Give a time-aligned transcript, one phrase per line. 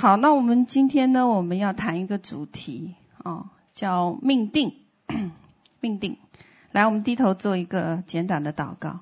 [0.00, 4.74] 好，那我们今天呢，我们要谈一个主题哦，叫命定。
[5.80, 6.18] 命定，
[6.70, 9.00] 来，我们低头做一个简短的祷告。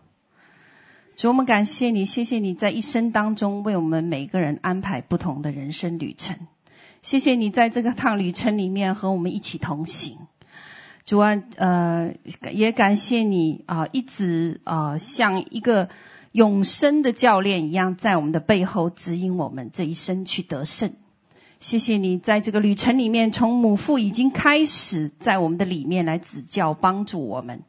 [1.15, 6.39] 主，我们感谢你，谢谢你在一生当中为我们每个人安排不同的人生旅程。
[7.03, 10.17] 谢谢你在这个趟旅程里面和我们一起同行。
[11.05, 12.15] 主啊，呃，
[12.53, 15.91] 也感谢你啊、一直啊、像一个。
[16.37, 20.93] 永生的教练一样，在我们的背后指引我们这一生去得胜。
[21.61, 27.63] 谢谢你在这个旅程里面，从母腹已经开始，在我们的里面来指教、帮助我们，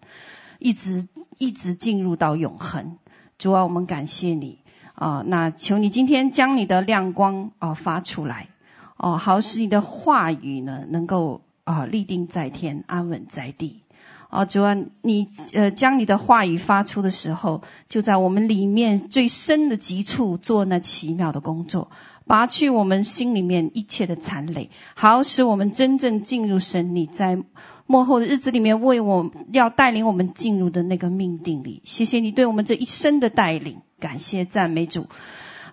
[0.59, 1.07] 一直
[1.37, 2.97] 一直进入到永恒。
[3.37, 4.59] 主啊，我们感谢你
[4.95, 5.23] 啊！
[5.25, 8.49] 那求你今天将你的亮光啊发出来
[8.97, 13.83] 哦，好使你的话语呢能够啊立定在天，安稳在地。
[14.29, 21.91] 哦，主啊，你呃将你的话语发出的时候，就在我们里面最深的极处做那奇妙的工作，
[22.25, 27.41] 拔去我们心里面一切的残累，好使我们真正进入神你在
[27.85, 31.81] 幕后的日子里面为我要带领我们进入的那个命定里。
[31.85, 35.07] 谢谢你对我们这一生的带领，感谢赞美主。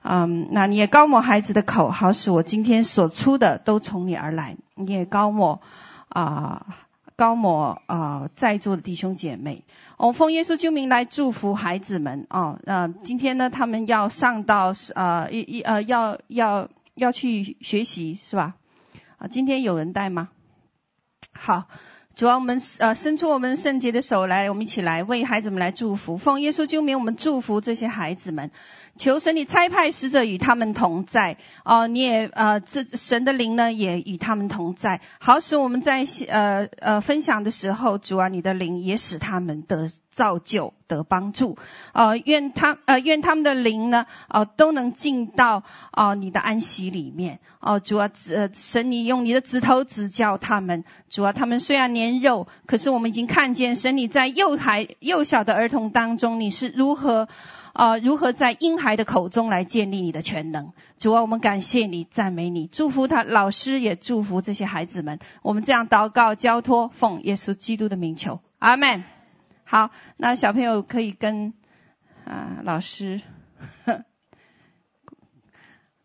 [0.03, 4.57] 嗯，那你也高抹孩子的口，好使我今天所出的都从你而来。
[4.77, 5.61] 你也高抹
[6.09, 6.67] 啊。
[7.17, 9.63] 高某啊、在座的弟兄姐妹，
[9.99, 12.59] 我、奉耶稣救名来祝福孩子们哦。
[12.65, 18.55] 那、今天呢，他们要上到呃一一呃要要要去学习是吧？
[19.19, 20.29] 啊，今天有人带吗？
[21.33, 21.65] 好，
[22.17, 26.17] 主要我们呃伸出我们圣洁的手来，我们一起来为孩子们来祝福。
[26.17, 28.51] 奉耶稣救名，我们祝福这些孩子们。
[28.97, 31.37] 求神，你差派使者与他们同在。
[31.65, 41.59] 哦，你也呃，这神的灵呢也与他们同在，好使我们在呃呃分享的时候，主啊，你的灵也使他们得造就、得帮助。
[41.93, 47.41] 哦、愿他呃愿他们的灵呢哦、都能进到哦、你的安息里面。
[47.59, 57.29] 哦，主啊，呃神你用你的指头指教他们，主啊，他们虽然年幼，可是我们已经看见神你在幼孩幼小的儿童当中，你是如何。
[57.75, 60.73] 啊、如何在婴孩的口中来建立你的全能？
[60.97, 63.25] 主啊，我们感谢你，赞美你，祝福他。
[63.25, 65.19] 老师也祝福这些孩子们。
[65.43, 69.03] 我们这样祷告交托，奉耶稣基督的名求，阿门。
[69.65, 71.53] 好，那小朋友可以跟
[72.25, 73.21] 啊、老师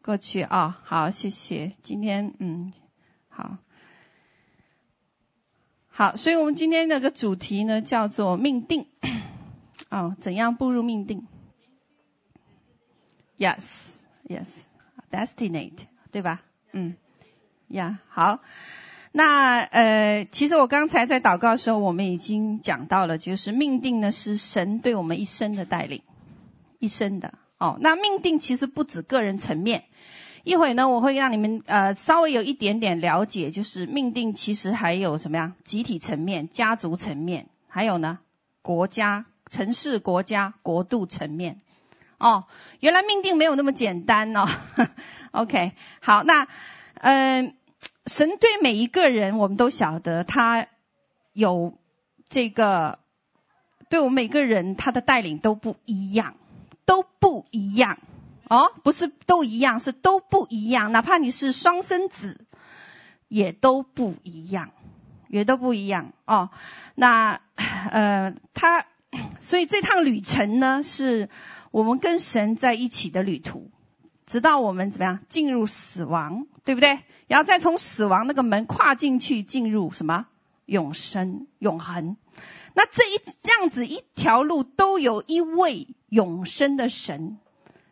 [0.01, 1.73] 过去啊、好，谢谢。
[1.83, 2.73] 今天嗯，
[3.27, 3.57] 好，
[5.87, 8.87] 好，所以我们今天那个主题呢叫做命定。
[9.91, 11.27] 哦，怎样步入命定
[13.39, 13.65] ？Yes,
[14.27, 14.47] yes,
[15.09, 16.41] destinate，对吧？
[16.73, 16.95] 嗯，
[17.69, 18.41] 呀、yeah，好。
[19.11, 26.03] 那呃，其实我刚才在祷告的时候，我们已经讲到了，就是命定呢是神对我们一生的带领，
[26.77, 27.77] 一生的哦。
[27.81, 29.85] 那命定其实不止个人层面，
[30.43, 35.55] 一会呢我会让你们呃稍微有一点点了解，就是命定其实还有什么样？
[35.63, 38.19] 集体层面、家族层面，还有呢
[38.61, 41.61] 国家、城市、国家、国度层面。
[42.19, 42.47] 哦，
[42.81, 44.45] 原来命定没有那么简单哦。
[45.31, 45.71] OK，
[46.01, 46.49] 好，那
[46.95, 47.53] 嗯、呃，
[48.07, 50.67] 神对每一个人，我们都晓得他
[51.31, 51.77] 有
[52.27, 52.99] 这个，
[53.89, 56.35] 对我们每个人他的带领都不一样，
[56.85, 57.99] 都不一样
[58.49, 60.91] 哦，不是都一样，是都不一样。
[60.91, 62.45] 哪怕你是双生子，
[63.29, 64.71] 也都不一样，
[65.29, 66.49] 也都不一样哦。
[66.95, 67.39] 那
[67.91, 68.85] 呃，他
[69.39, 71.29] 所以这趟旅程呢是。
[71.71, 73.69] 我们跟神在一起的旅途，
[74.25, 76.99] 直到我们怎么样进入死亡，对不对？
[77.27, 80.27] 然后再从死亡那个门跨进去，进入什么
[80.65, 82.17] 永生、永恒。
[82.73, 87.37] 那这一这样子一条路，都有一位永生的神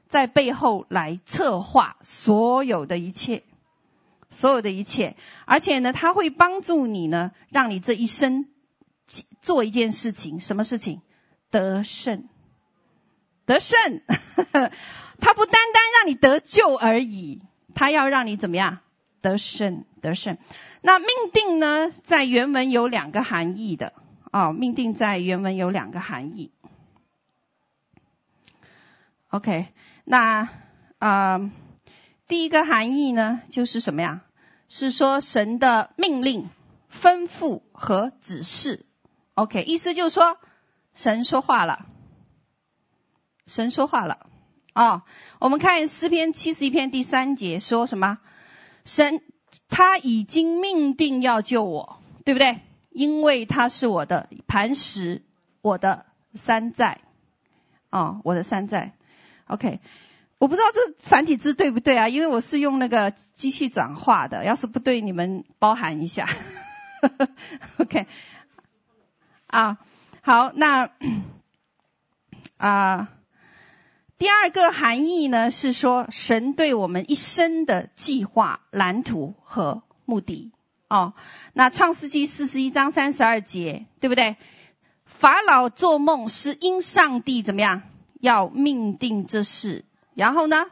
[0.08, 3.44] 在背后来策划所有的一切，
[4.30, 5.16] 所有的一切。
[5.46, 8.48] 而且呢，他会帮助你呢，让你这一生
[9.42, 11.02] 做一件事情，什么事情？
[11.52, 12.28] 得胜。
[13.48, 14.02] 得胜，
[15.20, 17.42] 他不单单让你得救而已，
[17.74, 18.80] 他要让你怎么样？
[19.22, 20.38] 得胜，得胜。
[20.82, 23.94] 那命定呢，在原文有两个含义的
[24.32, 24.54] 哦。
[24.54, 26.52] 命定在原文有两个含义。
[29.30, 29.68] OK，
[30.04, 30.50] 那
[31.00, 31.52] 啊、呃，
[32.28, 34.22] 第一个含义呢，就是什么呀？
[34.70, 36.50] 是说神的命令、
[36.92, 38.86] 吩咐和指示。
[39.36, 40.38] OK，意思就是说，
[40.94, 41.86] 神说话了。
[43.48, 44.28] 神说话了，
[44.76, 45.02] 哦，
[45.40, 48.20] 我们看诗篇七十一篇第三节说什么？
[48.86, 49.22] 神
[49.70, 52.60] 他已经命定要救我，对不对？
[52.92, 55.24] 因为他是我的磐石，
[55.62, 57.00] 我的山寨，
[57.90, 58.94] 哦，我的山寨。
[59.46, 59.80] OK，
[60.40, 62.10] 我不知道这繁体字对不对啊？
[62.10, 66.28] 因为我是用那个机器转化的，要是不对，你们包涵一下。
[67.78, 68.08] OK，
[69.48, 69.78] 啊，
[70.22, 70.90] 好，那
[72.58, 73.10] 啊，
[74.18, 80.52] 第二个含义呢是说，神对我们一生的计划、蓝图和目的。
[80.90, 81.14] 哦，
[81.54, 84.38] 那创世纪四十一章三十二节，对不对？
[85.06, 87.84] 法老做梦是因上帝怎么样？
[88.20, 89.86] 要命定这事，
[90.16, 90.66] 然后呢，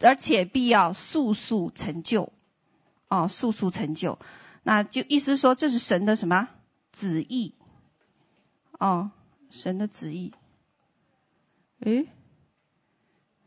[0.00, 2.32] 而且必要速速成就。
[3.08, 4.18] 哦，速速成就，
[4.64, 6.48] 那就意思说这是神的什么
[6.92, 7.54] 旨意？
[8.78, 9.12] 哦，
[9.48, 10.34] 神的旨意。
[11.80, 12.08] 诶，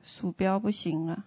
[0.10, 1.24] 鼠标不行了。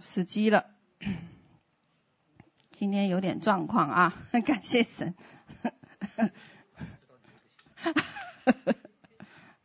[0.00, 0.70] 死机了，
[2.72, 4.14] 今天有点状况啊，
[4.46, 5.14] 感谢神。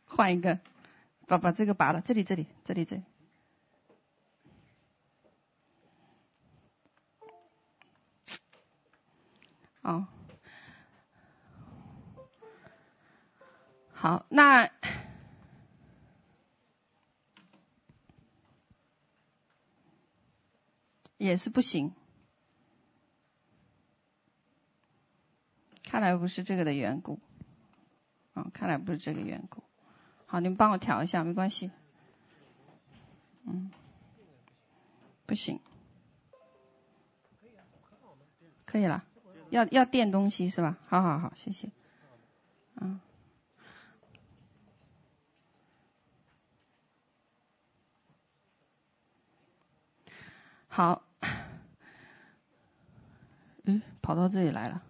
[0.04, 0.60] 换一个，
[1.26, 3.02] 把把这个拔了，这里这里这里这里。
[9.80, 10.04] 好，
[14.02, 14.68] 好，那。
[21.18, 21.92] 也是不行，
[25.84, 27.20] 看来不是这个的缘故，
[28.34, 29.62] 啊，看来不是这个缘故。
[30.26, 31.70] 好，你们帮我调一下，没关系。
[33.44, 33.70] 嗯，
[35.26, 35.60] 不行，
[38.66, 39.04] 可以了，
[39.50, 40.76] 要要垫东西是吧？
[40.88, 41.70] 好好好，谢谢。
[42.74, 43.00] 嗯，
[50.74, 51.02] 好。
[53.64, 54.80] 嗯，跑到这里来了。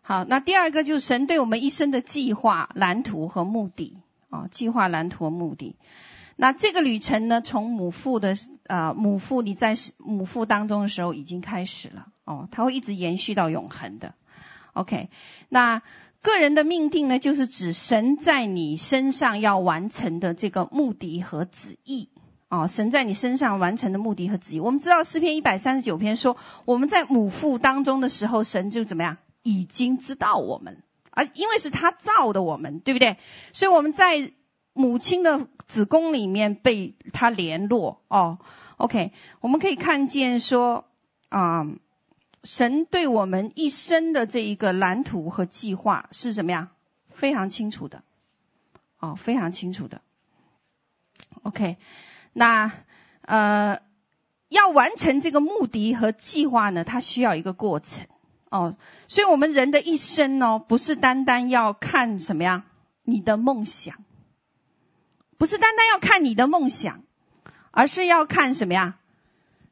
[0.00, 3.98] 好，那第二个就是神对我们一生的计划、蓝图和目的
[4.30, 5.76] 啊，计划、蓝图和目的。
[6.36, 8.34] 那这个旅程呢，从母腹的
[8.66, 14.14] 啊、母腹你在母腹当中的时候已经开始了哦，它会一直延续到永恒的。
[14.72, 15.08] OK，
[15.48, 15.82] 那。
[16.22, 22.10] 个人的命定呢，就是指神在你身上要完成的这个目的和旨意
[22.50, 24.60] 哦，神在你身上完成的目的和旨意。
[24.60, 26.36] 我们知道诗篇一百三十九篇说，
[26.66, 33.16] 我们在母腹当中的时候，神就怎么样，已经知道我们啊，因为是他造的我们，对不对？
[33.54, 34.30] 所以我们在
[34.74, 38.40] 母亲的子宫里面被他联络哦。
[38.76, 40.84] OK，我们可以看见说
[41.30, 41.66] 啊。
[42.44, 46.68] 神对我们一生的这一个蓝图和计划是什么样？
[47.12, 48.02] 非常清楚的，
[48.98, 50.00] 哦，非常清楚的。
[51.42, 51.76] OK，
[52.32, 52.72] 那
[53.22, 53.80] 呃，
[54.48, 58.06] 要完成这个目的和计划呢，它需要一个过程
[58.48, 58.76] 哦。
[59.06, 62.64] 所以我们人的一生哦，不是单单要看什么呀？
[63.02, 63.96] 你的梦想，
[65.36, 67.02] 不是单单要看你的梦想，
[67.70, 68.96] 而是要看什么呀？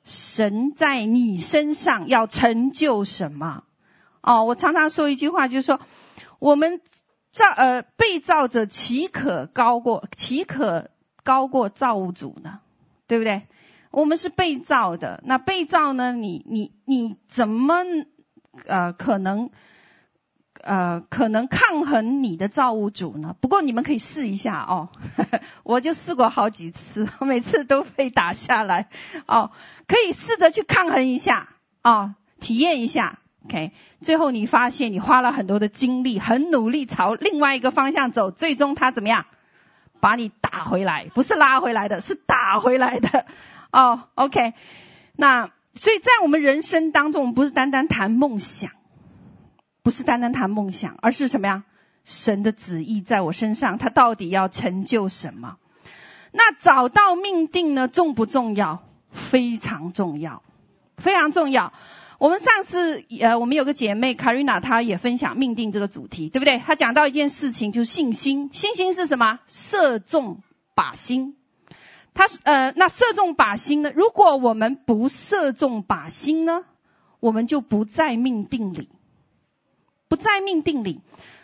[0.09, 3.65] 神在你身上要成就什么？
[4.23, 5.81] 哦，我常常说一句话，就是说，
[6.39, 6.81] 我们
[7.31, 10.91] 造呃被造者岂可高过岂可
[11.23, 12.61] 高过造物主呢？
[13.07, 13.43] 对不对？
[13.91, 16.13] 我们是被造的，那被造呢？
[16.13, 17.85] 你你你怎么
[18.67, 19.51] 呃可能？
[20.63, 23.35] 呃，可能抗衡你的造物主呢？
[23.41, 24.89] 不过你们可以试一下哦，
[25.63, 28.89] 我就试过好几次， 每次都被打下来
[29.27, 29.51] 哦。
[29.87, 31.49] 可以试着去抗衡一下
[31.83, 33.19] 哦，体验一下。
[33.45, 33.73] OK，
[34.03, 39.27] 最后你发现你花了很多的精力，很努力朝另外一个方向走，最终他怎么样？
[40.01, 43.27] 把你打回来，不是拉回来的，是打回来的
[43.73, 44.03] 哦。
[44.15, 44.55] OK，
[45.17, 48.73] 那所以在我们人生当中，我们不是单单谈梦想。
[49.89, 51.65] 不是单单谈梦想，而是什么呀？
[52.05, 55.57] 神的旨意在我身上，他到底要成就什么？
[56.31, 57.89] 那找到命定呢？
[57.89, 58.83] 重不重要？
[59.13, 60.43] 非常重要，
[60.99, 61.73] 非常重要。
[62.19, 66.59] 我们上次呃，我们有个姐妹卡瑞娜，她也分享命定这个主题，对不对？
[66.59, 68.51] 她讲到一件事情，就是信心。
[68.53, 69.39] 信心是什么？
[69.47, 70.43] 射中
[70.77, 71.35] 靶心。
[72.13, 73.91] 她呃，那射中靶心呢？
[73.97, 76.65] 如果我们不射中靶心呢，
[77.21, 78.91] 我们就不在命定里。
[80.09, 81.01] 不在命定里，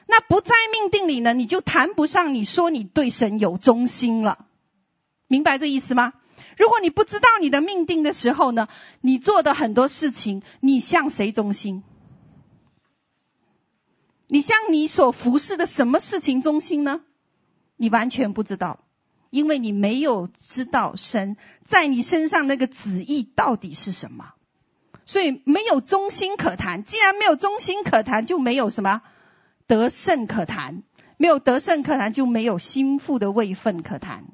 [0.07, 1.35] 那不在命定里呢？
[1.35, 4.47] 你就谈不上你说你对神有忠心了，
[5.29, 6.15] 明白这意思吗？
[6.57, 8.69] 如果你不知道你的命定的时候呢，
[9.01, 11.83] 你做的很多事情，你向谁忠心？
[14.27, 17.03] 你向你所服侍的什么事情忠心呢？
[17.77, 18.81] 你完全不知道，
[19.31, 24.35] 因为你没有知道神在你身上那个旨意到底是什么，
[25.07, 26.85] 所以没有忠心可谈。
[26.85, 29.03] 既然没有忠心可谈，就没有什么
[29.67, 30.83] 得胜可谈。
[31.17, 34.25] 没有得胜可谈，就没有心腹的位分可谈。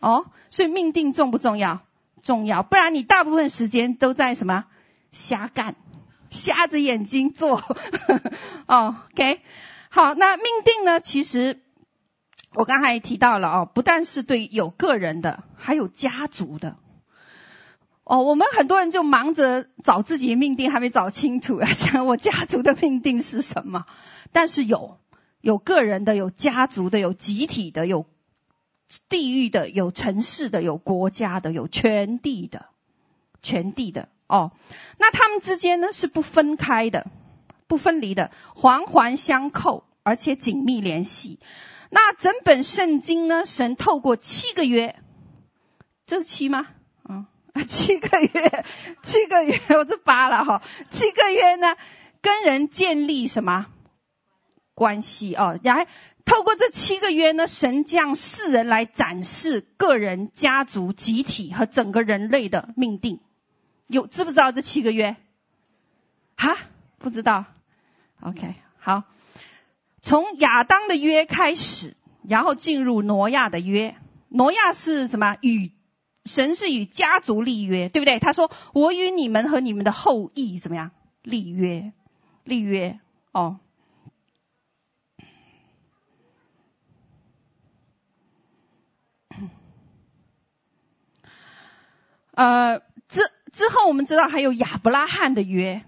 [0.00, 1.80] 哦，所以命定重不重要？
[2.22, 4.64] 重要，不然你大部分时间都在什么？
[5.12, 5.76] 瞎干，
[6.30, 7.62] 瞎着眼睛做。
[8.66, 9.42] 哦，OK，
[9.90, 10.98] 好，那命定呢？
[11.00, 11.60] 其实
[12.54, 16.78] 我刚才也提到了哦，不但是对有个人的，还有家族的。
[18.12, 23.86] 哦，我们很多人就忙着找自己的命定，还没找清楚啊， 想我家族的命定是什么？
[24.32, 24.98] 但是有，
[25.40, 28.04] 有个人的，有家族的，有集体的，有。
[29.08, 32.66] 地域的有城市的，有国家的，有全地的，
[33.40, 34.52] 全地的哦。
[34.98, 37.06] 那他们之间呢是不分开的，
[37.66, 41.38] 不分离的，环环相扣，而且紧密联系。
[41.88, 45.00] 那整本圣经呢，神透过七个约，
[46.06, 46.66] 这是七吗？
[47.68, 48.64] 七个月，
[49.02, 50.62] 七个月，我这八了哈。
[50.90, 51.76] 七个月呢，
[52.20, 53.66] 跟人建立什么
[54.74, 55.58] 关系哦？
[55.62, 55.86] 然后。
[56.24, 63.18] 透过这七个月呢，神将世人来展示个人、家族、集体和整个人类的命定。
[63.88, 65.16] 有知不知道这七个月？
[66.36, 66.56] 哈，
[66.98, 67.46] 不知道。
[68.20, 69.02] OK，好。
[70.00, 73.96] 从亚当的约开始，然后进入挪亚的约。
[74.28, 75.38] 挪亚是什么？
[75.40, 75.72] 与
[76.24, 78.18] 神是与家族立约，对不对？
[78.20, 81.92] 他说：“我与你们和你们的后裔怎么样立约？
[82.44, 83.00] 立约
[83.32, 83.58] 哦。”
[92.34, 93.20] 呃，之
[93.52, 95.84] 之后我们知道还有亚伯拉罕的约，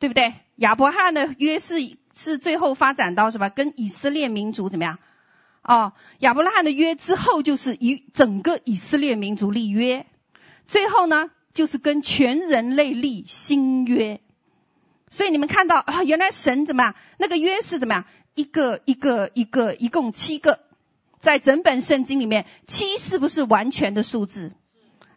[0.00, 0.34] 对不对？
[0.56, 1.76] 亚伯拉罕的约是
[2.14, 3.50] 是最后发展到什么？
[3.50, 4.98] 跟以色列民族怎么样？
[5.66, 10.06] 哦，亚伯拉罕的约之后就是以整个以色列民族立约，
[10.68, 14.20] 最后呢就是跟全人类立新约。
[15.10, 16.94] 所以你们看到啊，原来神怎么样？
[17.18, 18.04] 那个约是怎么样？
[18.34, 20.60] 一个一个一个，一共七个，
[21.20, 24.52] 在整本圣经里面，七是不是完全的数字？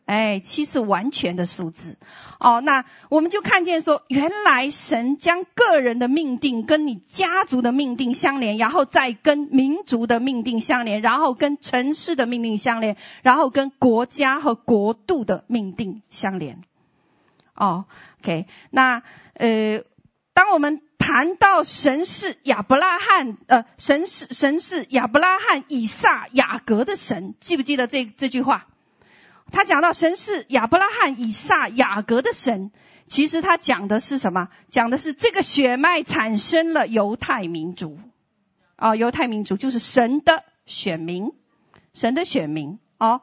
[0.09, 1.95] 哎，七是完全的数字，
[2.39, 16.63] 哦，那我们就看见说，原来神将个人的命定跟你家族的命定相连，然后再跟民族的命定相连，然后跟城市的命定相连，然后跟国家和国度的命定相连。
[17.53, 17.85] 哦
[18.23, 19.03] ，OK，那
[19.35, 19.83] 呃，
[20.33, 28.65] 当我们谈到神是亚伯拉罕，呃，神是神是亚伯拉罕、以撒、雅各的神，记不记得这这句话？
[29.51, 32.71] 他讲到神是亚伯拉罕、以撒、雅各的神，
[33.07, 34.49] 其实他讲的是什么？
[34.69, 37.97] 讲的是这个血脉产生了犹太民族，
[38.77, 41.31] 哦，犹太民族就是神的选民，
[41.93, 42.79] 神的选民。
[42.99, 43.21] 哦，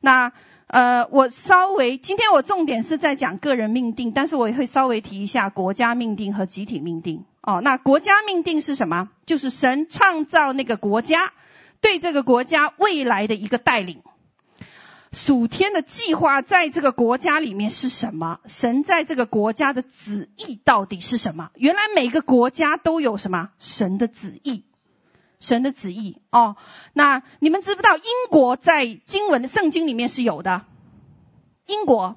[0.00, 0.32] 那
[0.66, 7.24] 呃，我稍微今天我重点是在讲个人命定，但是我也会稍微提一下国家命定和集体命定。
[7.42, 9.08] 哦，那国家命定是什么？
[9.26, 11.32] 就是神创造那个国家，
[11.80, 14.02] 对这个国家未来的一个带领。
[15.14, 18.40] 属天的计划在这个国家里面是什么？
[18.46, 21.50] 神在这个国家的旨意到底是什么？
[21.54, 23.50] 原来每个国家都有什么？
[23.60, 24.64] 神的旨意，
[25.38, 26.56] 神的旨意哦。
[26.92, 30.62] 那你们知不知道英国在经文的圣经里面是有的？
[31.66, 32.16] 英国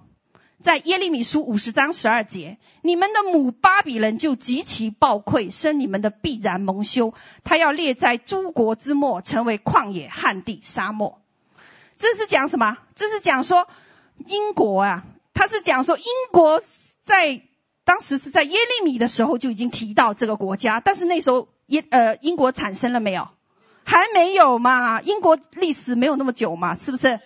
[0.59, 7.13] 在耶利米书五十章十二节，你们的母巴比伦就极其暴溃，生你们的必然蒙羞，
[7.43, 11.21] 他要列在诸国之末，成为旷野、旱地、沙漠。
[11.97, 12.77] 这是讲什么？
[12.95, 13.67] 这是讲说
[14.25, 16.61] 英国啊，他是讲说英国
[17.01, 17.41] 在
[17.83, 23.29] 当时是在耶利米的时候就已经提到这个国家，但是那时候耶呃英国产生了没有？
[23.83, 27.21] 还没有嘛，英国历史没有那么久嘛，是不是？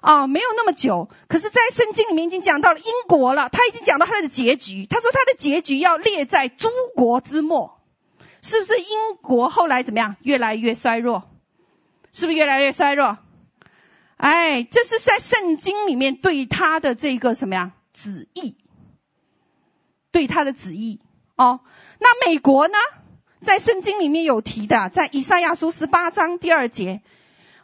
[0.00, 1.10] 啊，没有那么久。
[1.28, 4.86] 可是，在圣经里面已经讲到了英国了，他已经讲到他的结局。
[4.86, 7.80] 他说他的结局要列在诸国之末，
[8.40, 8.78] 是不是？
[8.78, 8.86] 英
[9.20, 10.16] 国后来怎么样？
[10.22, 11.24] 越来越衰弱，
[12.12, 13.18] 是不是越来越衰弱？
[14.24, 17.72] 哎，这是在圣经里面对他的这个什么呀？
[17.92, 18.56] 旨意，
[20.12, 21.02] 对他的旨意
[21.36, 21.60] 哦。
[21.98, 22.78] 那美国呢？
[23.42, 27.02] 在圣经里面有提的，在以赛亚书十八章第二节，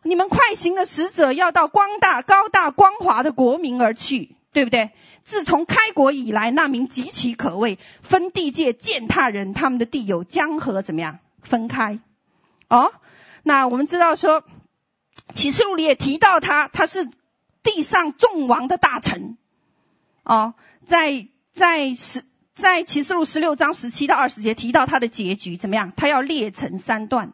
[0.02, 4.90] 你们快行的使者要到光大、高大、光华的国民而去，对不对？
[5.24, 12.00] 自从开国以来，那民极其可畏，分地界践踏人，他们的地有江河怎么样分开？
[12.68, 12.92] 哦，
[13.44, 14.44] 那我们知道说。
[15.30, 17.08] 启示录里也提到他，他是
[17.62, 19.36] 地上众王的大臣，
[20.24, 25.92] 哦，在在十在启示录十六章十七到二十节提到他的结局怎么样？
[25.96, 27.32] 他要裂成三段。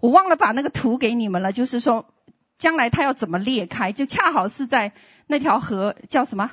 [0.00, 2.12] 我忘了把那个图给你们了，就是说
[2.58, 4.92] 将来他要怎么裂开，就恰好是在
[5.26, 6.50] 那条河叫什么？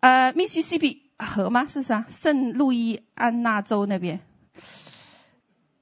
[0.00, 1.66] 呃，密西西比河吗？
[1.68, 2.06] 是啥？
[2.10, 4.20] 圣路易安那州那边？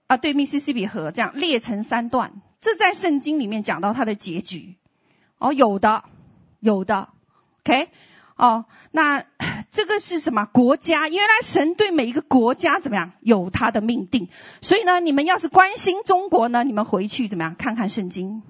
[0.09, 4.76] 啊，对，密西西比河这样裂成三段，这在圣经里面讲到它的结局。
[5.38, 6.05] 哦，有的，
[6.61, 7.09] 有的
[7.62, 7.88] ，OK。
[8.37, 9.25] 哦，那
[9.71, 11.11] 这个是什么国家？
[11.11, 14.31] 原来神对每一个国家怎么样有他的命定，
[14.62, 18.40] 所以呢，你们要是关心中国呢，你们回去怎么样看看圣经；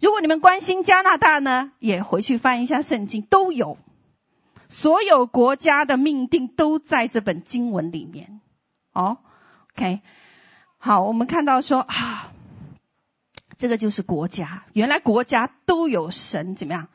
[0.00, 3.78] 如果你们关心加拿大呢，也回去翻一下圣经，都有
[4.68, 8.40] 所有国家的命定都在这本经文里面。
[8.92, 9.18] 哦
[9.76, 10.00] ，OK，
[10.78, 12.31] 好，我们看到说啊，
[13.62, 16.88] 这个就是国家，原来国家都有神怎么样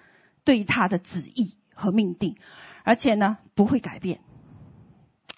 [0.43, 1.55] 对他的旨意。
[1.79, 2.37] 和命定，
[2.83, 4.19] 而且呢不会改变，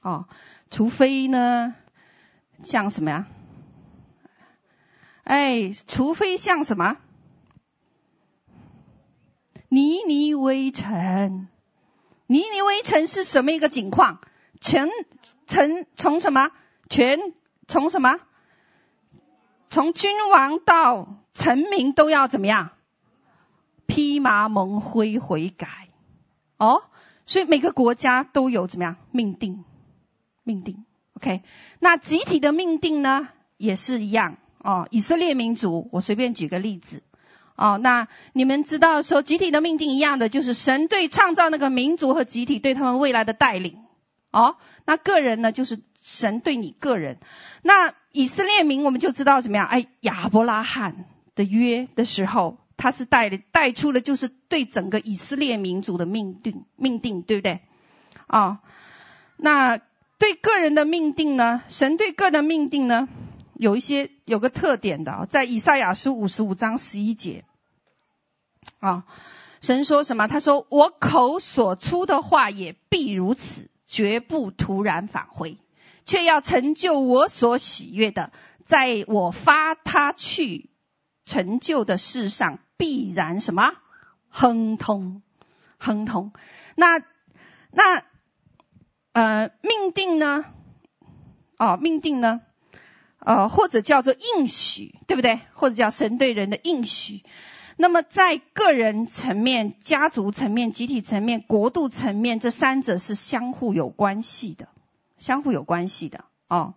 [0.02, 0.30] 哦，
[0.72, 1.76] 除非呢
[2.64, 3.28] 像什么呀？
[5.26, 6.96] 哎，除非像什么？
[9.68, 11.50] 尼尼微城，
[12.26, 14.22] 尼尼微城是什么一个景况？
[14.62, 14.88] 全
[15.46, 16.52] 城从什么？
[16.90, 17.20] 全
[17.68, 18.18] 从什么？
[19.70, 22.72] 从君王到臣民都要怎么样？
[23.86, 25.88] 披麻蒙灰悔改。
[26.58, 26.84] 哦，
[27.26, 29.64] 所以每个国家都有怎么样命定，
[30.44, 31.42] 命定，OK？
[31.80, 34.88] 那集体的命定呢，也是一样哦。
[34.92, 37.02] 以色列民族，我随便举个例子，
[37.56, 43.84] 哦，那你们知道说集体的命定一样的，就是神对创造那个民族和集体对他们未来的带领。
[44.32, 47.20] 哦，那个人呢，就是神对你个人。
[47.64, 49.68] 那以色列民，我们就知道怎么样？
[49.68, 52.58] 哎，亚伯拉罕的约的时候。
[52.82, 57.60] 他是带的带出了，就是对整个以色列民族的命定命定，对不对？
[58.25, 58.60] 啊、哦，
[59.36, 59.82] 那
[60.18, 61.62] 对个人的命定呢？
[61.68, 63.10] 神对个人命定呢，
[63.54, 67.44] 有一些有个特点的，在以赛亚书五十五章十一节，
[68.80, 69.04] 啊、
[69.60, 70.28] 神说什么？
[70.28, 75.58] 他说：“我口所出的话也必如此，绝不突然返回，
[76.06, 78.32] 却要成就我所喜悦的，
[78.65, 80.69] 在我发他去
[81.26, 83.74] 成就的事上。”必然什么
[84.30, 85.21] 亨通，
[85.78, 86.32] 亨通。
[86.78, 87.04] 那
[87.71, 88.06] 那
[89.12, 90.45] 呃命定呢？
[91.58, 92.39] 哦，命定呢？
[93.19, 95.41] 呃，或者叫做应许，对不对？
[95.52, 97.26] 或者叫神对人的应许。
[97.76, 104.69] 那么在个人层面、家族层面、集体层面、国度层面，这三者是相互有关系的，
[105.19, 106.73] 相互有关系的哦。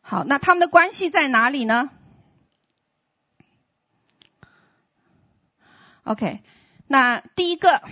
[0.00, 1.90] 好，那他们的关系在哪里呢
[6.04, 6.42] ？OK，
[6.86, 7.82] 那第一个，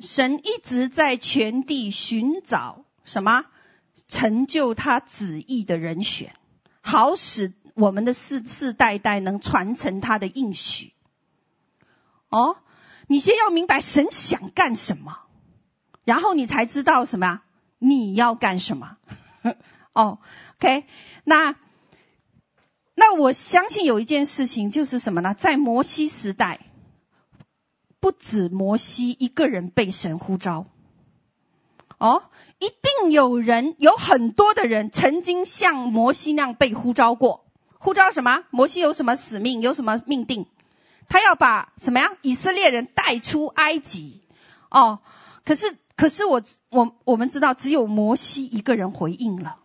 [0.00, 3.46] 神一直在全地寻找什么？
[4.08, 6.34] 成就他旨意的人选，
[6.80, 10.94] 好使我们的世世代代能传承他的应许。
[12.28, 12.56] 哦，
[13.12, 15.18] 你先要明白神想干什么，
[16.06, 17.42] 然后你才知道什么呀？
[17.78, 18.96] 你要干什么？
[19.92, 20.18] 哦。
[20.56, 20.86] OK，
[21.24, 21.54] 那
[22.94, 25.34] 那我相信有一件事情就是什么呢？
[25.34, 26.60] 在摩西时代，
[28.00, 30.64] 不止摩西一个人被神呼召，
[31.98, 32.22] 哦，
[32.60, 37.44] 一定有人，有很多的人曾经像摩西那样被呼召过。
[37.78, 38.44] 呼召什么？
[38.48, 39.60] 摩西有什么使命？
[39.60, 40.46] 有什么命定？
[41.12, 42.10] 他要把什么呀？
[42.22, 44.22] 以色列人带出埃及。
[44.70, 45.00] 哦，
[45.44, 49.58] 可是可是我我我们知道，只有摩西一个人回应了。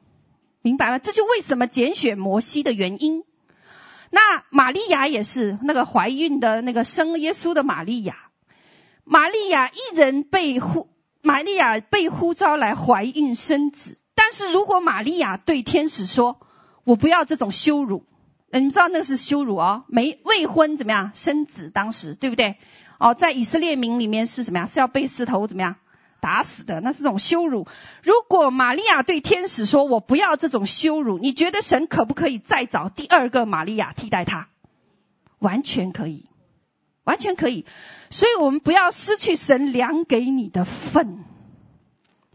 [0.61, 0.99] 明白吗？
[0.99, 3.23] 这就为什么拣选摩西的原因。
[4.09, 8.17] 那玛利亚也是那个怀孕的那个生耶稣的玛利亚。
[9.05, 10.89] 玛利亚一人被呼，
[11.21, 13.97] 玛利亚被呼召来怀孕生子。
[14.15, 16.41] 但是如果玛利亚对天使说
[16.83, 18.03] ：“我不要这种羞辱。”
[18.51, 21.69] 你们知道那是羞辱哦，没未婚怎么样生子？
[21.69, 22.57] 当时对不对？
[22.99, 24.65] 哦，在以色列民里面是什么呀？
[24.65, 25.75] 是要被石头怎么样？
[26.19, 27.67] 打死的，那是种羞辱。
[28.01, 34.49] 如果玛利亚对天使说：“我不要这种羞辱。”你觉得神可不可以再找第二个玛利亚替代他？
[35.37, 36.25] 完全可以，
[37.03, 37.65] 完全可以。
[38.09, 41.23] 所以我们不要失去神量给你的份，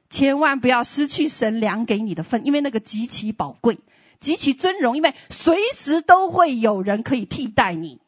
[0.08, 3.80] 千万不要失去神量给你的份，因为那个极其宝贵、
[4.22, 8.00] 极其尊荣，因为随时都会有人可以替代你。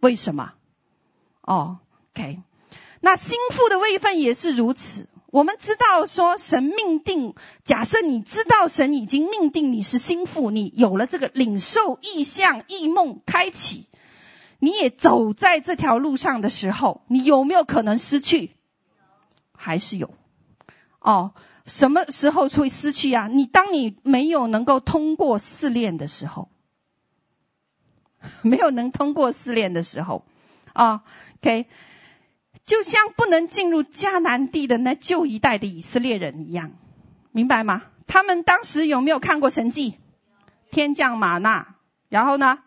[0.00, 0.52] 为什么？
[1.40, 1.78] 哦
[2.12, 2.40] ，OK。
[3.00, 5.08] 那心腹的位分也是如此。
[5.30, 13.86] 我们知道说神命定，假设你知道神已经命定你是心腹，你有了这个领受意象、异梦开启，
[14.58, 18.56] 你也走在这条路上的时候，你有没有可能失去？
[19.54, 20.14] 还是有。
[21.00, 21.34] 哦，
[21.68, 23.28] 什么时候会失去啊？
[23.28, 26.48] 你当你没有能够通过试炼的时候，
[28.42, 30.24] 没有能通过试炼的时候，
[30.72, 31.04] 啊、
[31.40, 31.66] ，OK，
[32.64, 36.72] 就像不能进入迦南地的那旧一代的以色列人一样，
[37.32, 37.82] 明白吗？
[38.06, 39.98] 他们当时有没有看过神迹？
[40.70, 41.76] 天降玛纳，
[42.08, 42.60] 然后呢，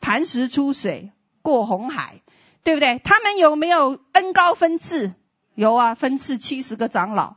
[0.00, 2.20] 磐石出水，过红海，
[2.62, 3.00] 对不对？
[3.02, 5.14] 他们有没有恩高分赐？
[5.54, 7.36] 有啊，分赐七十个长老。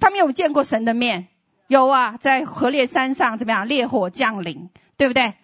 [0.00, 1.28] 他们有见过神的面？
[1.66, 3.66] 有啊，在何烈山上怎么样？
[3.66, 5.34] 烈火降临，对不对？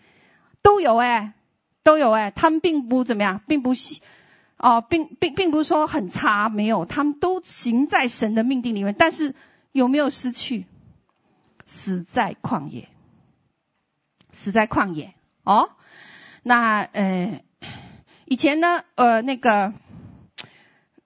[0.62, 1.32] 都有哎，
[1.82, 2.30] 都有哎。
[2.30, 3.74] 他们并不怎么样，并不
[4.58, 8.94] 哦，并并并不是说很差，没有，他们都行在神的命定里面。
[8.98, 9.34] 但是
[9.72, 10.66] 有没有失去？
[11.64, 12.88] 死在旷野，
[14.32, 15.70] 死在旷野哦。
[16.42, 17.44] 那呃，
[18.24, 19.72] 以前呢，呃，那个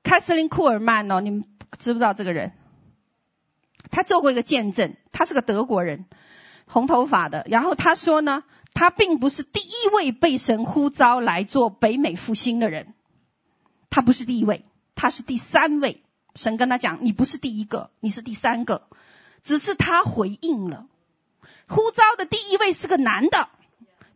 [0.03, 1.45] 凯瑟琳库尔曼哦，你们
[1.79, 2.53] 知不知道这个人？
[3.91, 6.07] 他做过一个见证，他是个德国人，
[6.67, 7.45] 红头发的。
[7.49, 12.95] 然后他说呢，他并不是第一位被神呼召来做北美复兴的人，
[13.91, 16.03] 他不是第一位，他是第三位。
[16.35, 18.89] 神跟他讲，你不是第一个，你是第三个，
[19.45, 20.87] 只是他回应了。
[21.69, 23.49] 呼召的第一位是个男的，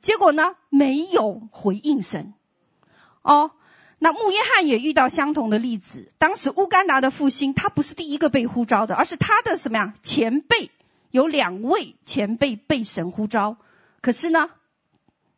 [0.02, 2.34] 结果呢，没有回应神。
[3.22, 3.52] 哦。
[4.00, 6.12] 那穆约翰也遇到相同的例子。
[6.18, 9.94] 当时乌干达的复兴，他不是第一个被呼召的，而是他的什么呀？
[10.02, 10.70] 前辈
[11.10, 13.56] 有两位前辈被神呼召，
[14.00, 14.50] 可是呢，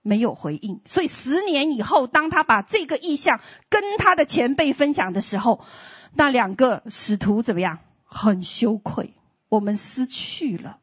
[0.03, 0.81] 没有回应。
[0.85, 5.65] 所以十年以后，当他把这个意向跟他的前辈分享的时候，
[6.13, 7.79] 那两个使徒怎么样？
[8.05, 9.15] 很羞愧，
[9.49, 10.79] 我们失去了。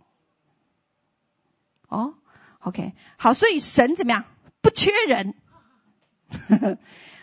[1.90, 2.16] 哦
[2.60, 4.26] ，OK，好，所以神怎么样？
[4.62, 5.36] 不缺人。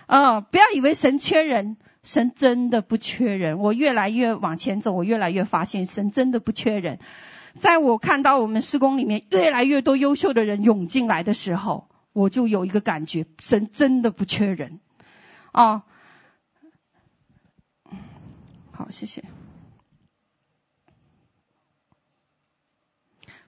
[0.07, 3.59] 哦，不要以为神缺人，神真的不缺人。
[3.59, 6.99] 我越来越往前走，我越来越发现神真的不缺人。
[7.59, 14.81] 在我看到我们施工里面越来越多优秀的人涌进来的时候，我就有一个感觉，神真的不缺人。
[15.53, 15.83] 哦，
[18.73, 19.25] 好，谢谢。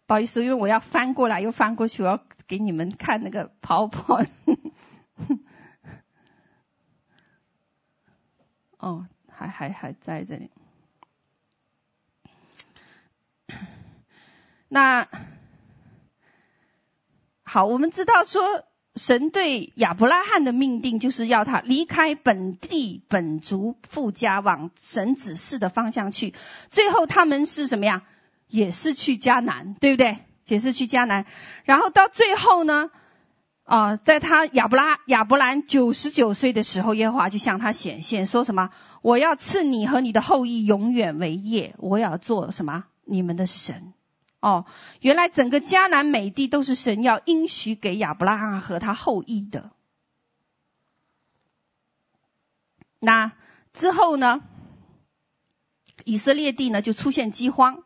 [0.07, 4.29] 不好意思，因为我要翻过来又翻过去，我要给你们看那个 PowerPoint。
[8.87, 10.49] 哦，还还还在这里。
[14.68, 15.09] 那
[17.42, 18.62] 好，我们知道说，
[18.94, 26.33] 神对亚伯拉罕的命定就是要他离开本地本族父家，往神指示的方向去。
[26.70, 28.05] 最后他们是什么呀？
[28.46, 30.18] 也是去迦南，对不对？
[30.46, 31.27] 也是去迦南。
[31.64, 32.92] 然后到最后呢？
[33.66, 38.70] 啊、在他亚伯拉亚伯兰九十九岁的时候，耶和华就向他显现，说什么？
[39.02, 42.85] 我要赐你和你的后裔永远为业，我要做什么？
[43.05, 43.92] 你们的神。
[44.38, 44.66] 哦，
[45.00, 49.72] 原来整个迦南美地都是神要应许给亚伯拉罕和他后裔的。
[53.00, 53.33] 那
[53.72, 54.42] 之后呢？
[56.05, 57.83] 以色列地呢就出现饥荒，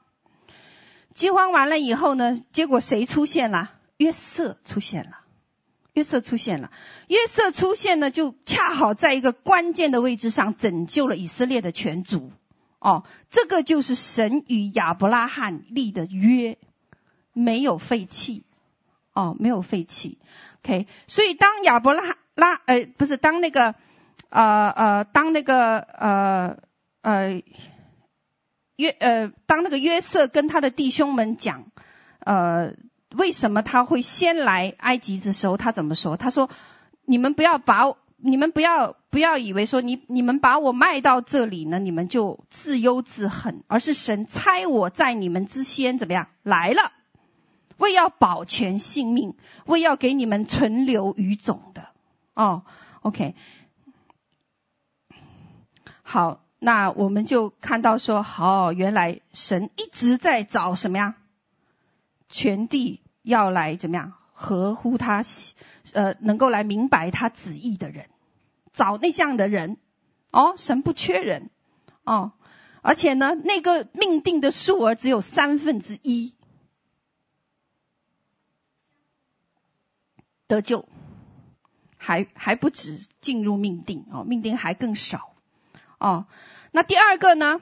[1.15, 3.73] 饥荒完了以后呢，结果谁出现了？
[3.97, 5.20] 约瑟出现了。
[5.93, 6.71] 约瑟出现了，
[7.09, 12.31] 约瑟出现呢，就恰好在一个关键的位置上拯救了以色列的全族。
[12.79, 16.59] 哦，这个就是神与亚伯拉罕立的约，
[17.33, 18.45] 没有废弃。
[19.13, 20.19] 哦，没有废弃。
[20.63, 23.75] OK，所以当亚伯拉拉呃不是当那个
[24.29, 26.59] 呃呃当那个呃
[27.03, 27.43] 呃
[28.77, 31.73] 约呃当那个约瑟跟他的弟兄们讲
[32.21, 32.75] 呃。
[33.17, 36.17] 为什么他会先来埃及的时候，他怎么说？
[36.17, 36.49] 他说
[37.05, 46.93] ：“你们不要把，你们不要不要以为说你你们把我卖到这里呢，你们就自忧自恨，而是神差我在你们之先怎么样来了，
[47.79, 49.35] 为要保全性命，
[49.67, 51.89] 为要给你们存留余种的。”
[52.35, 52.63] 哦
[53.03, 53.35] ，OK，
[56.03, 61.17] 好，那我们就看到说，好，原来神一直在找什么呀？
[62.31, 65.23] 全地要来怎么样合乎他，
[65.93, 68.09] 呃，能够来明白他旨意的人，
[68.73, 69.77] 找那样的人。
[70.33, 71.51] 哦，神不缺人，
[72.05, 72.31] 哦，
[72.83, 76.35] 而且呢，那个命定的数额只有三分之一
[80.47, 80.89] 得救，
[81.97, 85.33] 还还不止进入命定哦，命定还更少。
[85.99, 86.27] 哦，
[86.71, 87.61] 那第二个呢，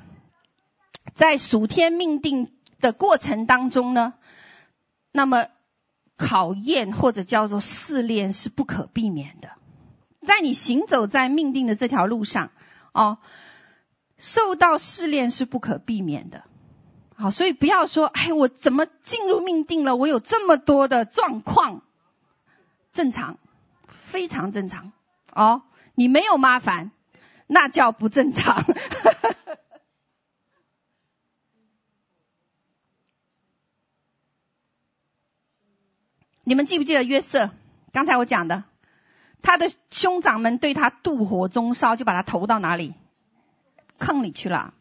[1.15, 4.13] 在属天命定的过程当中呢。
[5.19, 5.49] 那么，
[6.17, 9.51] 考验或者叫做试炼是不可避免的，
[10.25, 12.53] 在你行走在命定的这条路上，
[12.93, 13.19] 哦，
[14.17, 16.45] 受到试炼是不可避免的。
[17.17, 19.97] 好，所以不要说，哎，我怎么进入命定了？
[19.97, 21.83] 我有这么多的状况，
[22.93, 23.39] 正常，
[23.89, 24.93] 非常正常。
[25.35, 25.63] 哦，
[25.97, 26.93] 你没有麻烦，
[27.49, 28.65] 那叫不正常。
[36.49, 37.51] 你们记不记得约瑟？
[37.93, 38.65] 刚才我讲的，
[39.43, 42.95] 他的兄长们对他妒火中烧，就把他投到哪里？
[43.99, 44.73] 坑里去了。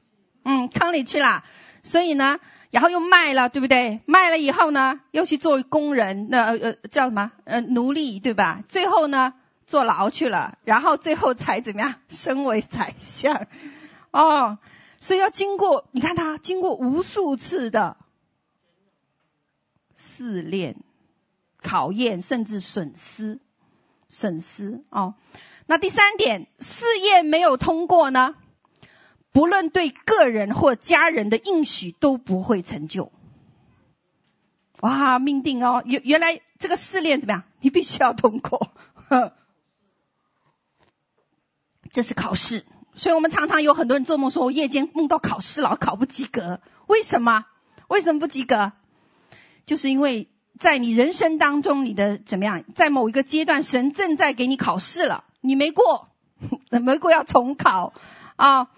[0.44, 1.44] 嗯，坑里去了。
[1.84, 2.40] 所以呢，
[2.72, 4.00] 然后又卖了，对不对？
[4.06, 7.34] 卖了以后呢，又去做工人，那呃叫什么？
[7.44, 8.64] 呃奴隶，对吧？
[8.70, 9.34] 最后呢，
[9.66, 11.96] 坐牢去了，然后最后才怎么样？
[12.08, 13.46] 升为宰相。
[14.12, 14.58] 哦，
[15.02, 17.98] 所以要经过，你看他经过无数次的
[19.98, 20.78] 试炼、
[21.68, 23.40] 考验，甚至损失，
[24.08, 25.16] 损失哦。
[25.66, 28.36] 那第三点，试验没有通过呢？
[29.34, 33.12] 不论对个人或家人的应许都不会成就。
[34.80, 37.44] 哇，命定哦，原原来这个试炼怎么样？
[37.60, 38.72] 你必须要通过，
[41.92, 42.66] 这是考试。
[42.96, 46.62] 所以我们常常有很多人做梦说，我夜间梦到考试，了考不及格。
[46.88, 47.46] 为什么？
[47.90, 48.72] 为什么不及格？
[49.66, 52.64] 就是因为在你人生当中，你的怎么样？
[52.76, 56.10] 在某一个阶段，神正在给你考试了，你没过，
[56.70, 57.94] 没过要重考
[58.36, 58.70] 啊。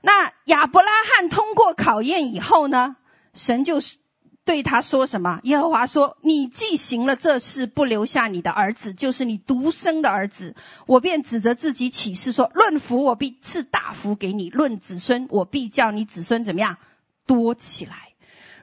[0.00, 2.96] 那亚伯拉罕通过考验以后呢？
[3.34, 3.98] 神就是
[4.44, 5.40] 对他说什么？
[5.42, 16.78] 耶和华说：“你既行了这事，不留下你的儿子，就是你独生的儿子，我便指着自己起誓说：论福，我必赐大福给你；论子孙，我必叫你子孙怎么样？
[17.26, 18.07] 多起来，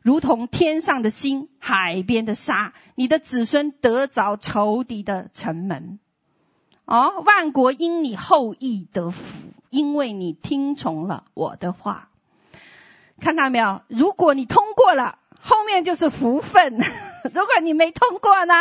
[0.06, 2.76] 如同天上的星，海边的沙。
[2.94, 5.98] 你的子孙得着仇敌的城门。
[6.86, 9.24] 哦，万国因你后裔得福。”
[9.72, 12.10] 因为你听从了我的话，
[13.20, 13.82] 看到没有？
[13.88, 16.78] 如果你通过了，后面就是福分；
[17.34, 18.54] 如果你没通过呢？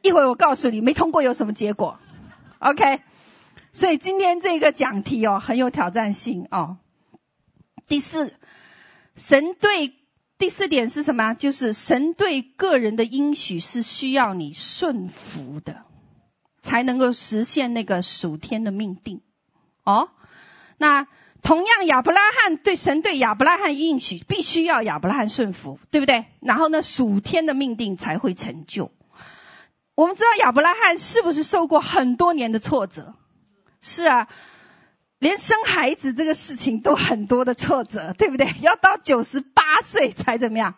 [0.00, 1.98] 一会儿我告诉你，没通过有什么结果。
[2.60, 3.00] OK，
[3.72, 6.76] 所以今天这个讲题哦，很有挑战性哦。
[7.88, 8.32] 第四，
[9.16, 9.92] 神对
[10.38, 11.34] 第四点是什么？
[11.34, 15.84] 就是神对个人的应许是需要你顺服的，
[16.62, 19.22] 才能够实现那个属天的命定。
[19.84, 20.10] 哦，
[20.76, 21.06] 那
[21.42, 26.26] 同样亚伯拉罕对神对亚伯拉罕应许，必须要亚伯拉罕顺服，对不对？
[26.40, 28.92] 然后呢，属天的命定才会成就。
[29.94, 33.14] 我们知道亚伯拉罕是不是受过很多年的挫折？
[33.80, 34.28] 是啊，
[35.18, 38.52] 连生孩子这个事情都很多的挫折，对不对？
[38.60, 40.74] 要到九十八岁才怎么样？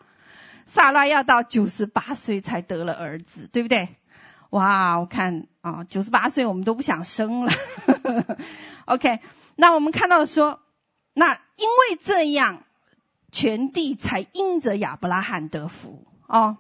[0.66, 3.88] 撒拉要到九十八岁才得了儿子，对不对？
[4.51, 7.53] 哇，我看啊，九十八岁我们都不想生了。
[8.87, 9.20] OK，
[9.57, 10.61] 那我们看到说，
[11.14, 12.62] 那因为这样，
[13.33, 16.59] 全地才因着亚伯拉罕得福哦。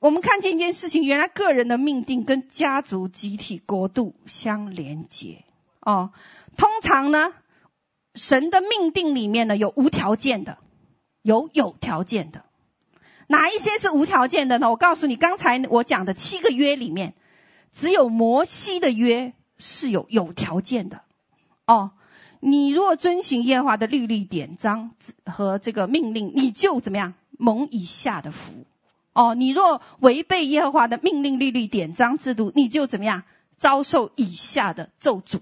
[0.00, 5.43] 我们看见一件事情，原来个人的命定跟家族、集体、国度相连接
[5.84, 6.10] 哦。
[6.56, 7.32] 通常呢，
[8.14, 10.58] 神的命定里面呢，有无条件的，
[11.22, 12.44] 有有条件的。
[13.26, 14.70] 哪一些是无条件的呢？
[14.70, 17.14] 我告诉你，刚才我讲的七个约里面，
[17.72, 21.00] 只有摩西的约是有有条件的。
[21.66, 21.92] 哦，
[22.40, 24.90] 你若遵行耶和华的律例典章
[25.24, 28.52] 和这个命令，你就怎么样蒙以下的福。
[29.14, 33.22] 哦，你若违背耶和华的命令、律例典章制度，你就怎么样
[33.56, 35.40] 遭受以下的咒诅。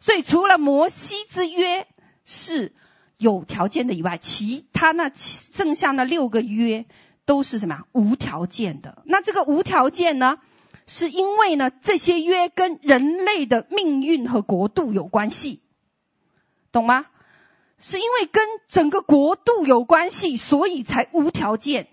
[0.00, 1.86] 所以，除了摩西之约
[2.24, 2.74] 是
[3.16, 6.86] 有条件的以外，其他那剩下那六个约。
[7.28, 9.02] 都是什么无条件的？
[9.04, 10.38] 那这个无条件呢？
[10.86, 15.60] 是因为呢，这些约跟人类的命运和国度有关系，
[16.72, 17.04] 懂吗？
[17.78, 21.88] 是因为跟整个国度有关系，所以才无条件。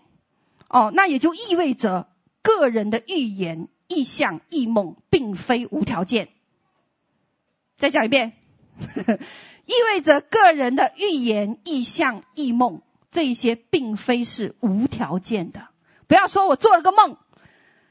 [0.69, 2.07] 哦，那也就意味着
[2.41, 6.29] 个人的预言、意向、异梦，并非无条件。
[7.77, 8.33] 再讲一遍，
[9.65, 12.81] 意味着个人的预言、异象、异梦。
[13.11, 15.69] 这一些并非是无条件的，
[16.07, 17.15] 不要说我做了个梦，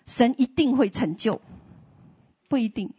[0.07, 1.41] 神一定会成就，
[2.49, 2.93] 不一定。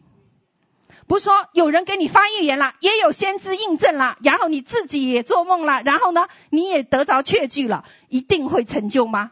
[1.06, 9.30] 不是说有人给你发预言了，也有先知印证了，然后你自己也做梦了，然后呢，你也得着确据了，一定会成就吗？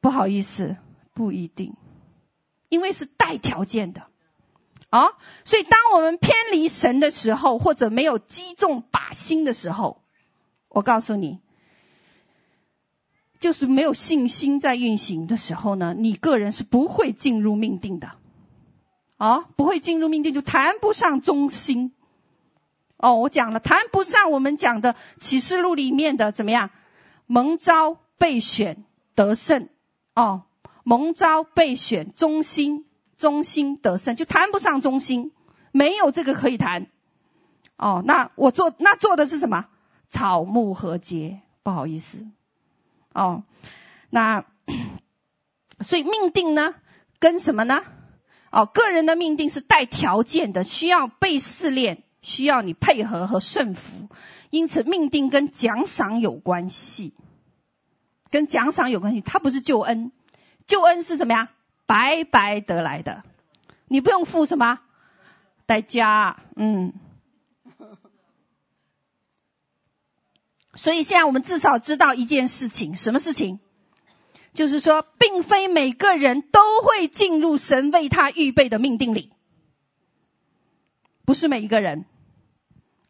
[0.00, 0.76] 不好意思，
[1.14, 1.76] 不一定，
[2.68, 4.08] 因为是带条件的。
[4.90, 5.12] 啊，
[5.44, 10.00] 所以当我们偏离神的时候，或者没有击中靶心的时候。
[10.68, 11.40] 我告诉你，
[13.40, 18.12] 就是没有信心在运行的时候呢，你个人是不会进入命定的，
[19.16, 21.92] 哦，不会进入命定就谈不上忠心。
[22.98, 26.70] 哦，我讲了，谈不上我们讲的启示录里面的怎么样，
[27.26, 29.68] 蒙召被选得胜，
[30.14, 30.44] 哦，
[30.82, 32.85] 蒙召被选忠心，
[33.18, 35.32] 忠心得胜，就谈不上忠心，
[35.72, 36.88] 没有这个可以谈。
[37.76, 39.66] 哦，那我做那做的是什么？
[40.08, 42.26] 草木和结，不好意思。
[43.12, 43.44] 哦，
[44.10, 44.44] 那
[45.80, 46.74] 所以命定呢，
[47.18, 47.82] 跟什么呢？
[48.50, 54.08] 哦，个人的命定是带条件的，需要被试炼，需要你配合和顺服。
[54.50, 57.12] 因此，命定跟奖赏有关系，
[58.30, 59.20] 跟奖赏有关系。
[59.20, 60.12] 它不是救恩，
[60.66, 61.50] 救恩是什么呀？
[61.86, 63.22] 白白得来的，
[63.86, 64.80] 你不用付什么
[65.64, 66.42] 代价。
[66.56, 66.92] 嗯，
[70.74, 73.60] 所以现在我们至少知道一件事情，什么事情？
[74.52, 79.32] 就是说，并非每个人都会进入神为他预备的命定里，
[81.26, 82.06] 不是每一个人，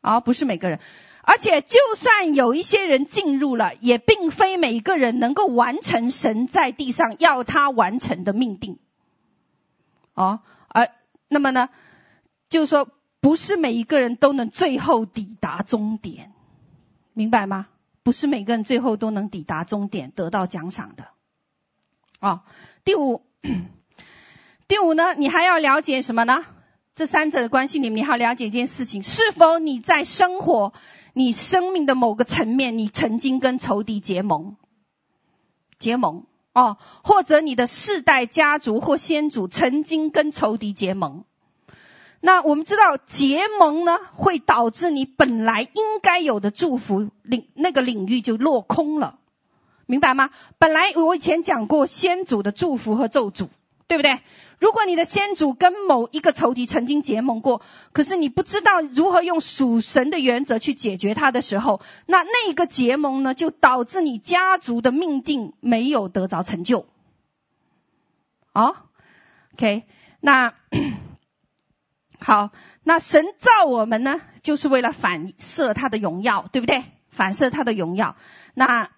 [0.01, 0.81] 啊，不是每个人。
[1.29, 8.79] 而且，就算有一些人进入了，也并非每一个人能够完成神在地上要他完成的命定。
[10.15, 10.89] 哦，而
[11.27, 11.69] 那么呢，
[12.49, 12.89] 就是说，
[13.21, 16.33] 不是每一个人都能最后抵达终点，
[17.13, 17.67] 明白吗？
[18.05, 21.09] 不是每个人最后都能抵达终点，得到奖赏的。
[22.21, 22.43] 哦，
[22.85, 23.23] 第五，
[24.69, 26.47] 第五呢，你还要了解什么呢？
[26.95, 30.73] 这三者的关系里面，你还要了解一件事情：是否你在生活？
[31.19, 34.57] 你生命的某个层面，你曾经跟仇敌结盟，
[35.79, 41.25] 结盟哦，或者你的世代家族或先祖曾经跟仇敌结盟。
[42.21, 49.19] 那我们知道结盟呢，会导致你本来应该有的祝福领那个领域就落空了，
[49.87, 50.29] 明白吗？
[50.59, 53.49] 本来我以前讲过先祖的祝福和咒诅，
[53.89, 54.21] 对不对？
[54.59, 57.61] 如果你的先祖跟某一个仇敌曾经结盟过，
[57.93, 66.89] 可是你不知道如何用属神的原则去解决它的时候，那那个结盟呢，就导致你家族的命定没有得着成就。
[68.55, 68.77] 哦
[69.55, 69.85] ，OK，
[70.21, 70.55] 那
[72.19, 72.51] 好，
[72.83, 76.85] 那神造我们呢，就是为了反射他的荣耀，对不对？
[77.11, 78.17] 反射他的荣耀，
[78.55, 78.91] 那。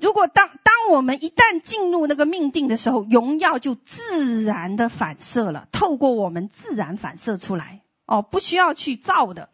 [0.00, 9.50] 如果当当我们一旦进入那个命定的时候，荣耀就自然的反射了，透过我们自然反射出来，哦，不需要去造的。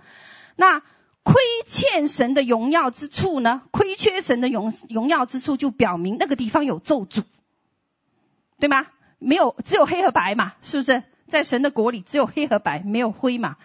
[0.55, 0.81] 那
[1.23, 1.35] 亏
[1.67, 3.63] 欠神的荣耀之处呢？
[3.73, 7.25] 亏缺神的荣荣耀之处，就表明那个地方有咒诅，
[8.61, 8.87] 对吗？
[9.19, 11.03] 没有，只有黑和白嘛，是不是？
[11.27, 13.57] 在神的国里，只有黑和白，没有灰嘛。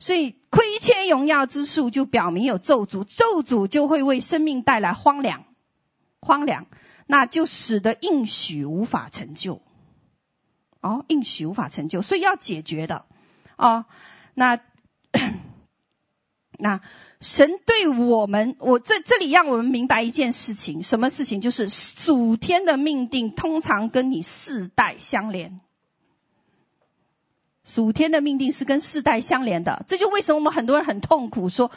[0.00, 5.44] 所以亏欠荣耀之处，就表明有咒诅，咒诅就会为生命带来荒凉。
[6.20, 6.66] 荒凉，
[7.06, 9.62] 那就使得应许无法成就。
[10.80, 13.06] 哦，应许无法成就，所以要解决的。
[13.56, 13.86] 哦，
[14.34, 14.60] 那
[16.58, 16.80] 那
[17.20, 21.40] 神对我们，我这这里让我们明白一件事情，什么事情？
[21.40, 25.60] 就是属天的命定通常跟你世代相连。
[27.64, 31.72] 属天的命定是跟世代相连的，这就为什么我们很多人很痛苦，说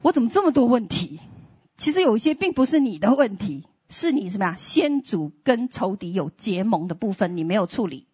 [0.00, 1.20] 我怎么这么多问题？
[1.80, 3.66] 其实有一些并不是你的问题。
[3.92, 4.54] 是你什么呀？
[4.56, 8.06] 先祖跟仇敌有结盟的部分，你没有处理。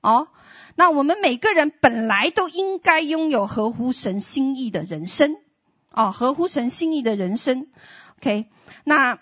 [0.00, 0.28] 哦，
[0.76, 5.34] 那我们每个人本来都应该拥有合乎神心意的人生。
[5.90, 7.66] 哦，合乎神心意的人生。
[8.20, 8.46] OK，
[8.84, 9.18] 那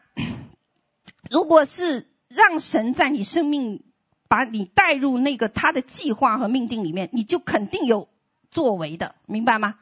[1.31, 3.83] 如果是让神在你生命
[4.29, 8.11] 把你带入那个他的计划和命定里面，你就肯定有
[8.51, 9.77] 作为的，明白吗？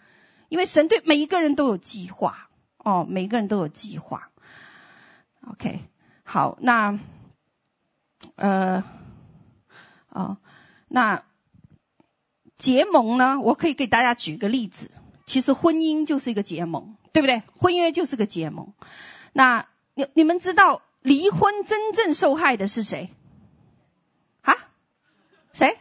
[0.49, 2.49] 因为神对每一个人都有计划。
[2.83, 4.31] 哦，每个人都有计划。
[5.49, 5.81] OK。
[6.25, 6.99] 好，那，
[8.37, 8.85] 呃，
[10.09, 10.39] 哦，
[10.89, 11.25] 那
[12.57, 13.39] 结盟呢？
[13.41, 14.91] 我可以给大家举个例子。
[15.27, 17.43] 其实婚姻就是一个结盟，对不对？
[17.59, 18.73] 婚约就是个结盟。
[19.33, 23.11] 那你你们知道离婚真正受害的是谁？
[24.41, 24.57] 啊？
[25.53, 25.77] 谁？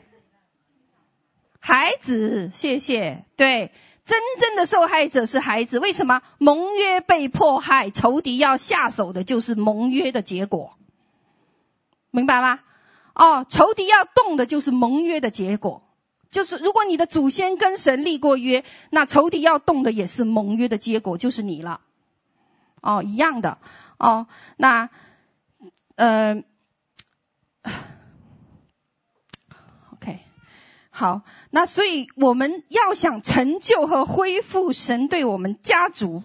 [1.59, 3.25] 孩子，谢谢。
[3.37, 3.71] 对。
[4.11, 7.91] 真正的受害者是孩子，为什么盟约被迫害？
[7.91, 10.73] 仇敌要下手的就是盟约的结果，
[12.09, 12.59] 明白吗？
[13.13, 15.81] 哦，仇敌要动的就是盟约的结果，
[16.29, 21.79] 就是如果你的祖先跟神立过约，那仇敌要动的也是盟约的结果，就是你了。
[22.81, 23.59] 哦，一样的。
[23.97, 24.89] 哦，那，
[25.95, 26.43] 呃。
[31.01, 36.21] 好，那所以我们要想成就和恢复神对我们家族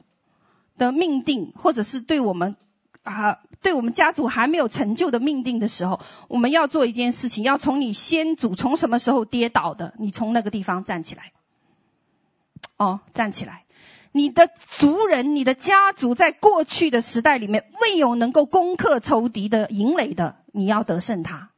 [0.76, 2.56] 的命定，或者是对我们
[3.02, 11.32] 啊，对我们家族还没有成就的命定的时候，我们要做一件事情，要从你先祖从什么时候跌倒的，你从那个地方站起来。
[12.76, 13.64] 哦，站起来，
[14.12, 21.48] 你的族人、你的家族在过去的时代里面未有能够攻克仇敌的营垒的，你要得胜他，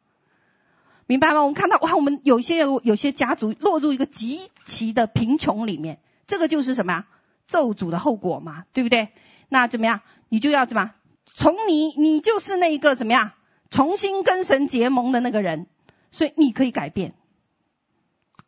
[1.09, 1.41] 明白吗？
[1.41, 7.07] 我们看到哇，我们有些有些家族落入一个极其的贫穷里面，这个就是什么呀？
[7.47, 9.09] 咒诅的后果嘛，对不对？
[9.49, 10.03] 那怎么样？
[10.29, 10.93] 你就要怎么？
[11.25, 13.33] 从你，你就是那一个怎么样？
[13.71, 15.67] 重新跟神结盟的那个人，
[16.13, 17.15] 所以你可以改变。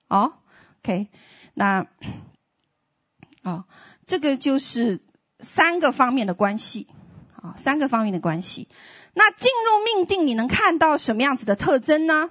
[0.09, 0.35] 哦
[0.83, 1.09] ，OK，
[1.55, 1.87] 那，
[3.43, 3.65] 哦。
[4.07, 5.01] 这个就是
[5.39, 6.89] 三个方面的关系，
[7.41, 8.69] 啊，三个方面的关系。
[9.15, 12.29] 那进入命定，你能看到什么样子的特征呢？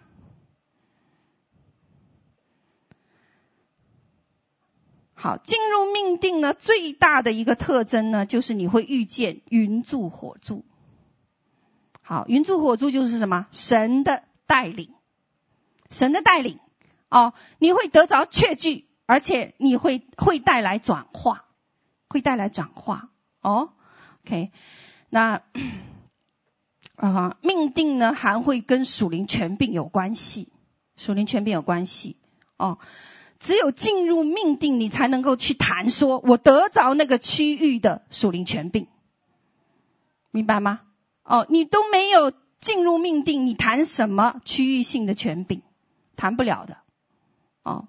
[5.21, 10.63] 好，进入命定呢，最大的一个特征呢，就是你会遇见云柱火柱。
[12.01, 13.47] 好，云柱火柱就是什么？
[13.51, 14.93] 神的带领，
[15.91, 16.59] 神的带领
[17.09, 21.43] 哦，你会得着确据，而且你会会带来转化。
[22.07, 23.11] 会带来转化
[23.41, 23.73] 哦
[24.25, 24.51] ，OK，
[25.09, 25.43] 那
[26.95, 30.47] 啊，命定呢还会跟属灵权柄有关系，
[30.95, 32.17] 属灵权柄有关系
[32.57, 32.79] 哦。
[33.39, 38.87] 只有进入命定，你才能够去谈说，我得着那个区域的属灵权柄，
[40.31, 40.81] 明白吗？
[41.23, 45.61] 哦，你都没有进入命定，你谈什么区域性的权柄？
[46.17, 46.77] 谈不了的
[47.63, 47.87] 哦。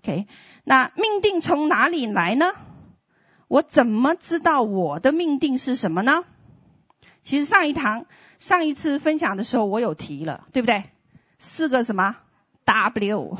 [0.00, 0.28] OK，
[0.62, 2.52] 那命定从哪里来呢？
[3.48, 6.24] 我怎么知道我的命定是什么呢？
[7.24, 8.06] 其实上一堂、
[8.38, 10.84] 上一次分享的时候，我有提了，对不对？
[11.38, 12.16] 四个什么
[12.64, 13.38] W，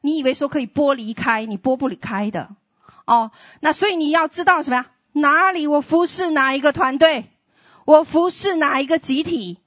[0.00, 2.56] 你以为说可以剥离开，你剥不离开的。
[3.04, 4.90] 哦，那所以你要知道什么呀？
[5.18, 7.24] 哪里我服侍哪一个团队？
[7.86, 9.58] 我服侍哪一个集体？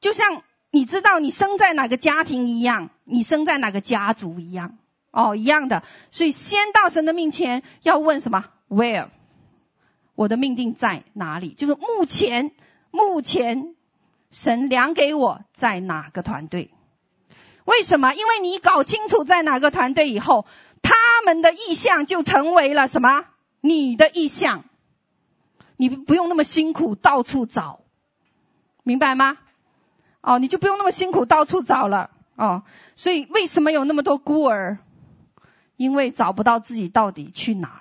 [0.00, 4.78] 就像你知道你生在哪个家庭一样，你生在哪个家族一样。
[5.12, 9.10] 哦，一样的，所以先到神的面前要问什么？Where？
[10.16, 11.50] 我的命定在哪里？
[11.50, 12.50] 就是目前，
[12.90, 13.76] 目前
[14.32, 16.72] 神量给我在哪个团队？
[17.64, 18.12] 为什么？
[18.14, 20.46] 因为你搞清楚在哪个团队以后，
[20.82, 23.26] 他们的意向就成为了什么？
[23.60, 24.64] 你的意向，
[25.80, 27.80] 你不用那么辛苦到处找，
[28.82, 29.38] 明白吗？
[30.20, 32.10] 哦，你就不用那么辛苦到处找了。
[32.36, 32.64] 哦，
[32.96, 34.76] 所以为什么有那么多孤儿？
[35.76, 37.80] 因为找不到自己到底去哪儿，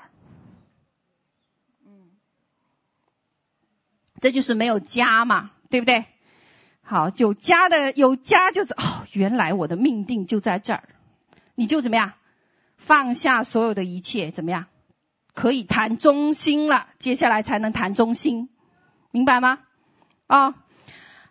[4.21, 6.05] 这就是没有家嘛，对不对？
[6.81, 10.87] 好，有家的有家就是哦，原来我的命定就在这儿，
[11.53, 12.13] 你就怎么样，
[12.77, 14.67] 放下所有的一切，怎么样，
[15.33, 18.49] 可以谈中心了，接下来才能谈中心，
[19.11, 19.59] 明白吗？
[20.27, 20.55] 啊、哦，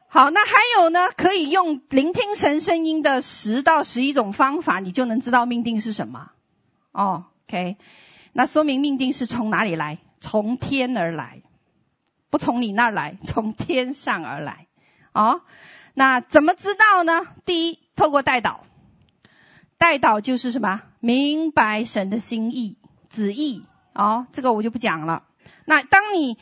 [0.09, 6.31] 好，那还有呢，可以用聆听神声音的十到十一种方法，你就能知道命定是什么。
[6.93, 7.77] 哦，OK，
[8.33, 9.99] 那说明命定是从哪里来？
[10.21, 11.43] 从天而来，
[12.31, 14.67] 不从你那儿来， 从天上而来。
[15.13, 15.43] 哦，
[15.95, 17.27] 那怎么知道呢？
[17.45, 18.61] 第一，透过代祷，
[19.77, 20.83] 代祷就是什么？
[21.01, 22.79] 明白神的心意、
[23.11, 23.65] 旨意。
[23.99, 25.25] 哦，这个我就不讲了。
[25.65, 26.39] 那当你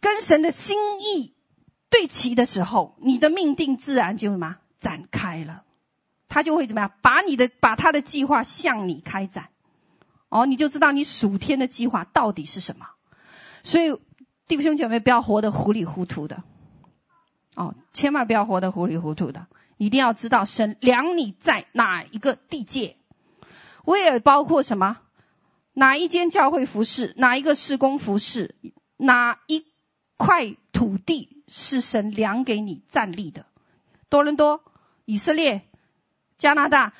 [0.00, 1.34] 跟神的心意
[1.88, 4.58] 对齐的时候，你的命定自然就什么？
[4.78, 5.64] 展开了，
[6.28, 6.92] 他就会怎么样？
[7.00, 9.48] 把你的把他的计划向你开展。
[10.28, 12.86] 哦，你就知道你属天的计划到底是什么。
[13.62, 13.98] 所以
[14.46, 16.42] 弟兄姐妹不要活得糊里糊涂的，
[17.54, 19.46] 哦，千万不要活得糊里糊涂的，
[19.78, 22.96] 一定要知道神量你在哪一个地界。
[23.86, 24.98] 我也包括什么？
[25.74, 28.54] 哪一间教会服侍，哪一个事工服侍，
[28.96, 29.66] 哪一
[30.16, 33.44] 块土地是神量给你站立的？
[34.08, 34.64] 多伦多、
[35.04, 35.68] 以色列、
[36.38, 36.94] 加拿大，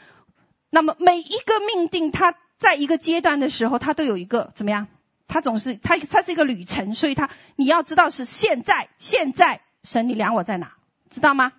[0.69, 2.37] 那么每一个命定它。
[2.57, 4.87] 在一个阶段的时候，它都有一个怎么样？
[5.27, 10.77] 它总是它它是一个旅程，所以它你要知道是现在现在神你量我在哪，
[11.11, 11.53] 知道吗？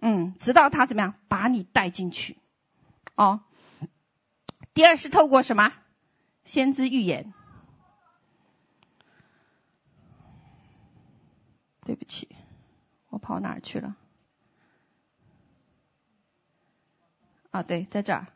[0.00, 2.36] 嗯，直到他怎么样把你带进去。
[3.16, 3.40] 哦，
[4.74, 5.72] 第二是透过什么？
[6.44, 7.32] 先知预言。
[11.84, 12.28] 对不起，
[13.08, 13.96] 我跑哪儿去了？
[17.50, 18.28] 啊，对，在这儿。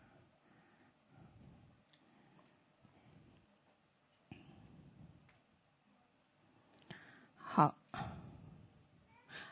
[7.36, 7.74] 好，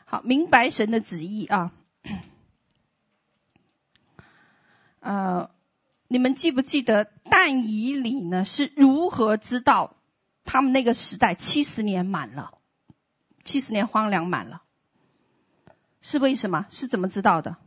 [0.05, 1.71] 好明白神的旨意啊。
[4.99, 5.49] 呃，
[6.07, 8.45] 你们记不记得但以理呢？
[8.45, 9.95] 是如何知道
[10.43, 12.59] 他们那个时代七十年满了，
[13.43, 14.61] 七十年荒凉满了？
[16.01, 16.67] 是为什么？
[16.69, 17.57] 是怎么知道的？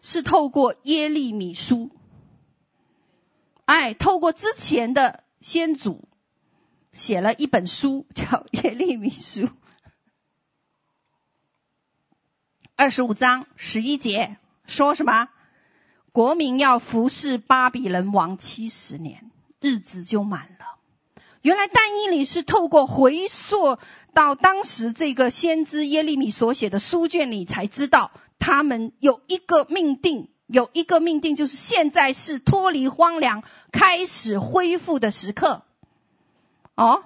[0.00, 1.90] 是透过耶利米书。
[3.66, 6.08] 哎，透过之前的先祖
[6.92, 9.48] 写了一本书，叫耶利米书，
[12.74, 15.28] 二十五章十一节说什么？
[16.12, 20.78] 国民要服侍巴比伦王七十年，日子就满了。
[21.40, 23.78] 原来但以理是透过回溯
[24.12, 33.42] 到当时这个先知耶利米所写的书卷里，才知道他们有一个命定，有一个命定，就是现在是脱离荒凉、
[33.72, 35.64] 开始恢复的时刻。
[36.76, 37.04] 哦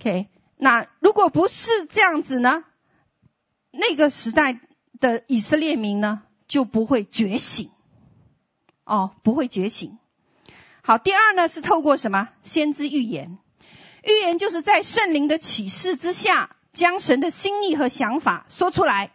[0.00, 2.64] ，OK，那如果不是这样子呢？
[3.72, 4.60] 那个时代
[5.00, 7.70] 的以色列民呢，就不会觉醒。
[8.84, 9.98] 哦，不会觉醒。
[10.82, 12.28] 好，第二呢，是透过什么？
[12.42, 13.38] 先知预言。
[14.02, 19.10] 预言就是在圣灵的启示之下，将神的心意和想法说出来，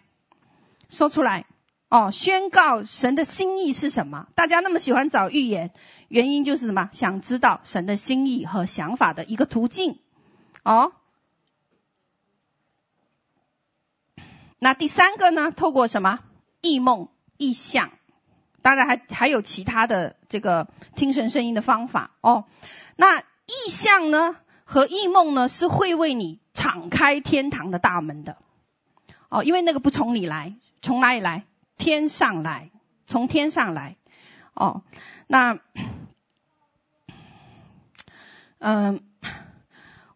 [0.90, 1.46] 说出来。
[1.90, 4.28] 哦，宣告神的心意是什么？
[4.36, 5.72] 大家那么喜欢找预言，
[6.08, 6.90] 原因就是什么？
[6.92, 10.00] 想知道神的心意和想法的一个途径。
[10.64, 10.94] 哦，
[14.58, 15.52] 那第三个呢？
[15.52, 16.20] 透过什么？
[16.62, 17.92] 异梦、异象。
[18.62, 22.46] 当然还还有其他的这个听神声音的方法哦。
[22.96, 24.36] 那异象呢
[24.66, 28.38] 和异梦呢是会为你敞开天堂的大门的
[29.30, 31.46] 哦，因为那个不从你来，从哪里来？
[31.78, 32.72] 天上来，
[33.08, 33.96] 从天上来
[34.54, 34.84] 哦。
[35.28, 35.60] 那
[38.58, 39.02] 嗯，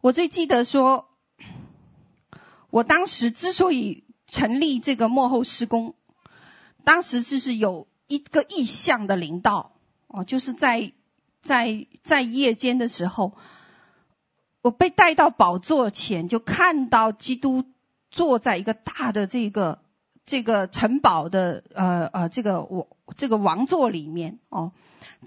[0.02, 1.08] 我最记得说，
[2.70, 5.96] 我当时之所以成立这个幕后施工，
[6.84, 7.88] 当时就是有。
[8.14, 9.72] 一个异象的领导
[10.08, 10.92] 哦，就是在
[11.42, 13.34] 在在夜间的时候，
[14.62, 17.64] 我被带到宝座前，就看到基督
[18.12, 19.80] 坐在一个大的这个
[20.28, 22.88] 这个城堡的呃呃这个我
[23.18, 24.72] 这个王座里面哦。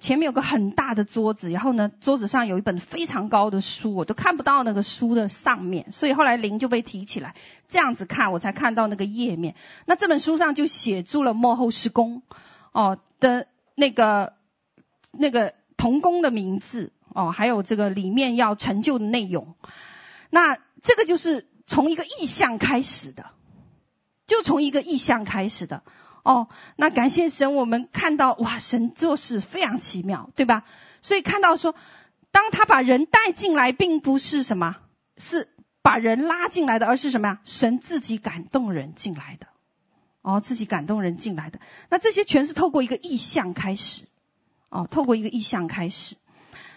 [0.01, 7.35] 前面有个很大的桌子，然后呢，桌子上有一本非常高的书，我都看不到那个书的上面，所以后来灵就被提起来，
[7.69, 9.55] 这样子看我才看到那个页面。
[9.87, 12.23] 那这本书上就写住了幕后施工。
[12.77, 14.35] 哦的那个
[15.11, 19.55] 那个童工的名字哦，还有这个里面要成就的内容，
[20.29, 23.31] 那这个就是从一个意象开始的，
[24.27, 25.83] 就从一个意象开始的
[26.23, 26.49] 哦。
[26.77, 30.65] 那感谢神，我们看到哇，神做事非常奇妙，对吧？
[31.01, 31.75] 所以看到说，
[32.31, 34.77] 当他把人带进来，并不是什么，
[35.17, 35.49] 是
[35.81, 37.41] 把人拉进来的，而是什么呀？
[37.45, 39.47] 神自己感动人进来的。
[40.27, 44.03] 哦，自己感动人进来的，那这些全是透过一个意象开始，
[44.71, 46.17] 哦，透过一个意象开始，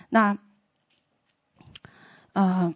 [0.07, 0.37] 那，
[2.33, 2.75] 呃，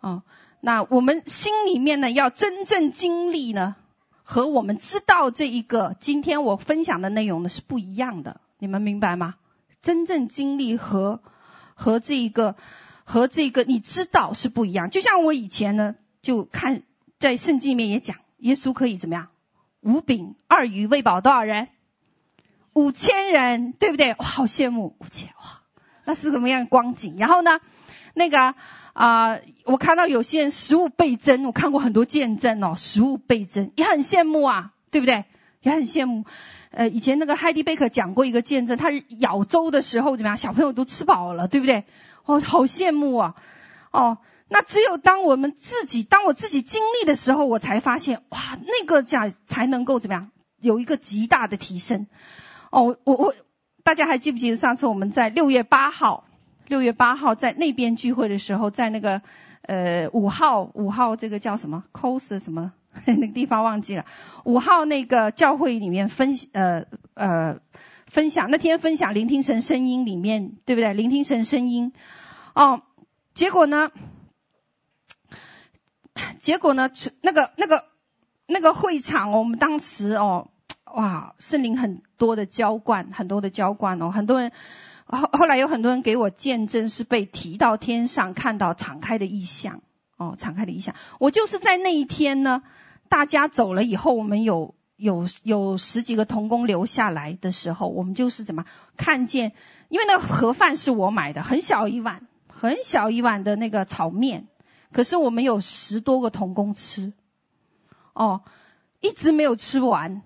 [0.00, 0.22] 哦，
[0.62, 3.76] 那我们心里面呢，要真正经历呢，
[4.22, 9.34] 和我们知道这一个今天我分享的内容呢是不一样的，你们明白吗？
[9.82, 11.20] 真正经历和
[11.74, 12.56] 和这一个
[13.04, 16.84] 和这个你知道是不一样，就像我以前呢就看。
[17.22, 19.28] 在圣经里面也讲，耶稣可以怎么样？
[19.80, 21.68] 五饼二鱼喂饱多少人？
[22.72, 24.14] 五千人，对不对？
[24.14, 25.60] 哇，好羡慕五千哇，
[26.04, 27.14] 那是什么样的光景？
[27.18, 27.60] 然后呢，
[28.14, 28.56] 那个
[28.92, 35.24] 啊、我看到有些人食物倍增，我看过很多见证哦，食物倍增也很羡慕啊，对不对？
[35.60, 36.24] 也很羡慕。
[36.72, 40.36] 呃，以前那个海蒂贝克讲过一个见证，他是舀粥的时候怎么样？
[40.36, 41.84] 小朋友都吃饱了，对不对？
[42.24, 43.36] 哦，好羡慕啊，
[43.92, 44.18] 哦。
[44.52, 50.30] 那只有当我们自己，当我自己经历的时候，我才发现，哇，那个价才能够怎么样，
[50.60, 52.06] 有一个极大的提升。
[52.70, 53.34] 哦，我我，
[53.82, 56.24] 大家还记不记得上次我们在六月八号，
[56.68, 59.22] 六月八号在那边聚会的时候，在那个
[59.62, 62.72] 呃五号五号这个叫什么 cos 什么
[63.06, 64.04] 那个地方忘记了，
[64.44, 66.84] 五号那个教会里面分呃
[67.14, 67.60] 呃
[68.06, 70.92] 分享那天分享聆听神声音里面对不对？
[70.92, 71.94] 聆听神声音，
[72.54, 72.82] 哦，
[73.32, 73.90] 结果呢？
[76.42, 76.90] 结果呢？
[77.20, 77.84] 那个、那个、
[78.46, 80.48] 那个会场，我们当时哦，
[80.92, 84.50] 哇，圣灵很多的浇灌，很多的浇灌哦，很多人
[85.06, 89.82] 后后来有很多人给我见证，是被提到天上，看到敞开的异象
[90.16, 90.96] 哦，敞开的异象。
[91.20, 92.64] 我就是在那一天呢，
[93.08, 98.64] 大家走了以后，我们有有有十几个童工留下来的时候，我们就是怎么
[98.96, 99.52] 看见？
[99.88, 104.48] 因为那个盒饭是我买的，很小一碗，很小一碗的那个炒面。
[104.92, 107.12] 可是我们有十多个童工吃，
[108.12, 108.42] 哦，
[109.00, 110.22] 一直没有吃完，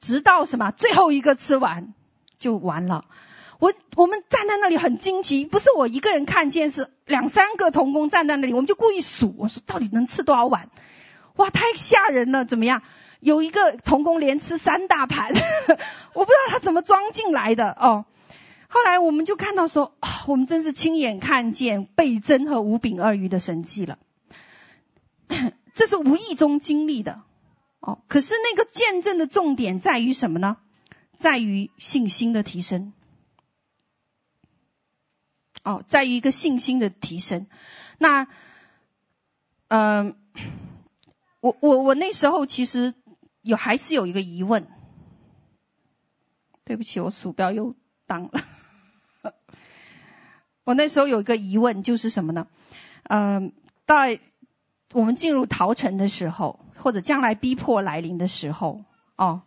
[0.00, 1.94] 直到什么最后一个吃完
[2.38, 3.06] 就完了。
[3.58, 10.70] 我我们站在那里很惊奇，不是我一个人看见，是两三个童工站在那里，我们就故意数，我说到底能吃多少碗？
[11.36, 12.44] 哇，太吓人了！
[12.44, 12.82] 怎么样？
[13.20, 15.32] 有一个童工连吃三大盘，
[16.14, 18.06] 我不知道他怎么装进来的哦。
[18.68, 23.98] 后来我们就看到说，哦，我们真是亲眼看见倍增和五饼二鱼的神迹了。
[25.74, 27.22] 这是无意中经历的
[27.78, 28.02] 哦。
[28.08, 30.56] 可是那个见证的重点在于什么呢？
[31.16, 32.92] 在于信心的提升。
[35.62, 37.46] 哦，在于一个信心的提升。
[37.98, 38.26] 那，
[39.68, 40.16] 嗯、
[41.40, 42.94] 我我我那时候其实
[43.42, 44.66] 有还是有一个疑问。
[46.64, 47.74] 对不起，我鼠标又
[48.06, 48.44] 当了。
[50.64, 52.46] 我那时候有一个疑问，就是什么呢？
[53.02, 53.52] 嗯、呃，
[53.86, 54.20] 在
[54.92, 58.84] 我们进入逃城的时候，或者将来逼迫来临的时候，
[59.16, 59.42] 哦，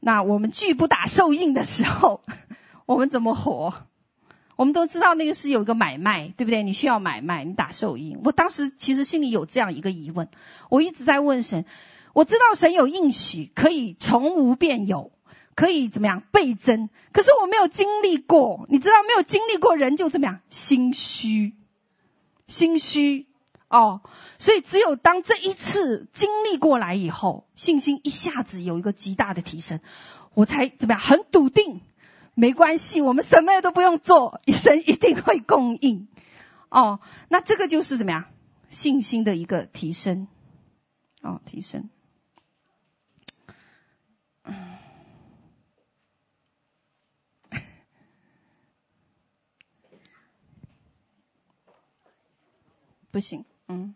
[0.00, 2.22] 那我们拒不打受印的时候，
[2.86, 3.74] 我们怎么活？
[4.56, 6.62] 我们都知道那个是有一个买卖，对不对？
[6.62, 8.18] 你需要买卖，你打受印。
[8.24, 10.28] 我当时其实心里有这样一个疑问，
[10.68, 11.64] 我一直在问神。
[12.12, 15.12] 我知道神有应许，可以从无变有，
[15.54, 16.88] 可以怎么样倍增。
[17.12, 21.54] 可是我没有经历过，你知道没有经历过人就怎么样心虚，
[22.48, 23.26] 心虚
[23.68, 24.02] 哦。
[24.38, 29.80] 所以只有当这一次经历过来以后，信心一下子有一个极大的提升，
[30.34, 31.80] 我才怎么样很笃定。
[32.34, 36.06] 没关系，我们什么都不用做，一生一定会供应。
[36.68, 38.26] 哦，那这个就是怎么样？
[38.68, 40.28] 信心的一个提升。
[41.20, 41.90] 哦，提升。
[53.10, 53.94] 不行，嗯。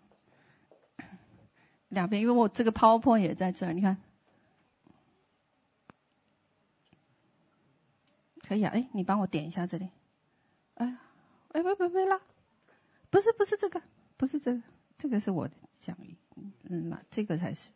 [1.88, 3.98] 两边，因为我这个 PowerPoint 也在这儿，你看。
[8.48, 9.90] 可以啊，哎，你帮我点一下这里。
[10.74, 10.98] 哎呀，
[11.52, 12.20] 哎，不不不啦，
[13.10, 13.82] 不是不是这个，
[14.16, 14.62] 不是这个，
[14.98, 16.16] 这个是我的讲义，
[16.64, 17.70] 嗯，那这个才是。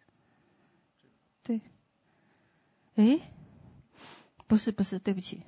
[1.43, 1.61] 对。
[2.95, 3.21] 哎，
[4.47, 5.43] 不是不是，对不起，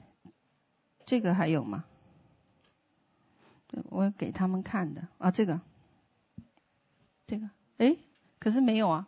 [1.07, 1.85] 这个还有吗？
[3.91, 5.61] 我给他们看的啊，这个，
[7.29, 7.95] 这个，哎，
[8.39, 9.07] 可是没有啊，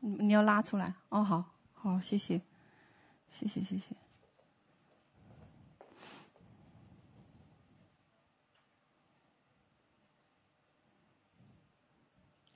[0.00, 2.42] 你你要拉出来哦，好，好，谢谢，
[3.30, 3.94] 谢谢谢谢。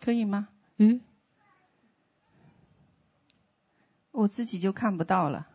[0.01, 0.49] 可以吗？
[0.79, 1.01] 嗯，
[4.11, 5.47] 我自己就看不到了。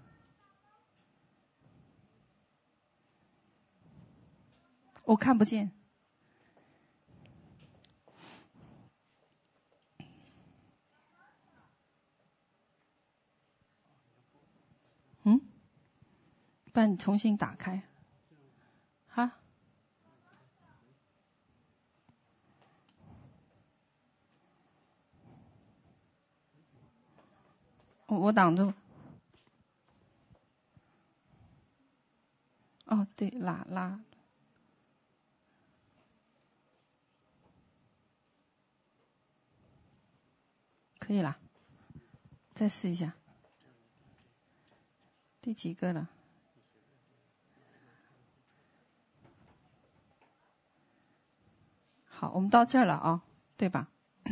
[5.03, 5.71] 我看不见。
[15.23, 15.41] 嗯？
[16.77, 17.81] 不然你重新打开。
[19.07, 19.31] 哈？
[28.05, 28.71] 我我挡住。
[32.85, 33.99] 哦，对，拉拉，
[40.99, 41.39] 可以啦，
[42.53, 43.15] 再试一下。
[45.41, 46.07] 第几个了？
[52.19, 53.21] 好，我们到这儿了啊、
[53.57, 53.89] 对吧？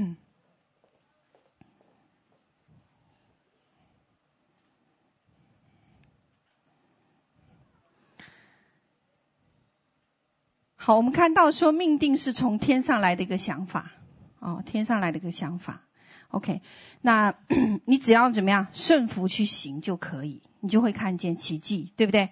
[10.76, 13.92] 好，我们看到说命定是从天上来的一个想法，
[14.40, 15.84] 哦，天上来的一个想法。
[16.30, 16.64] OK，
[17.02, 17.36] 那
[17.86, 22.32] 你只要怎么样顺服去行就可以，你就会看见奇迹，对不对？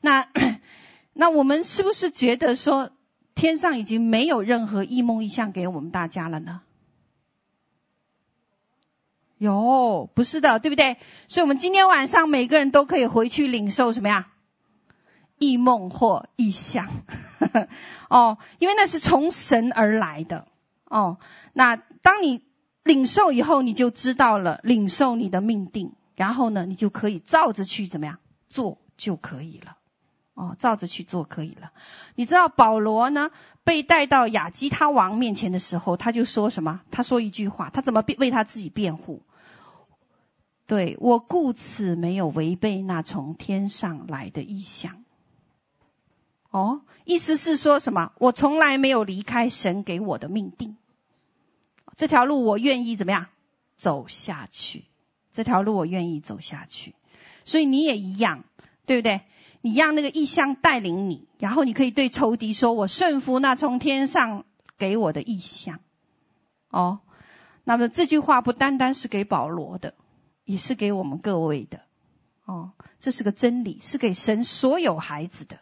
[0.00, 0.28] 那
[1.12, 2.92] 那我们是不是觉得说
[3.34, 6.60] 天上已经没有任何异梦异象给我们大家了呢？
[9.38, 10.98] 有，不是的，对不对？
[11.26, 14.28] 所以我们今天晚上每个人都可以回去领受什么呀？
[15.38, 16.88] 异梦或异象，
[18.08, 20.46] 哦，因为那是从神而来的
[20.84, 21.18] 哦。
[21.52, 22.44] 那当你
[22.84, 29.76] 领受以后，你就知道了领受你的命定，然后呢，你就可以照着去怎么样做就可以了。
[30.34, 31.72] 哦，照着去做可以了。
[32.14, 33.30] 你知道保罗呢
[33.64, 36.80] 被带到亚基他王面前的时候，他就说什么？
[36.90, 39.22] 他说一句话，他怎么为他自己辩护？
[40.66, 45.04] 对，我故此没有违背那从天上来的意象。
[46.50, 48.12] 哦，意思是说什么？
[48.18, 50.76] 我从来没有离开神给我的命定，
[51.96, 53.26] 这条路我愿意怎么样
[53.76, 54.84] 走下去。
[55.32, 56.94] 这条路我愿意走下去。
[57.44, 58.44] 所以你也一样，
[58.86, 59.22] 对不对？
[59.62, 64.44] 你让那个意象带领你，然后你可以对仇敌说：“我顺服那从天上
[64.76, 65.80] 给我的意象。”
[66.68, 67.00] 哦，
[67.64, 69.94] 那么这句话不单单是给保罗的，
[70.44, 71.80] 也是给我们各位的。
[72.44, 75.58] 哦，这是个真理，是给神所有孩子的。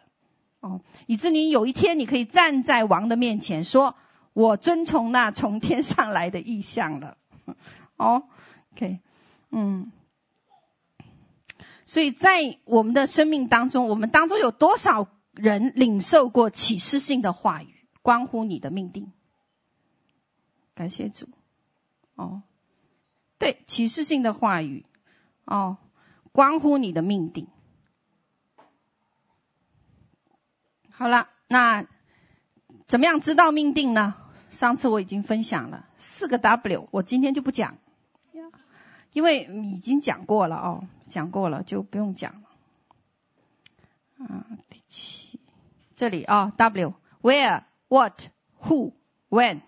[0.61, 3.95] 哦，以致你有一天你可以站在王的面前，说
[4.33, 7.17] ：“我遵从那从天上来的意象了。”
[7.97, 8.23] 哦
[8.73, 8.99] ，OK，
[9.51, 9.91] 嗯。
[11.91, 19.11] 所以在我们的生命当中，我们当中有多少人领受过启示性的话语，关乎你的命定？
[20.73, 21.27] 感谢主。
[22.15, 22.43] 哦，
[23.39, 24.85] 对，启示性的话语，
[25.43, 25.75] 哦，
[26.31, 27.49] 关乎你的命定。
[30.91, 31.85] 好了，那
[32.87, 34.15] 怎么样知道命定呢？
[34.49, 37.77] 上次我已经分享了四个 W，我今天就不讲。
[39.13, 44.25] 因为已经讲过了哦，讲过了就不用讲了。
[44.25, 45.39] 啊，第七，
[45.95, 48.27] 这里啊，，W，Where, What,
[48.61, 48.93] Who,
[49.29, 49.61] When。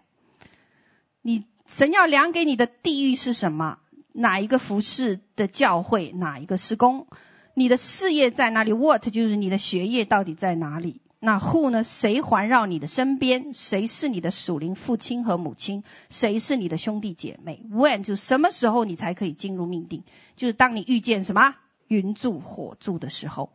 [1.22, 3.80] 你神要量给你的地狱是什么？
[4.12, 6.12] 哪一个服饰的教会？
[6.12, 7.08] 哪一个施工？
[7.56, 11.02] 你的事业在哪里？What 就是你的学业到底在哪里？
[11.26, 11.86] 那 who 呢？
[11.86, 13.54] 谁环绕你的身边？
[13.54, 15.86] 谁是你的属灵父亲和母亲？
[16.10, 20.04] 谁是你的兄弟姐妹？When 就什么时候你才可以进入命定？
[20.36, 21.56] 就是当你遇见什么
[21.88, 23.54] 云柱火柱的时候，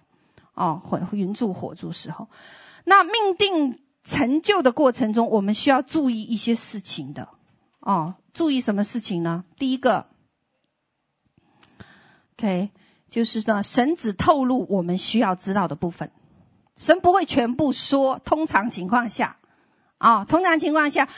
[0.54, 0.80] 哦，
[1.12, 2.30] 云柱火柱时候。
[2.84, 7.28] 那命定成就的过程中，我们需要注意一些事情的，
[7.80, 9.44] 哦，注意什么事情呢？
[9.58, 10.06] 第一个
[12.38, 12.70] ，OK，
[13.10, 16.10] 就是呢，神只透露我们需要知道的部分。
[16.78, 19.36] 神不会全部说，通常情况下，
[19.98, 21.08] 啊、通常情况下，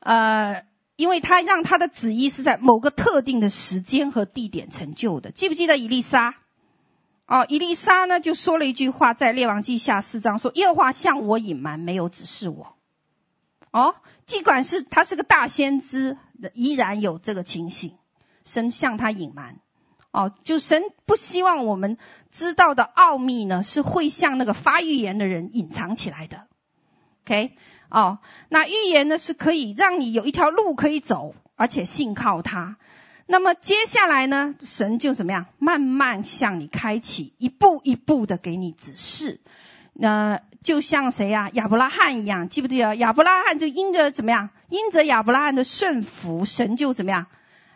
[0.00, 0.64] 呃，
[0.96, 5.30] 因为他让他的旨意是在某个特定的时间和地点成就的。
[5.30, 6.34] 记不记得以利沙？
[7.26, 12.76] 哦，以利沙呢就说了一句话，在列王记下四章说：“耶和华向我隐瞒，没有指示我。”
[13.72, 13.94] 哦，
[14.26, 16.18] 尽管是他是个大先知，
[16.52, 17.96] 依然有这个情形，
[18.44, 19.60] 神向他隐瞒。
[20.14, 21.98] 哦，就神不希望我们
[22.30, 26.46] 知道的奥秘呢，是会向那个发预言的人隐藏起来的。
[27.24, 27.56] OK，
[27.90, 32.76] 哦，那预言呢是可以让你有一条路可以走，而且信靠他。
[33.26, 39.40] 那么接下来呢，神就怎么样，慢慢向你开启，一步一步的给你指示。
[39.94, 41.50] 那就像谁呀？
[41.54, 42.94] 亚伯拉罕一样，记不记得？
[42.94, 44.50] 亚伯拉罕就因着怎么样？
[44.68, 47.26] 因着亚伯拉罕的顺服，神就怎么样？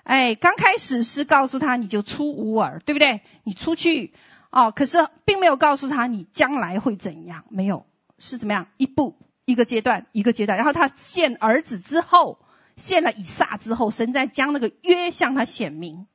[0.08, 3.20] 哎，刚开始是告诉他你就出乌尔，对不对？
[3.44, 4.14] 你出去
[4.48, 7.84] 哦，可是并没有告诉他你将来会怎样，没有，
[8.18, 8.68] 是怎么样？
[8.78, 12.38] 一步一个阶段一个阶段，然后他献儿子之后，
[12.78, 16.06] 献了以撒之后，神再将那个约向他显明，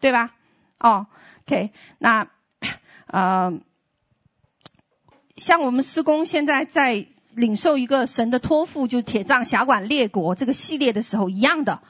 [0.00, 0.34] 对吧？
[0.78, 1.06] 哦
[1.46, 2.28] ，OK，那
[3.06, 3.58] 呃，
[5.38, 11.80] 像我们施工现在在领受一个神的托付，就铁杖辖管列国这个系列的时候一样的。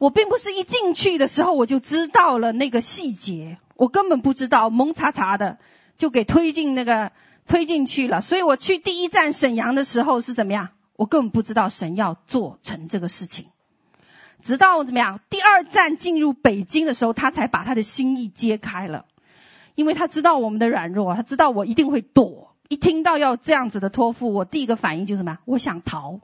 [0.00, 5.58] 我并不是一进去的时候我就知道了那个细节，我根本不知道，蒙查查的
[5.98, 7.12] 就给推进那个
[7.46, 8.22] 推进去了。
[8.22, 10.70] 所以我去第一站沈阳的时候是怎么样？
[10.96, 13.48] 我根本不知道神要做成这个事情，
[14.42, 15.20] 直到怎么样？
[15.28, 19.04] 第二站进入北京的时候，他才把他的心意揭开了，
[19.74, 22.56] 因为他知道我们的软弱，他知道我一定会躲。
[22.68, 25.36] 一听到要这样子的托付，我第一个反应就是什么？
[25.44, 26.20] 我想逃。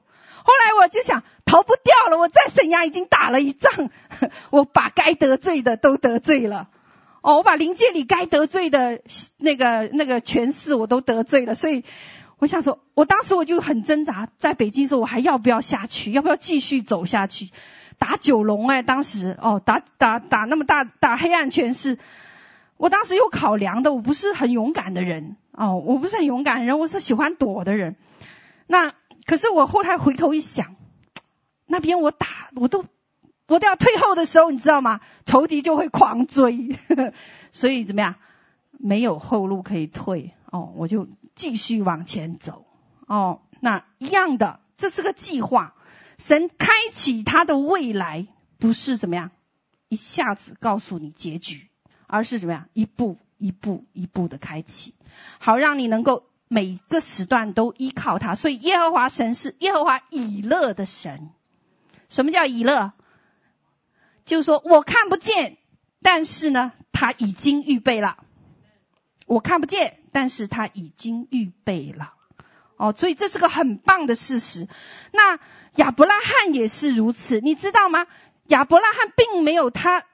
[0.46, 3.90] 后来我就想逃不掉了，我在沈阳已经打了一仗，
[4.50, 6.68] 我把该得罪的都得罪了，
[7.20, 9.00] 哦，我把灵界里该得罪的
[9.38, 11.82] 那个那个权势我都得罪了，所以
[12.38, 17.50] 我想说，我当时我就很挣扎，在北京说我还要不要下去，要不要继续走下去，
[17.98, 21.98] 打九龙哎，当时哦打打打那么大打黑暗权势，
[22.76, 27.96] 我当时有考量的，我不是很勇敢的人哦，我不是很勇敢的人，我是喜欢躲的人，
[28.68, 28.94] 那。
[29.26, 30.76] 可是我后来回头一想，
[31.66, 32.84] 那边我打我都
[33.48, 35.00] 我都要退后的时候，你知道吗？
[35.24, 36.78] 仇敌就会狂追，
[37.50, 38.14] 所以怎么样？
[38.78, 42.66] 没有后路可以退哦，我就继续往前走
[43.06, 43.40] 哦。
[43.58, 45.74] 那一样的，这是个计划。
[46.18, 48.26] 神开启他的未来，
[48.58, 49.30] 不是怎么样
[49.88, 51.68] 一下子告诉你结局，
[52.06, 54.94] 而是怎么样一步一步一步的开启，
[55.38, 56.25] 好让你能够。
[56.48, 61.30] 每个时段都依靠他，所以耶和华神是耶和华以勒的神。
[62.08, 62.92] 什么叫以勒？
[64.24, 65.56] 就是说我看不见，
[66.02, 68.18] 但是呢，他已经预备了。
[69.26, 72.12] 我看不见，但是他已经预备了。
[72.76, 74.68] 哦，所以这是个很棒的事实。
[75.12, 75.40] 那
[75.76, 78.06] 亚伯拉罕也是如此，你知道吗？
[78.46, 80.04] 亚伯拉罕并没有他，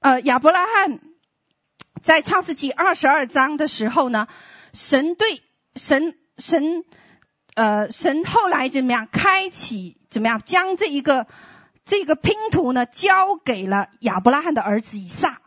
[0.00, 0.98] 呃，亚伯拉罕
[2.02, 4.26] 在创世纪二十二章的时候呢，
[4.72, 5.42] 神对
[5.74, 6.84] 神神，
[7.54, 11.26] 呃，神后来怎么样开启怎么样将这一个
[11.84, 15.40] 这个拼图呢交给了亚伯拉罕的儿子以撒。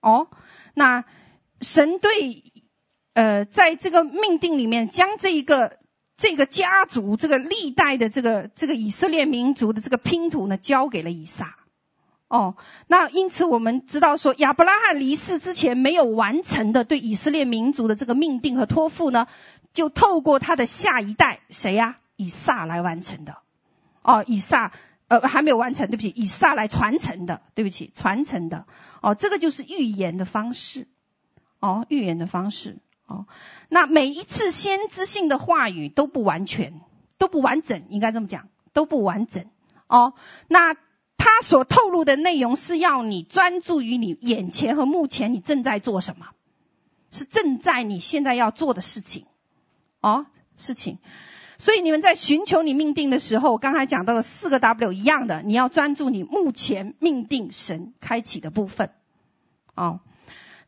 [0.00, 0.28] 哦，
[0.74, 1.04] 那
[1.60, 2.44] 神对
[3.14, 5.78] 呃在这个命定里面将这一个。
[6.20, 11.56] 这个家族，这个历代的这个这个以色列民族的这个拼图呢，交给了以撒。
[12.28, 12.56] 哦，
[12.86, 19.26] 那因此我们知道说，亚伯拉罕离世之前没有完成的对以色列民族的这个命定和托付呢，
[19.72, 21.98] 就透过他的下一代谁呀？
[22.16, 23.38] 以撒来完成的。
[24.02, 24.72] 哦，以撒
[25.08, 28.66] 呃还没有完成，对不起，以撒来传承的，对不起，传承的。
[29.00, 30.86] 哦，这个就是预言的方式。
[31.60, 32.78] 哦，预言的方式。
[33.06, 33.24] 哦，
[33.70, 36.78] 那每一次先知性的话语都不完全，
[37.16, 39.46] 都不完整，应该这么讲，都不完整。
[39.86, 40.12] 哦，
[40.46, 40.76] 那
[41.18, 46.28] 他所透露的内容是要你专注于你眼前和目前你正在做什么，
[47.10, 49.26] 是正在你现在要做的事情。
[50.00, 50.98] 哦，事情。
[51.58, 58.90] 所以你们在寻求你命定的时候，我刚才讲到的四个 W 一样的，你要专注你目前命定神开启的部分。
[59.74, 60.00] 哦。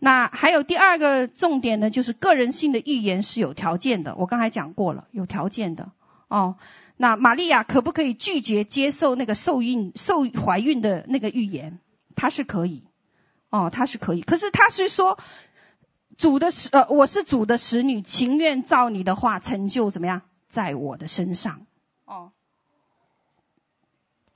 [0.03, 4.17] 那还有第二个重点呢，就是个人性的预言是有条件的。
[4.17, 5.93] 我刚才讲过了，有条件的
[6.31, 6.57] 哦。
[6.97, 11.79] 那玛利亚可不可以拒绝接受那个受孕、受怀孕的那个预言？
[12.15, 12.85] 她是可以，
[13.49, 14.23] 哦，她是可以。
[14.23, 15.19] 可是她是说，
[16.19, 21.67] 主的使呃，我是主的使女，情愿照你的话成就怎么样，在我的身上。
[22.05, 22.33] 哦。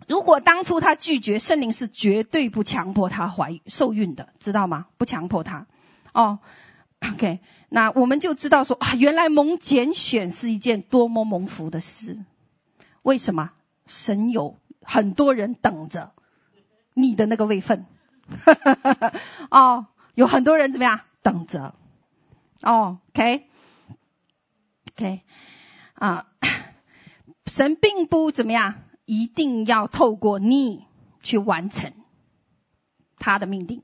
[0.07, 4.87] 如果当初他拒绝，圣灵是绝对不强迫他怀受孕的，知道吗？
[4.97, 5.67] 不强迫他。
[6.13, 6.39] 哦
[7.13, 12.19] ，OK，那我们就知道说啊，原来蒙拣选是一件多么蒙福的事。
[13.03, 13.53] 为什么？
[13.87, 16.13] 神有很多人等着
[16.95, 17.87] 你的那个位分。
[19.51, 21.01] 哦，有很多人怎么样？
[21.23, 21.75] 等着。
[22.63, 23.43] 哦，OK，OK，、
[25.95, 26.29] 啊，
[27.47, 28.77] 神并不怎么样。
[29.07, 30.87] 一定要透过你
[31.23, 31.93] 去完成
[33.19, 33.83] 他的命定，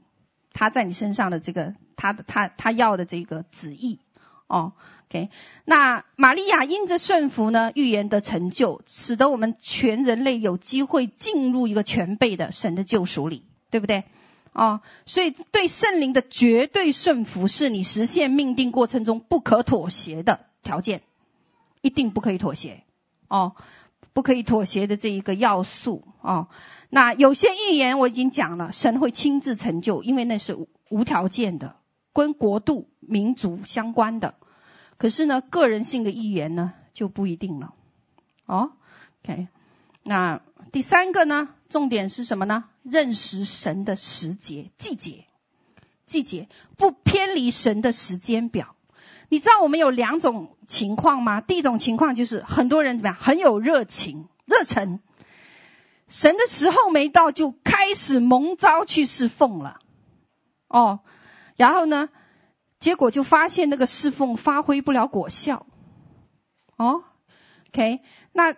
[0.54, 3.98] 他在你身上的这个他的他他要的这个旨意
[4.46, 4.72] 哦。
[5.10, 5.28] OK，
[5.66, 14.04] 那玛利亚因着顺服呢，预言的成就，使得我们全人类有机会进入一个全备的神的救赎里，对不对？
[14.52, 21.02] 哦，所以对圣灵的绝对顺服是你实现命定过程中不可妥协的条件，
[21.82, 22.82] 一定不可以妥协
[23.28, 23.54] 哦。
[24.12, 26.48] 不可以妥协的这一个要素哦，
[26.88, 31.76] 那有些预言我已经讲了，神会亲自成就，因为那是无条件的，
[32.12, 34.34] 跟国度、民族相关的。
[34.96, 37.74] 可是呢，个人性的预言呢就不一定了。
[38.46, 38.72] 哦
[39.24, 39.48] ，OK，
[40.02, 40.42] 那
[40.72, 42.64] 第三个呢，重点是什么呢？
[42.82, 45.24] 认识神的时节、季节、
[46.06, 48.74] 季节，不偏离神的时间表。
[49.28, 51.40] 你知道我们有两种情况吗？
[51.40, 54.98] 第一种情况就是很多人怎么样，很有热情、热忱，
[56.08, 59.78] 神的时候没到就开始蒙召去侍奉了，
[60.66, 61.00] 哦，
[61.60, 62.08] 然后呢，
[62.78, 65.66] 结果就发现那个侍奉发挥不了果效，
[66.76, 67.04] 哦
[67.68, 68.00] ，OK，
[68.32, 68.56] 那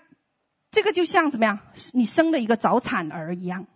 [0.70, 1.58] 这个就像怎么样，
[1.94, 3.66] 你生的一个早产儿一样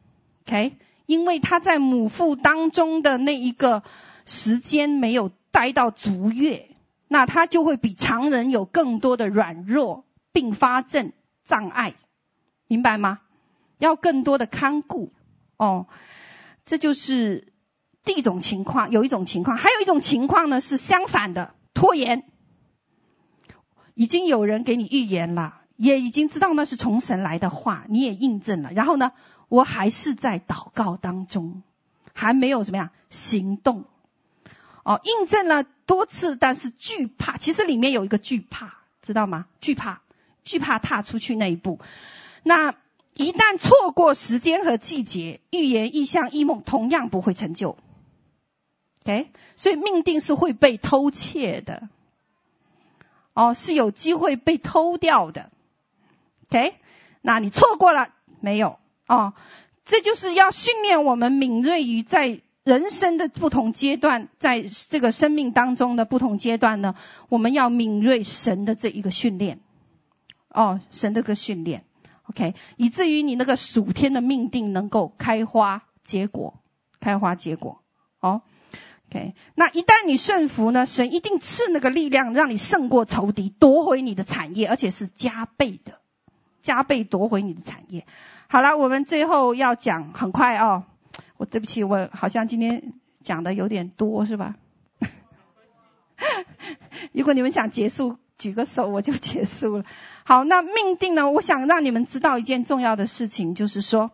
[0.45, 3.83] ，OK，因为他在母腹当中的那一个
[4.27, 6.69] 时间没有待到足月。
[7.09, 11.13] 那他就会比常人有更多的软弱、并发症、
[11.43, 11.95] 障碍，
[12.69, 13.21] 明白吗？
[13.79, 15.13] 要更多的看顾
[15.57, 15.89] 哦，
[16.65, 17.53] 这就是
[18.07, 18.91] 第一种情况。
[18.91, 22.25] 有一种情况，还有一种情况呢是相反的，拖延。
[23.95, 28.73] 已经有人给你预言了，也已经知道那是从神来的话，你也印证了。
[28.73, 29.13] 然后呢，
[29.49, 31.63] 我还是在祷告当中，
[32.15, 33.85] 还没有怎么样行动。
[34.85, 39.47] 哦，印证了多次，但是惧怕，其实里面有一个惧怕，知道吗？
[39.61, 40.03] 惧怕，
[40.45, 41.81] 惧怕踏出去那一步。
[42.45, 42.75] 那
[43.15, 47.77] 一旦错过时间和季节，预言、异象、异梦同样不会成就。
[49.07, 51.89] OK，所以命定是会被偷窃的。
[53.35, 55.53] 哦，是有机会被偷掉的。
[56.51, 56.75] OK，
[57.23, 58.09] 那你错过了
[58.41, 58.81] 没有？
[59.07, 59.35] 哦，
[59.85, 62.41] 这就是要训练我们敏锐于在。
[62.65, 66.97] 人生的不同阶段，在这个生命当中的不同阶段呢，
[67.29, 69.61] 我们要敏锐神的这一个训练，
[70.49, 71.85] 哦，神的个训练
[72.29, 76.55] ，OK，以至于你那个属天的命定能够开花结果，
[76.99, 77.81] 开花结果，
[78.19, 78.43] 哦
[79.11, 86.01] ，OK，那一旦你顺服呢，神一定赐那个力量，让你胜过仇敌，夺回你的产业，而且是加倍的，
[86.63, 88.07] 加倍夺回你的产业。
[88.49, 90.85] 好了，我们最后要讲，很快哦。
[91.37, 94.57] 我对不起，我好像今天讲的有点多，是吧？
[97.13, 99.85] 如果你们想结束，举个手我就结束了。
[100.25, 101.31] 好，那命定呢？
[101.31, 104.11] 我想让你们知道一件重要的事情，就是说，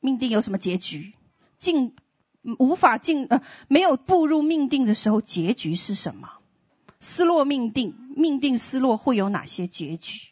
[0.00, 1.14] 命定有什么结局？
[1.58, 1.94] 进
[2.58, 6.30] 无法进呃，没有步入命定的时候，结局是什么？
[7.00, 10.28] 失落命定，命定失落会有哪些结局？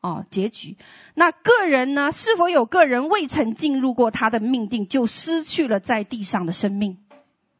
[0.00, 0.76] 哦，结局。
[1.14, 2.10] 那个人呢？
[2.12, 6.98] 是否有个人未曾进入过他的命定，就失去了在地上的生命？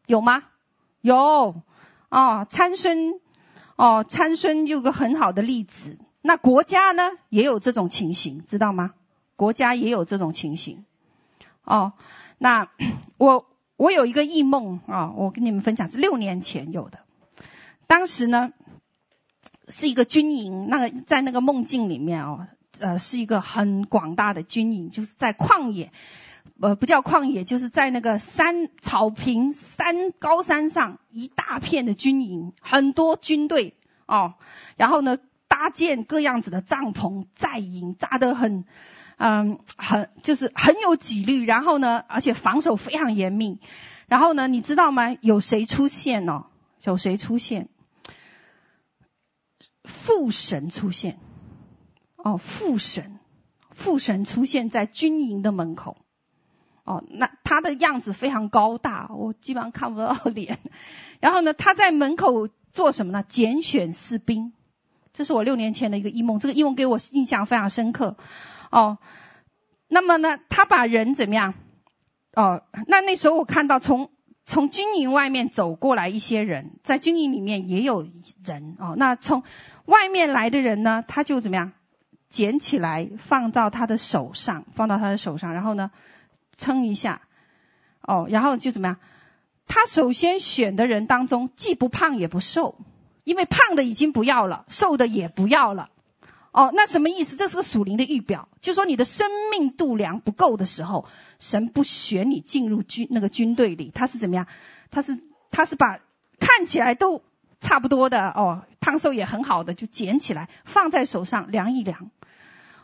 [0.07, 0.45] 有吗？
[1.03, 1.63] 有。
[2.09, 3.21] 哦，参孙，
[3.77, 5.99] 哦，参孙有个很好的例子。
[6.23, 8.95] 那国家呢，也有这种情形，知道吗？
[9.37, 10.85] 国家也有这种情形。
[11.63, 11.93] 哦，
[12.43, 12.69] 那
[13.19, 16.99] 我我有一个异梦啊、我跟你们分享是六年前有的。
[17.87, 18.53] 当时呢。
[19.73, 22.49] 是一个军营，那个在那个梦境里面哦，
[22.81, 25.93] 呃，是一个很广大的军营，就是在旷野，
[26.61, 33.75] 呃，不叫旷野，就是在那个山草坪山高山上一大片的军营，很多军队
[34.07, 34.35] 哦，
[34.77, 38.65] 然后呢，搭建各样子的帐篷寨营，扎得很，
[39.23, 43.61] 嗯，很就是很有纪律，然后呢，而且防守非常严密，
[44.07, 45.15] 然后呢，你知道吗？
[45.21, 46.47] 有谁出现哦？
[46.83, 47.69] 有谁出现？
[49.85, 51.19] 父神出现，
[52.17, 53.19] 哦，父神，
[53.73, 55.99] 父神出现在军营的门口，
[56.85, 60.59] 哦，那他的样子非常高大，我基本上看不到脸。
[61.21, 63.23] 然后呢，他在门口做什么呢？
[63.23, 64.55] 拣选士兵。
[65.13, 68.17] 这是我六年前的一个异梦，这个异梦给我印象非常深刻。
[68.71, 68.99] 哦，
[69.89, 71.55] 那么呢，他把人怎么样？
[72.35, 74.11] 哦，那那时候我看到从。
[74.47, 78.09] 从军营外面走过来一些人，在军营里面也有
[78.45, 78.95] 人哦。
[78.97, 79.45] 那从
[79.85, 81.71] 外面来的人呢，他就怎么样？
[82.29, 85.93] 捡起来放到他的手上，放到他的手上，然后呢，
[86.57, 87.21] 称一下，
[88.03, 88.97] 哦，然后就怎么样？
[89.69, 92.77] 他首先选的人当中，既不胖也不瘦，
[93.23, 95.91] 因为胖的已经不要了，瘦的也不要了。
[96.53, 97.37] 哦，那什么意思？
[97.37, 101.07] 这是个属灵的预表，就说你的生命度量不够的时候，
[101.39, 104.47] 神不选你进入军那个军队里，他是怎么样？
[104.91, 106.01] 他是他是把
[106.41, 107.23] 看起来都
[107.61, 112.11] 差不多的哦，胖瘦也很好的，就捡起来放在手上量一量。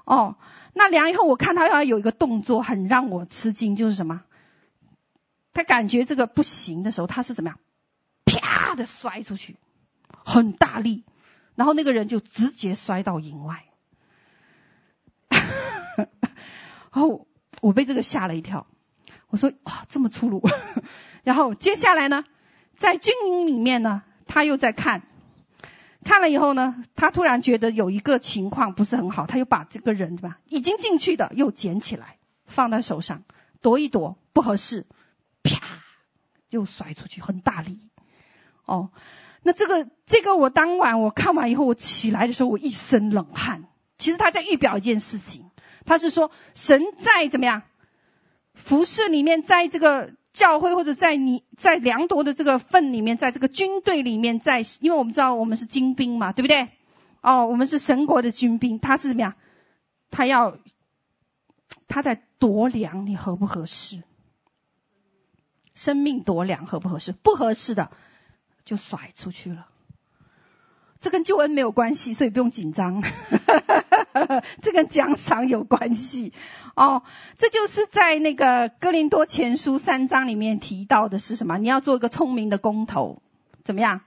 [0.04, 0.36] 哦，
[0.72, 4.22] 那量以后，我看他要有一个动作很让我吃惊，就是什么？
[5.52, 7.58] 他感觉这个不行的时候，他是怎么样？
[8.24, 9.56] 啪的摔出去，
[10.24, 11.02] 很大力。
[11.56, 13.64] 然后那个人就直接摔到营外，
[16.92, 17.26] 然后
[17.62, 18.66] 我被这个吓了一跳，
[19.28, 20.42] 我说哇这么粗鲁，
[21.24, 22.24] 然后接下来呢，
[22.76, 25.02] 在军营里面呢，他又在看，
[26.04, 33.24] 看了以后呢，他突然觉得有一个情况不是很好，他又把这个人对吧，已经进去的又捡起来放在手上，
[33.62, 34.86] 躲一躲不合适，
[35.42, 35.58] 啪
[36.50, 37.88] 又摔出去，很大力，
[38.66, 38.90] 哦。
[39.46, 43.68] 那这个这个，我当晚我看完以后，我起来的时候，我一身冷汗。
[43.96, 45.50] 其实他在预表一件事情，
[45.84, 47.62] 他是说神在怎么样
[48.54, 56.68] 服侍里面，在这个教会或者在你在量夺的这个份里面，在这个军队里面，在因为我们知道我们是精兵嘛，对不对？
[57.20, 59.34] 哦，我们是神国的军兵，他是怎么样？
[60.10, 60.58] 他要
[61.86, 64.02] 他在夺粮你合不合适？
[65.72, 67.12] 生命夺粮合不合适？
[67.12, 67.92] 不合适的。
[68.66, 69.68] 就甩出去了，
[71.00, 73.02] 这跟救恩没有关系，所以不用紧张。
[74.60, 76.32] 这跟奖赏有关系
[76.74, 77.04] 哦。
[77.38, 81.58] 这就是在那个哥林多前书三章里面提到的是什么？
[81.58, 83.22] 你要做一个聪明的工头，
[83.62, 84.00] 怎么样？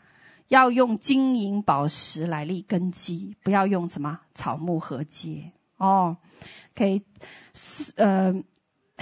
[0.50, 6.18] 要用金银宝石来立根基，不要用什么草木禾秸哦。
[6.76, 7.04] 可以
[7.54, 8.44] 是呃。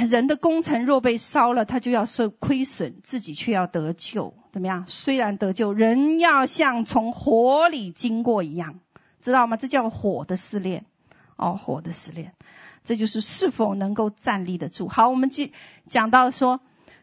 [0.05, 4.85] 人的工程若被烧了，他就要受亏损，自己却要得救，怎么样？
[4.87, 8.79] 虽然得救，人要像从火里经过一样，
[9.21, 9.57] 知道吗？
[9.57, 10.85] 这叫火的试炼，
[11.35, 12.33] 哦，火的试炼，
[12.85, 14.87] 这就是是否能够站立得住。
[14.87, 15.51] 好，我们继
[15.89, 16.61] 讲到说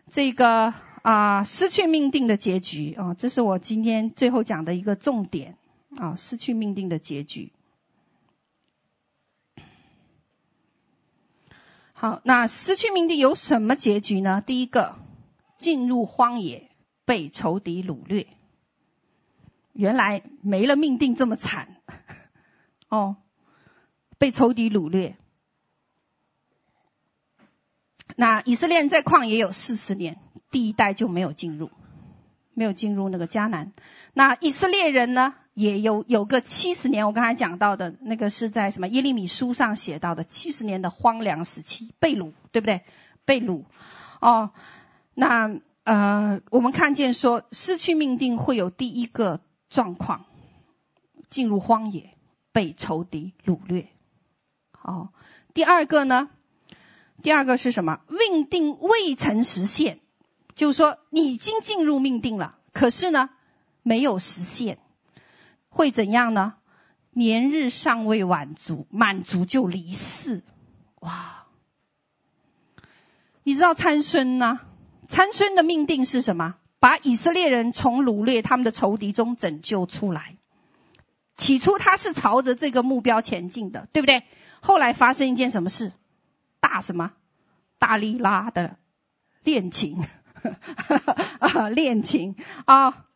[0.09, 0.73] 这个
[1.03, 5.57] 啊、失去命定的结局啊、这是我今天最后讲的一个重点
[5.97, 7.53] 啊、失去命定的结局。
[12.05, 14.43] 好，那失去命定有什么结局呢？
[14.43, 14.97] 第一个，
[15.57, 16.69] 进入荒野，
[17.07, 18.27] 被仇敌掳掠。
[19.73, 21.77] 原来没了命定这么惨，
[22.91, 23.17] 哦，
[24.19, 25.17] 被仇敌掳掠。
[28.17, 30.19] 那以色列在旷野有四十年，
[30.51, 31.71] 第一代就没有进入，
[32.53, 33.73] 没有进入那个迦南。
[34.13, 42.83] 那以色列人呢，也有有个七十年，我刚才讲到的那个是在什么耶利米书上写到的七十年的荒凉时期，被掳，对不对？
[43.25, 43.63] 被掳，
[44.21, 44.51] 哦，
[45.15, 49.41] 那呃，我们看见说失去命定会有第一个
[49.71, 50.27] 状况，
[51.31, 52.17] 进入荒野，
[52.53, 53.89] 被仇敌掳掠。
[54.83, 55.11] 哦，
[55.55, 56.31] 第二个呢？
[57.23, 58.01] 第二个是什么？
[58.09, 60.01] 命定未曾实现，
[60.57, 63.31] 就是说已经进入命定了，可是呢，
[63.83, 64.79] 没有实现。
[65.75, 66.55] 会怎样呢？
[67.11, 70.43] 年日尚未满足，满足就离世。
[71.01, 71.47] 哇！
[73.43, 74.61] 你知道参孙呢？
[75.09, 76.55] 参孙的命定是什么？
[76.79, 80.37] 把以色列人从掳掠他们的仇敌中拯救出来。
[81.37, 84.23] 起初他是朝着这个目标前进的，对不对？
[84.61, 85.93] 后来发生一件什么事？
[86.61, 87.13] 大什么？
[87.81, 88.77] 大利拉的
[89.43, 90.05] 恋情，
[91.75, 93.07] 恋情啊！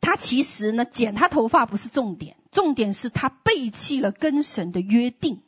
[0.00, 5.42] 他其实呢，剪他头发不是重点，重点是他背弃了跟神的约定，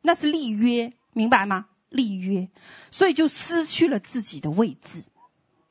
[0.00, 1.66] 那是立约，明白吗？
[1.88, 2.48] 立约，
[2.90, 5.04] 所以就失去了自己的位置。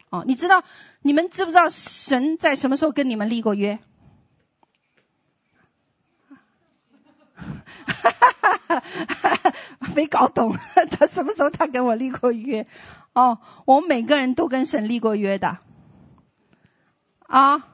[0.10, 0.64] 哦，你知道，
[1.02, 3.80] 你们知不知道神在什么时候跟你们立过约？
[7.34, 8.80] 哈哈
[9.40, 9.54] 哈，
[9.96, 10.56] 没搞懂，
[10.92, 12.68] 他什么时候他跟我立过约？
[13.14, 15.58] 哦，我们每个人都跟神立过约的。
[17.22, 17.68] 啊。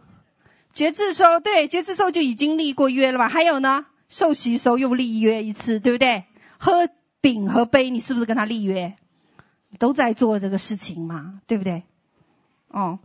[0.77, 3.29] 决志时候，对，决志时候就已经立过约了吧？
[3.29, 6.25] 还有呢，受洗时候又立约一次，对不对？
[6.59, 6.87] 喝
[7.19, 8.95] 饼和杯，你是不是跟他立约？
[9.79, 11.81] 都在做这个事情嘛，对不对？
[12.67, 12.99] 哦，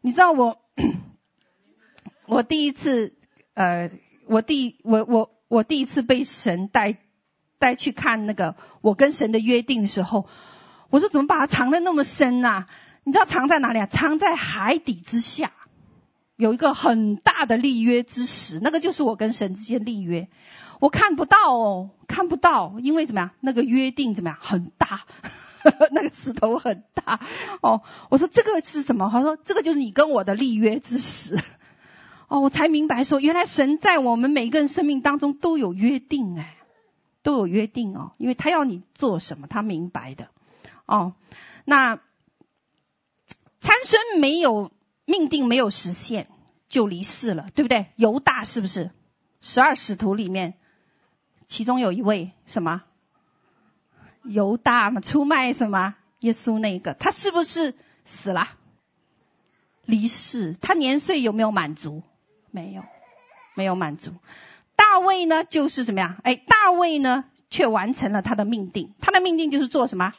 [0.00, 0.62] 你知道我，
[2.24, 3.12] 我第一次，
[3.52, 3.90] 呃，
[4.24, 6.96] 我第我我我第一次被神带
[7.58, 10.26] 带去看那个我跟神的约定的时候，
[10.88, 12.64] 我说怎么把它藏得那么深呐？
[13.04, 13.84] 你知道藏在哪里啊？
[13.84, 15.52] 藏在海底之下。
[16.38, 20.28] 有一个很大的立约之石，那个就是我跟神之间立约。
[20.78, 23.30] 我看不到哦，看不到，因为怎么样？
[23.40, 24.38] 那个约定怎么样？
[24.40, 25.04] 很大，
[25.90, 27.18] 那个石头很大。
[27.60, 29.08] 哦，我说这个是什么？
[29.10, 31.42] 他说这个就是你跟我的立约之石。
[32.28, 36.56] 哦，我才明白说，原来神在我们每一个人生命当中都有约定哎，
[37.24, 40.28] 都有约定哦，因为他要你做什么，他明白的。
[40.86, 41.14] 哦，
[41.64, 41.96] 那
[43.60, 44.70] 参孙没有。
[45.08, 46.28] 命定没有实现
[46.68, 47.86] 就离世了，对不对？
[47.96, 48.90] 犹大是不是？
[49.40, 50.52] 十二使徒里面，
[51.46, 52.82] 其中有一位什么？
[54.22, 55.94] 犹大嘛，出卖什么？
[56.20, 58.48] 耶稣那个，他是不是死了？
[59.86, 62.02] 离世，他年岁有没有满足？
[62.50, 62.84] 没有，
[63.54, 64.12] 没有满足。
[64.76, 66.18] 大卫呢，就是怎么样？
[66.22, 68.92] 哎，大卫呢，却完成了他的命定。
[69.00, 70.12] 他的命定就是做什么？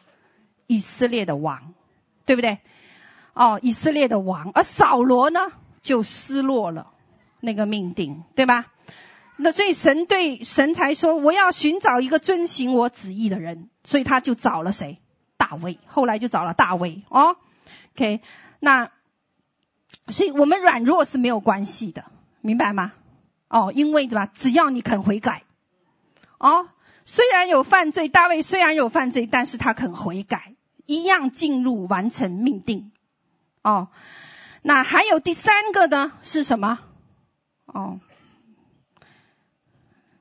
[0.66, 1.76] 以色列的王，
[2.26, 2.58] 对不对？
[3.34, 5.52] 哦，以色列的王，而扫罗呢，
[5.82, 6.92] 就失落了
[7.40, 8.68] 那个命定，对吧？
[9.38, 15.00] 那所以神对神才说，我要寻找一个遵行我旨意的人，所以他就找了谁？
[15.38, 17.38] 大卫，后来就找了大卫哦。
[17.96, 18.20] OK，
[18.60, 18.92] 那
[20.08, 22.04] 所以我们软弱是没有关系的，
[22.42, 22.92] 明白吗？
[23.48, 24.28] 哦，因为怎么？
[24.34, 25.44] 只要你肯悔改，
[26.38, 26.68] 哦，
[27.06, 30.56] 虽然有犯罪，大卫虽然有犯罪，但是他肯悔改，
[30.86, 32.92] 一样进入完成命定。
[33.62, 33.90] 哦，
[34.62, 36.14] 那还有第三个呢？
[36.24, 36.80] 是什么？
[37.66, 38.00] 哦，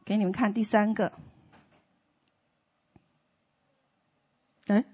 [0.04, 1.12] 给你们看第三个。
[4.66, 4.84] 哎，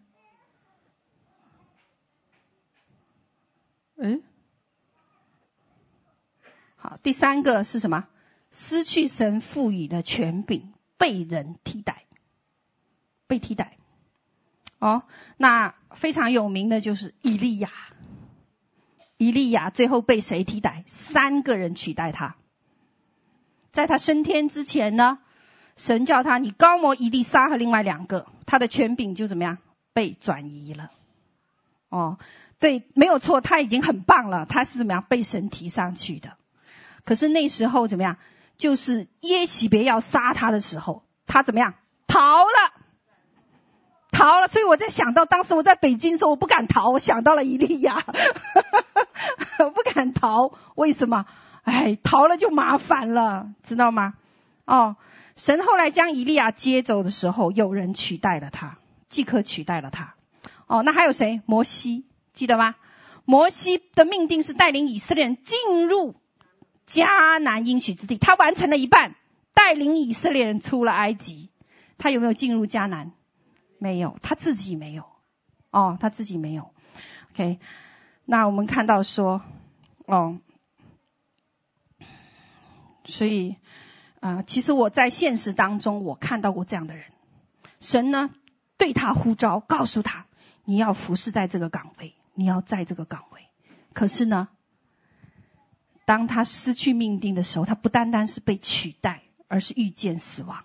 [3.97, 4.21] 哎，
[6.77, 8.07] 好，第三个是什么？
[8.51, 12.05] 失去神赋予的权柄，被人替代，
[13.27, 13.79] 被替代。
[14.79, 15.03] 哦，
[15.39, 17.73] 那非常有名的就是以利亚。
[19.17, 20.85] 以利亚最后被谁替代？
[20.87, 22.37] 三个人取代他。
[23.73, 25.19] 在他升天之前呢，
[25.77, 29.59] 神叫他，你高摩以利沙和另外两个，他的权柄就怎么样？
[29.93, 30.91] 被转移了。
[31.89, 32.19] 哦，
[32.59, 35.05] 对，没有错，他已经很棒了，他是怎么样？
[35.09, 36.37] 被神提上去的。
[37.05, 38.17] 可是那时候怎么样？
[38.57, 41.75] 就是耶洗别要杀他的时候，他怎么样？
[42.07, 42.73] 逃了。
[44.13, 46.91] 逃了，所以我在想到当时我在北京的时候，我不敢逃。
[46.91, 48.05] 我想到了伊利亚，
[49.59, 50.53] 不敢逃。
[50.75, 51.27] 为什么？
[51.63, 54.15] 哎，逃了就麻烦了，知道吗？
[54.67, 54.97] 哦，
[55.37, 58.79] 神后来将以利亚接走的时候，有人取代了他，
[59.09, 60.15] 即刻取代了他。
[60.67, 61.43] 哦，那还有谁？
[61.47, 62.75] 摩西，记得吗？
[63.25, 66.15] 摩西的命定是带领以色列人进入
[66.87, 69.15] 迦南应许之地，他完成了一半，
[69.55, 71.49] 带领以色列人出了埃及。
[71.97, 73.13] 他有没有进入迦南？
[73.79, 75.05] 没有，他自己没有，
[75.71, 76.71] 哦，他自己没有。
[77.33, 77.59] OK，
[78.27, 79.43] 那我们看到说，
[80.07, 80.39] 哦，
[83.05, 83.57] 所以
[84.21, 87.05] 啊、其实我在现实当中，我看到过这样的人。
[87.81, 88.31] 神呢，
[88.79, 90.25] 对他呼召，告诉他，
[90.65, 93.43] 你要服侍在这个岗位，你要在这个岗位。
[93.93, 94.49] 可是呢，
[96.07, 100.65] 当他失去命定的时候，他不单单是被取代，而是遇见死亡。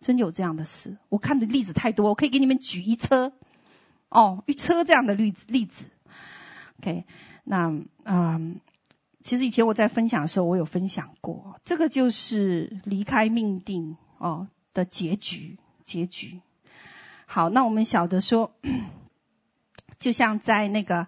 [0.00, 3.34] 真有这样的事，我看的例子太多，我可以给你们举一车，
[4.08, 5.84] 哦，一车这样的例子例子。
[6.80, 7.04] OK，
[7.44, 7.72] 那
[8.04, 8.60] 嗯，
[9.22, 16.40] 其实以前我在分享的时候，我有分享过，这个就是离开命定哦的结局，结局。
[17.26, 18.52] 好，那我们晓得说，
[19.98, 21.06] 就像在那个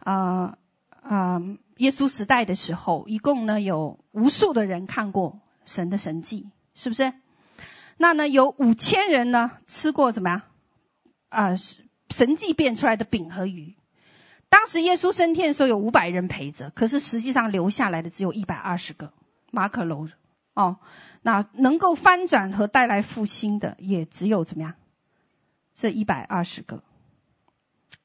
[0.00, 0.58] 呃
[1.02, 7.12] 呃耶稣时代的时候，一共呢有无数的人看过神的神迹，是不是？
[7.96, 10.42] 那呢，有五千人呢吃过怎么样？
[11.28, 11.56] 啊、呃，
[12.10, 13.76] 神迹变出来的饼和鱼。
[14.52, 19.10] 当时耶稣升天的时候有五百人陪着，可是实际上留下来的只有一百二十个。
[19.50, 20.08] 马可楼
[20.52, 20.76] 哦，
[21.22, 24.74] 那能够翻转和带来复兴的也只有怎么样？
[25.74, 26.82] 这一百二十个。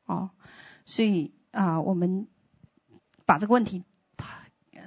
[0.05, 0.29] 哦，
[0.85, 2.27] 所以啊、我们
[3.25, 3.83] 把这个问题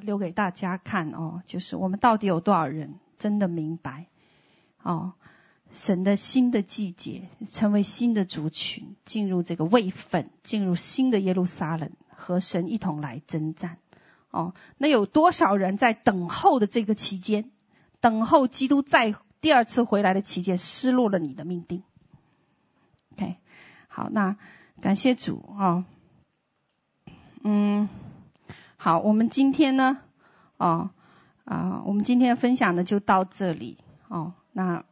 [0.00, 4.06] 留给大家看哦，就是我们到底有多少人真的明白？
[4.82, 5.12] 哦，
[5.72, 13.78] 神的新的季节，成为新的族群，进入这个位份，进入新的耶路撒冷，和神一同来征战。
[14.30, 17.50] 哦，那有多少人在等候的这个期间，
[18.00, 21.82] 等候基督再第二次回来的期间，失落了你的命定
[23.12, 23.36] ？OK，
[23.88, 24.36] 好，那
[24.80, 25.84] 感谢主啊、哦。
[27.42, 27.88] 嗯，
[28.76, 29.98] 好，我们今天呢，
[30.58, 30.90] 哦
[31.44, 33.78] 啊，我们今天分享的就到这里
[34.08, 34.34] 哦。
[34.52, 34.84] 那，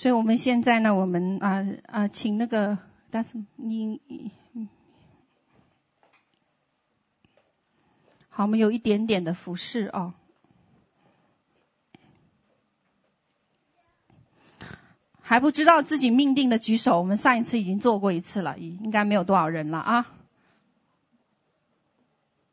[0.00, 2.78] 所以我们现在呢，我们啊啊，请那个，
[3.10, 4.00] 但是你，
[8.30, 10.14] 好，我们有一点点的服饰哦。
[15.20, 20.06] 还不知道自己命定的举手，我们上一次已经做过一次了，应该没有多少人了啊。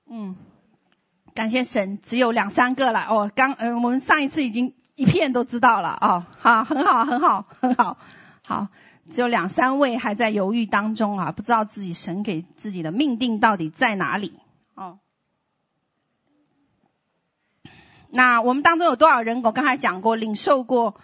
[0.08, 0.36] 嗯。
[1.34, 3.32] 感谢神，只有两三个了哦。
[3.34, 6.26] 刚呃，我们上一次已经一片都知道了哦。
[6.40, 7.98] 好，很好，很好， 很好，
[8.44, 8.68] 好，
[9.12, 14.34] 只有两三位还在犹豫当中啊，不知道自己神给自己的命定到底在哪里
[14.74, 14.98] 哦。
[18.10, 19.44] 那我们当中有多少人？
[19.44, 21.00] 我刚才讲过，领受过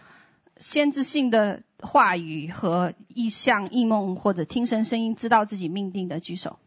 [0.57, 6.57] 先知性的话语和意象、异梦，或者听神声音，知道自己命定的，举手。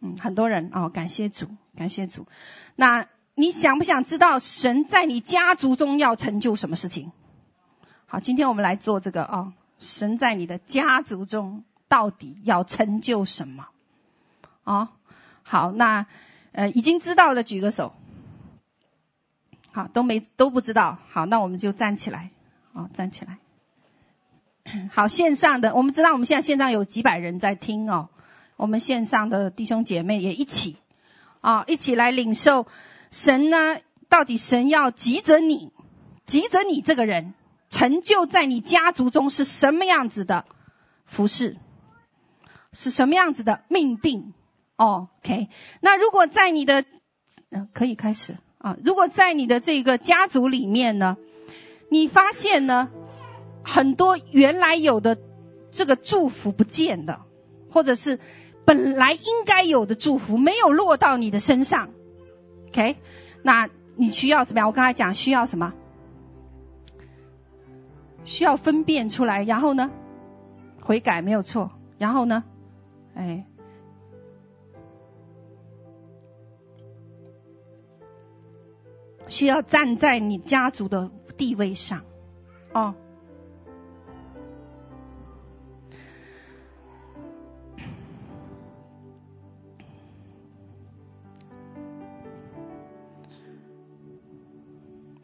[0.00, 2.28] 嗯，很多人哦，感谢主，感谢主。
[2.76, 3.08] 那
[3.38, 7.12] 你想不想知道神在你家族中要成就什么事情？
[8.06, 13.68] 好，今天我们来做这个哦，神在你的家族中到底要成就什么？
[14.64, 14.88] 哦，
[15.44, 16.06] 好，那
[16.50, 17.94] 呃已经知道的举个手。
[19.70, 20.98] 好，都没都不知道。
[21.08, 22.30] 好，那我们就站起来，
[22.72, 23.38] 哦，站起来。
[24.90, 28.08] 好，线上的我们知道，我们现在线上有几百人在听哦。
[28.56, 30.76] 我们线上的弟兄姐妹也一起，
[31.40, 32.66] 啊，一起来领受
[33.10, 33.80] 神呢？
[34.08, 35.70] 到底神要急着你，
[36.26, 37.34] 急着你这个人
[37.68, 40.46] 成就在你家族中是什么样子的
[41.04, 41.56] 服事，
[42.72, 44.32] 是什么样子的命定？
[44.76, 45.48] 哦，OK。
[45.80, 46.84] 那如果在你的，
[47.50, 48.76] 嗯，可以开始啊。
[48.82, 51.16] 如果在你的这个家族里面呢，
[51.90, 52.88] 你发现呢，
[53.62, 55.18] 很多原来有的
[55.70, 57.26] 这个祝福不见了，
[57.70, 58.18] 或者是。
[58.64, 61.88] 本来应该有的祝福没有落到你的身上
[62.68, 62.96] ，OK？
[63.42, 64.66] 那你需要什么呀？
[64.66, 65.74] 我刚才讲需要什么？
[68.24, 69.90] 需要分辨出来，然后呢，
[70.82, 72.44] 悔改没有错，然后呢，
[73.14, 73.46] 哎，
[79.28, 82.02] 需要站在你家族的地位上，
[82.74, 82.94] 哦。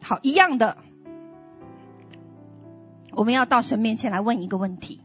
[0.07, 0.77] 好，一样的，
[3.13, 5.01] 我们要到神面前来问一个问题：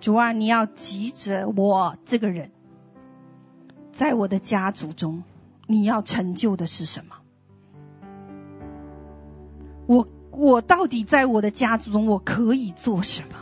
[0.00, 2.50] 主啊，你要急着我这个人，
[3.92, 5.22] 在我的家族中，
[5.68, 7.14] 你要成就的是什么？
[9.86, 13.36] 我我到底在我的家族中，我可以做什么？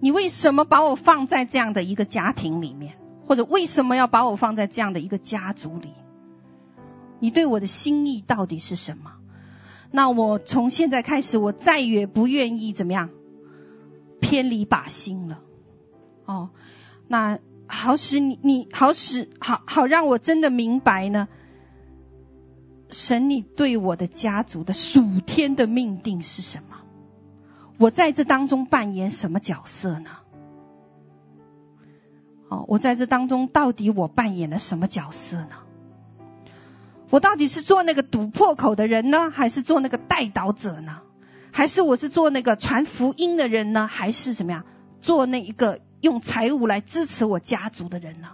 [0.00, 5.92] 你为什么把我放在这样的一个家庭里面，或者为什么要把我放在这样的一个家族里？
[7.20, 9.12] 你对我的心意到底是什么？
[9.90, 13.10] 那我从现在开始，我再也不愿意怎么样
[14.20, 15.40] 偏离靶心了。
[16.24, 16.50] 哦，
[17.06, 21.28] 那好使你你好使好好让我真的明白呢。
[22.90, 26.76] 神，你对我的家族的属天的命定是什么？
[27.78, 30.10] 我在这当中扮演什么角色呢？
[32.48, 35.56] 哦，我在这当中到底我扮演了什么角色呢？
[37.14, 41.02] 我到底是做那个堵破口的人呢，还是做那个带导者呢？
[41.52, 43.86] 还是我是做那个传福音的人呢？
[43.86, 44.64] 还是怎么样？
[45.00, 48.30] 做那一个用财物来支持我家族的人呢？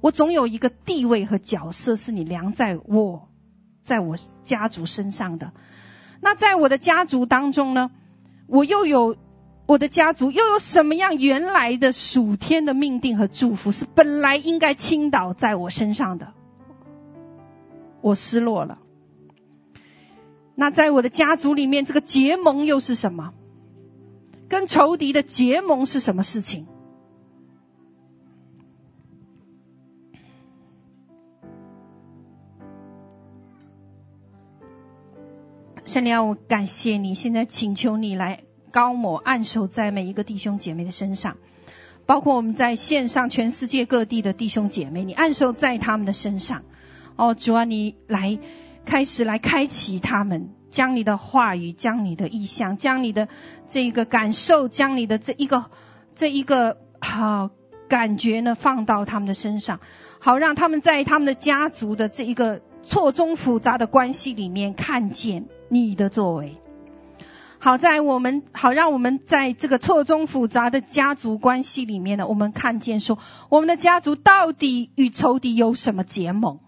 [0.00, 3.28] 我总有一个地位和角色是你量在我，
[3.84, 5.52] 在我家族身上的。
[6.22, 7.90] 那在我的家族当中呢，
[8.46, 9.18] 我又有
[9.66, 16.32] 我的家族又有什么样原来的属天的命定和祝福，是本来应该倾倒在我身上的？
[18.00, 18.78] 我失落了。
[20.54, 23.32] 那在我的家族里面，这个结盟又是什么？
[24.48, 26.66] 跟仇敌的结盟是什么事情？
[35.86, 41.36] 圣灵，我感谢你，现在请求你来高抹、按手在每一个弟兄姐妹的身上，
[42.06, 46.62] 包括我们在线上全世界各地的弟兄姐妹，你按手在他们的身上。
[47.20, 48.38] 哦，主啊，你来
[48.86, 53.28] 开始来开启他们，将你的话语、将你的意向、将你的
[53.68, 55.66] 这一个感受、将你的这一个
[56.14, 57.50] 这一个好、啊、
[57.90, 59.80] 感觉呢，放到他们的身上，
[60.18, 65.46] 好让他们在他们的家族的这一个错综复杂的关系里面看见。
[65.72, 66.56] 你的作为，
[67.58, 73.18] 好在我们好让我们在这个错综复杂的家族关系里面呢，我们看见说，
[73.50, 76.58] 我们的家族到底与仇敌有什么结盟，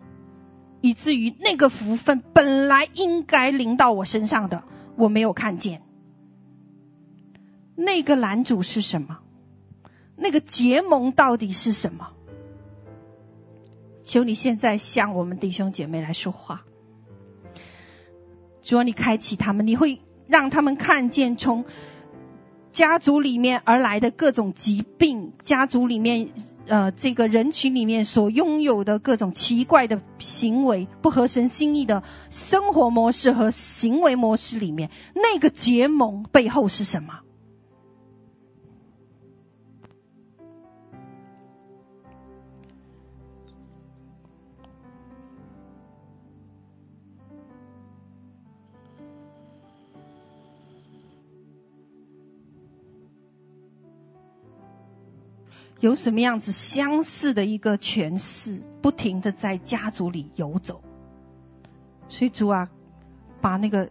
[0.83, 4.65] 以至于那个福分本来应该临到我身上的，
[4.97, 5.81] 我没有看见。
[7.75, 9.21] 那个男主是什么？
[10.17, 12.11] 那个结盟到底是什么？
[14.05, 16.65] 求你现在向我们弟兄姐妹来说话。
[18.61, 21.65] 主啊，你开启他们，你会让他们看见从
[22.73, 26.31] 家族里面而来的各种疾病，家族里面
[26.67, 37.21] 呃这个人群里面所拥有的各种奇怪的行为，不合神心意的生活模式和行为模式里面，那个结盟背后是什么？
[55.83, 60.81] 有什么样子相似的一个诠释，不停的在家族里游走，
[62.09, 62.71] 所以主啊，
[63.41, 63.91] 把那个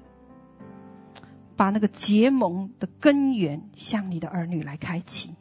[1.57, 5.35] 把那个结盟的根源向你的儿女来开启。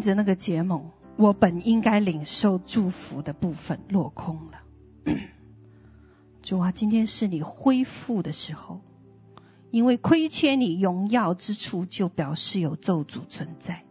[0.00, 4.62] 着那个结盟，我本应该领受祝福的部分落空了。
[6.42, 8.80] 主啊，今天是你恢复的时候，
[9.70, 13.84] 因为亏欠你荣耀之处，就表示有咒诅存在，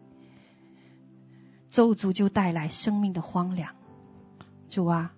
[1.69, 3.75] 咒诅就带来生命的荒凉。
[4.69, 5.13] 主啊，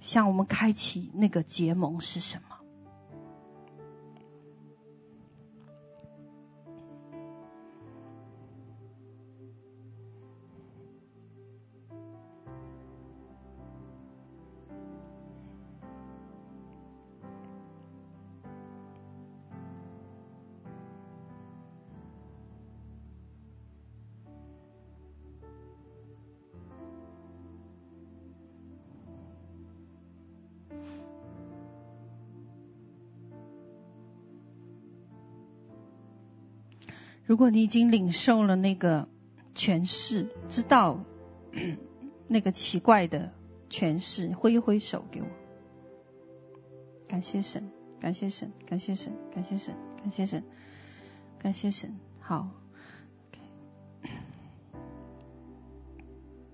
[0.00, 2.55] 向我们开启那个结盟是什么？
[37.26, 39.08] 如果你已经领受了那个
[39.52, 41.04] 权势，知道
[42.28, 43.32] 那个奇怪的
[43.68, 45.26] 权势，挥一挥手给我。
[47.08, 50.44] 感谢神，感谢神，感谢神，感谢神，感谢神，
[51.40, 51.98] 感谢神。
[52.20, 52.48] 好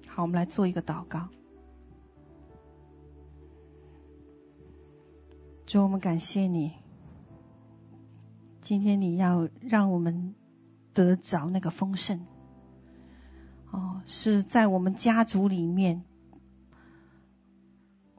[0.08, 1.28] 好，我们来做一个祷告。
[5.66, 6.72] 主，我们感谢你，
[8.62, 10.34] 今天你要让我们。
[10.94, 12.26] 得着那个丰盛。
[13.70, 16.02] 哦，是在我们家族里面，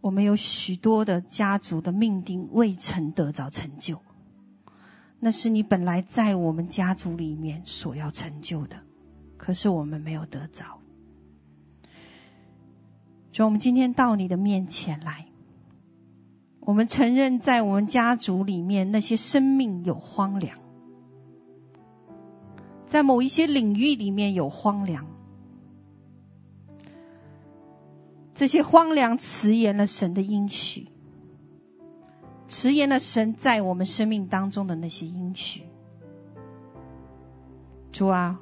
[0.02, 4.02] 我们有许多的家族的命定未曾得着成就，
[5.20, 8.78] 那是你本来在我们家族里面所要成就的，
[9.38, 10.80] 可是我们没有得着。
[13.32, 15.28] 所以，我们今天到你的面前来，
[16.60, 20.58] 我们承认在我们家族里面那些生命有荒凉，
[22.94, 25.08] 在某一些领域里面有荒凉。
[28.36, 30.90] 这些荒凉迟延了神的应许，
[32.48, 35.64] 迟延了神在我们生命当中的那些应许。
[37.92, 38.40] 主啊，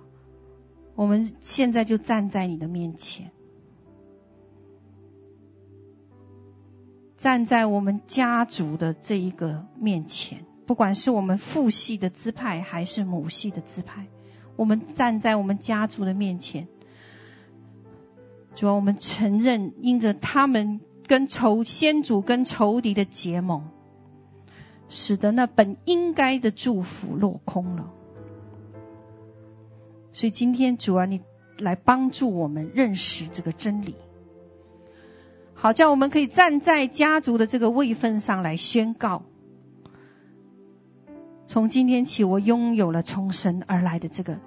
[0.95, 3.31] 我们现在就站在你的面前，
[7.15, 14.07] 站在我们家族的这一个面前，不管是我们父系的支派还是母系的支派，
[14.55, 16.67] 我们站在我们家族的面前。
[18.53, 23.63] 主要我们承认，因着他们跟仇先祖跟仇敌的结盟，
[24.89, 27.91] 使得那本应该的祝福落空了。
[30.11, 31.21] 所以今天主啊，你
[31.57, 33.95] 来帮助我们认识这个真理，
[35.53, 39.23] 好叫我们可以站在家族的这个位分上来宣告：
[41.51, 44.39] 从今天起，我拥有了从神而来的这个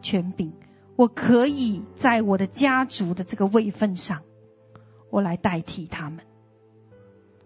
[0.00, 0.52] 权柄。
[0.94, 4.22] 我可以在我的家族的这个位分上，
[5.10, 6.20] 我来代替他们，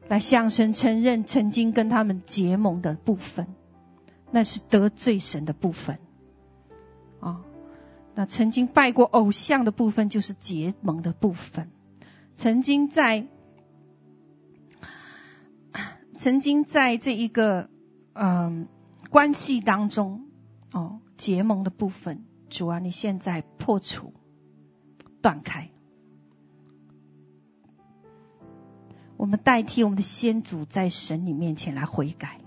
[0.07, 3.47] 来向神承认曾经跟他们结盟的部分，
[4.33, 5.99] 那是得罪神的部分。
[7.21, 7.41] 啊，
[8.15, 11.71] 那曾经拜过偶像的部分就是结盟的部分，
[12.35, 13.27] 曾经在，
[16.19, 17.71] 曾经在这一个
[18.13, 18.69] 嗯
[19.11, 20.27] 关系当中
[20.73, 22.25] 哦结盟的部分。
[22.49, 24.15] 主啊，你现在破除、
[25.21, 25.71] 断开，
[29.17, 32.39] 我们代替我们的先祖在神你面前来悔改。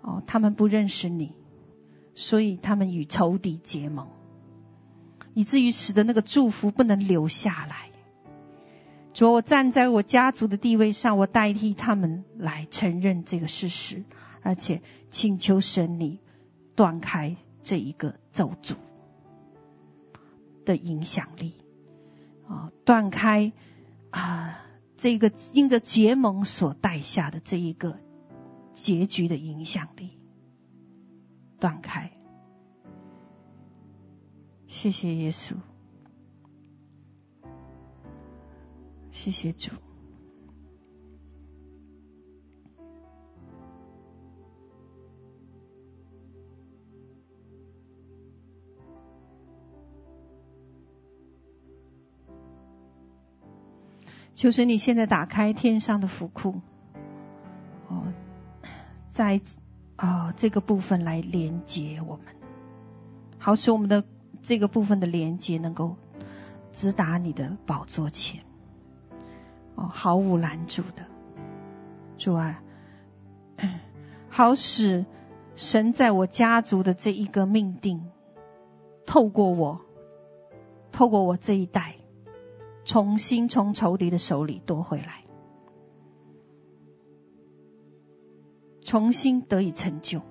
[0.00, 1.34] 哦，他们不认识你，
[2.14, 4.08] 所以他们与仇敌结盟，
[5.34, 7.90] 以至于使得那个祝福不能留下来。
[9.12, 14.04] 主啊，我站在我家族的地位上，我代替他们来承认这个事实，
[14.42, 16.20] 而且请求神你
[16.74, 17.36] 断开。
[17.64, 18.76] 这一个咒诅
[20.64, 21.52] 的影响力
[22.46, 23.52] 啊，断开
[24.08, 24.64] 啊，
[24.96, 27.98] 这个因着结盟所带下的这一个
[28.72, 30.18] 结局的影响力，
[31.60, 32.10] 断开。
[34.66, 35.56] 谢谢耶稣，
[39.10, 39.72] 谢谢主。
[54.38, 56.60] 就是你现在打开天上的府库，
[57.88, 58.04] 哦，
[59.08, 59.40] 在
[59.96, 62.26] 啊这个部分来连接我们，
[63.40, 64.04] 好使我们的
[64.40, 65.96] 这个部分的连接能够
[66.72, 68.44] 直达你的宝座前，
[69.74, 71.04] 哦，毫无拦阻的，
[72.16, 72.62] 主啊，
[74.30, 75.04] 好使
[75.56, 78.04] 神在我家族的这一个命定，
[79.04, 79.80] 透过我，
[80.92, 81.97] 透过我这一代。
[82.88, 85.26] 重新从仇敌的手里夺回来，
[88.82, 90.22] 重新得以成就。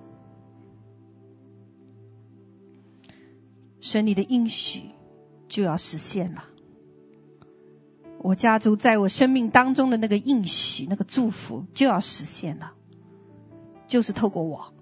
[3.80, 4.90] 神你的应许
[5.46, 6.46] 就要实现了。
[8.18, 12.72] 我家族在我生命当中的那个应许、那个祝福就要实现了，
[13.86, 14.74] 就是透过我。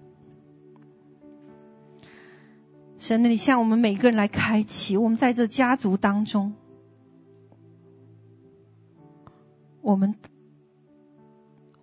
[2.97, 6.55] 神，你向我们每个人来开启，我们在这家族当中。
[9.87, 10.15] 我们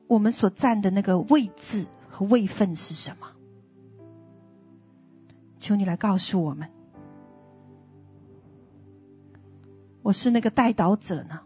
[0.06, 3.28] 我们所站的那个位置和位分是什么？
[5.59, 6.68] 求你来告诉我们。
[10.02, 11.40] 我是那个代祷者呢，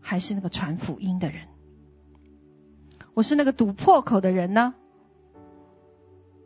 [0.00, 1.46] 还是那个传福音的人？
[3.14, 4.74] 我是那个堵破口的人呢，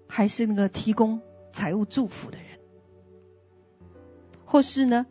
[0.06, 1.22] 还是那个提供
[1.54, 2.60] 财务祝福的人？
[4.44, 5.06] 或是呢？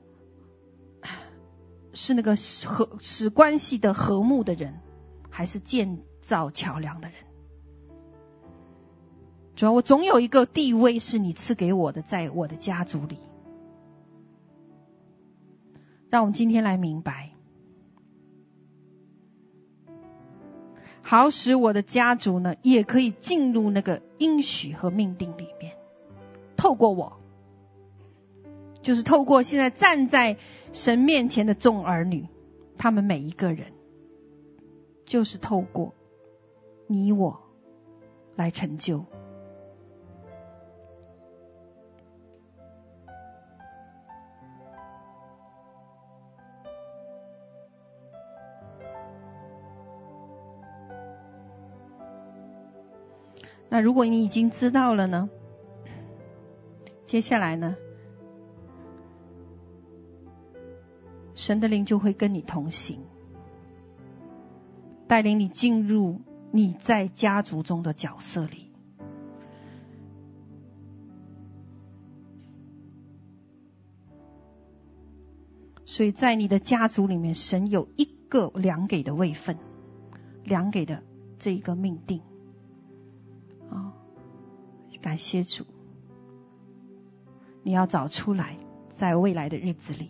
[1.96, 2.36] 是那个
[2.68, 4.80] 和使关系的和睦的人，
[5.32, 7.18] 还是建造桥梁的人？
[9.56, 13.18] 主要我总有一个地位是你赐给我的，在我的家族里。
[16.10, 17.32] 让我们今天来明白，
[21.02, 25.78] 好使我的家族呢，也可以进入那个应许和命定里面，
[26.58, 27.20] 透过我，
[28.82, 30.38] 就是透过现在站在
[30.76, 32.28] 神面前的众儿女，
[32.78, 33.72] 他们每一个人，
[35.06, 35.94] 就是透过
[36.86, 37.40] 你我
[38.36, 39.06] 来成就。
[53.70, 55.30] 那如果你已经知道了呢？
[57.06, 57.78] 接下来呢？
[61.36, 63.00] 神的灵就会跟你同行，
[65.08, 66.22] 带领你进入
[66.52, 68.72] 你在家族中的角色里。
[75.86, 79.58] 所以在你的家族里面，神有一个量给的位分，
[80.44, 81.04] 量给的
[81.38, 82.22] 这一个命定。
[83.70, 83.94] 啊，
[85.02, 85.66] 感谢主！
[87.64, 88.58] 你要找出来，
[88.90, 90.10] 在未来的日子里，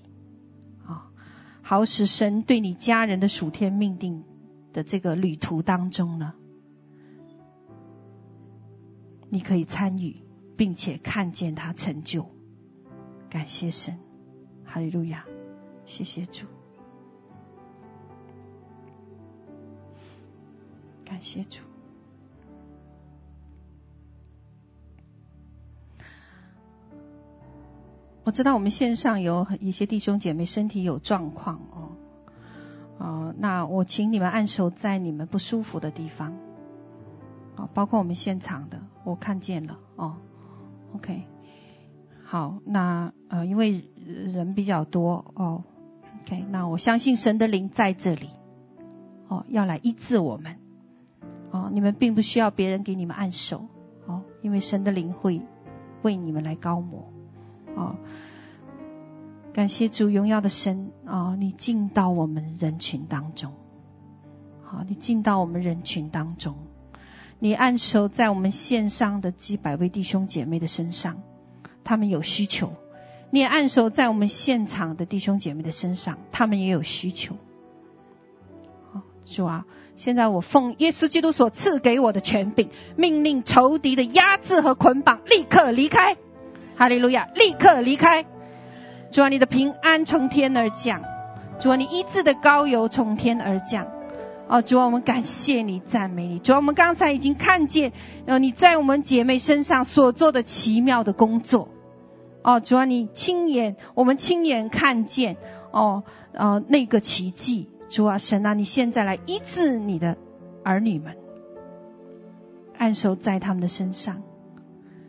[1.67, 4.23] 好使神对你家人的属天命定
[4.71, 6.35] 的这个旅途当中呢，
[9.29, 10.17] 你可以参与，
[10.55, 12.29] 并且看见他成就。
[13.31, 13.97] 感谢神，
[14.63, 15.25] 哈利路亚！
[15.87, 16.45] 谢谢主，
[21.03, 21.61] 感谢主。
[28.25, 31.91] 我知道我们线上有一些弟兄姐妹身体有状况哦，
[32.97, 36.33] 哦，那我请你们按手在你们不舒服的地方，
[37.55, 39.77] 哦，包括我们现场的，我看见了。
[39.95, 40.15] 哦
[40.95, 41.27] ，OK，
[42.23, 43.87] 好，那呃，因为
[44.33, 45.63] 人比较多哦
[46.23, 48.31] ，OK，那我相信神的灵在这里，
[49.27, 50.57] 哦，要来医治我们，
[51.51, 53.67] 哦，你们并不需要别人给你们按手，
[54.07, 55.43] 哦，因为神的灵会
[56.01, 57.13] 为你们来高摩。
[57.75, 57.97] 哦，
[59.53, 61.35] 感谢主荣耀的神啊、哦！
[61.37, 63.53] 你进到我们人群当中，
[64.63, 66.55] 好，你进到我们人群当中，
[67.39, 71.21] 你按手在我们线上的几百位弟兄姐妹的身上，
[71.83, 72.69] 他们有需求；
[73.29, 77.35] 你也按手在我们现场的弟兄姐妹的身上，他们也有需求。
[78.91, 79.65] 好，主啊，
[79.95, 86.17] 现在我奉耶稣基督所赐给我的权柄，命令仇敌的压制和捆绑立刻离开。
[86.77, 87.29] 哈利路亚！
[87.33, 88.25] 立刻离开。
[89.11, 91.01] 主啊，你的平安从天而降。
[91.59, 93.87] 主啊，你医治的膏油从天而降。
[94.47, 96.39] 哦，主啊，我们感谢你，赞美你。
[96.39, 97.93] 主啊，我们刚才已经看见，
[98.25, 101.69] 呃，你在我们姐妹身上所做的奇妙的工作。
[102.43, 105.37] 哦，主啊，你亲眼，我们亲眼看见，
[105.71, 106.03] 哦，
[106.33, 107.69] 呃，那个奇迹。
[107.89, 110.17] 主啊，神啊，你现在来医治你的
[110.63, 111.15] 儿女们，
[112.77, 114.21] 按手在他们的身上。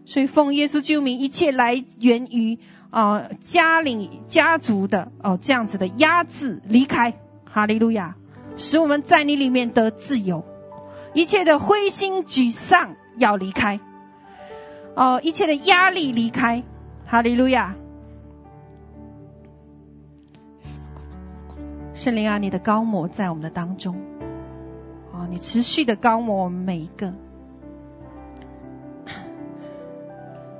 [0.06, 2.58] 所以奉耶稣救命，一切来源于
[2.90, 7.14] 啊、家里家族的哦、这样子的压制离开，
[7.44, 8.16] 哈利路亚，
[8.56, 10.44] 使我们在你里面得自由，
[11.12, 13.80] 一切的灰心沮丧要离开，
[14.94, 16.62] 哦、一切的压力离开，
[17.04, 17.74] 哈利路亚，
[21.94, 23.96] 圣灵啊，你的高摩在我们的当中，
[25.12, 27.12] 啊、你持续的高摩我们每一个。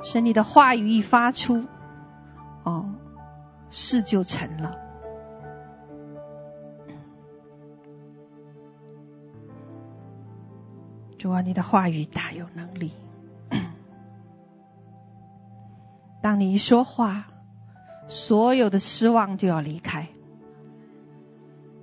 [0.07, 1.65] 神，你的话语一发出，
[2.63, 2.95] 哦，
[3.71, 4.79] 事就成了。
[11.19, 12.93] 主啊，你的话语大有能力。
[16.23, 17.27] 当你一说话，
[18.07, 20.07] 所有的失望就要离开。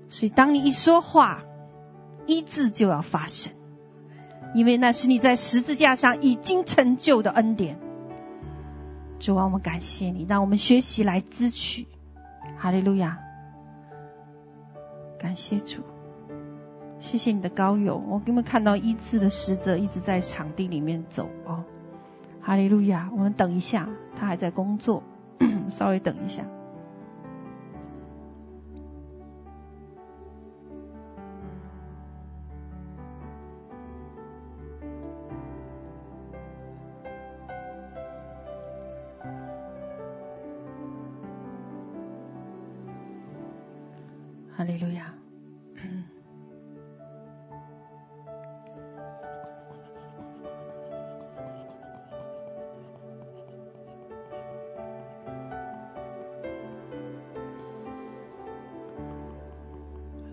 [0.08, 1.44] 所以，当你一说话，
[2.26, 3.52] 医治就要发生，
[4.54, 7.78] 因为那是你在十字架上已经成就的恩典。
[9.24, 11.88] 主啊，我们感谢你，让我们学习来支取。
[12.58, 13.20] 哈利路亚！
[15.18, 15.80] 感谢主，
[17.00, 18.04] 谢谢你的高友。
[18.10, 21.64] 我给你们看到医治的使者一直在场地里面走哦。
[22.42, 23.10] 哈利路亚！
[23.14, 25.04] 我们等一下，他还在工作，
[25.72, 26.44] 稍微等一下。
[44.64, 45.14] 哈利路亚！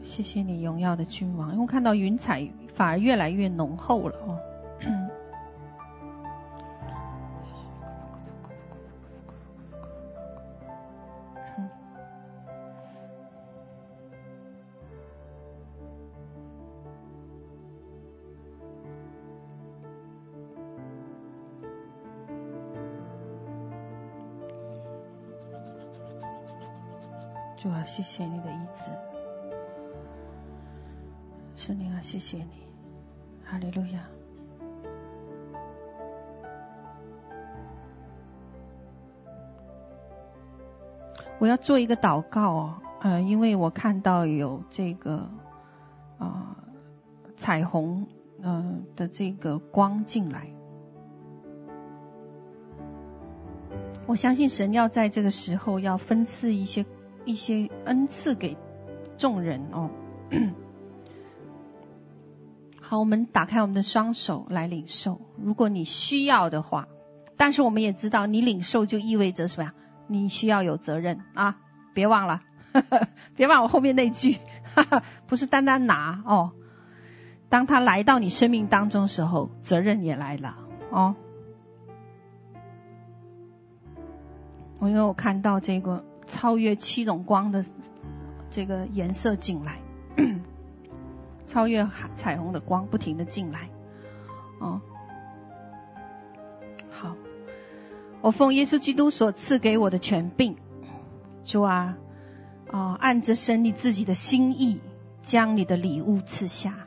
[0.00, 1.52] 谢谢你，荣耀的君王。
[1.54, 4.38] 因为看到云彩反而越来越浓厚了哦。
[27.90, 28.84] 谢谢你的医治，
[31.56, 32.62] 圣灵啊，谢谢你，
[33.44, 34.06] 哈利路亚。
[41.40, 45.28] 我要做一个祷告哦，呃，因为我看到有这个
[46.18, 46.56] 啊、呃、
[47.36, 48.06] 彩虹
[48.40, 50.46] 呃的这个光进来，
[54.06, 56.86] 我相信神要在这个时候要分赐一些。
[57.24, 58.56] 一些恩赐给
[59.18, 59.90] 众人哦。
[62.80, 65.20] 好，我们打开我们的双手来领受。
[65.36, 66.88] 如果你需要的话，
[67.36, 69.74] 但是我们也知道，你领受就意味着什么呀？
[70.08, 71.58] 你需要有责任啊！
[71.94, 72.42] 别忘了，
[72.72, 74.38] 呵 呵别忘我后面那句，
[74.74, 76.52] 哈哈，不是单单拿哦。
[77.48, 80.56] 当他来到你生命当中时候，责任也来了
[80.90, 81.14] 哦。
[84.80, 86.04] 我因为我看到这个。
[86.30, 87.64] 超越七种光的
[88.50, 89.80] 这个颜色进来，
[91.46, 91.86] 超越
[92.16, 93.68] 彩虹的光不停的进来，
[94.60, 94.80] 哦，
[96.88, 97.16] 好，
[98.22, 100.54] 我奉耶稣基督所赐给我的权柄，
[101.44, 101.98] 主啊，
[102.70, 104.80] 哦，按着神你自己的心意，
[105.22, 106.86] 将你的礼物赐下，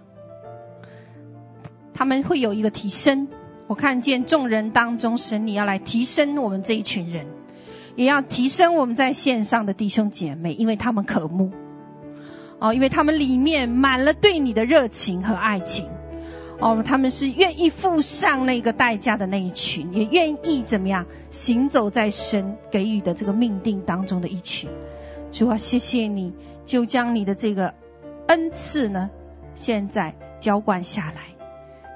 [1.94, 3.28] 他们会有一个提升。
[3.68, 7.28] 我看见众人当中，神你要来提升我们这一群人。
[7.96, 11.52] 也要提升我们在线上的弟兄姐妹，因为他们渴慕，
[12.60, 15.90] 哦，因为他们里面满了对你的热情和爱情，
[16.60, 24.70] 哦，他们是愿意付上那个代价的那一群，也愿意怎么样行走在神给予的这个命定当中的一群。
[25.32, 26.34] 主啊，谢谢你，
[26.66, 27.74] 就将你的这个
[28.28, 29.10] 恩赐呢，
[29.56, 31.36] 现在浇灌下来，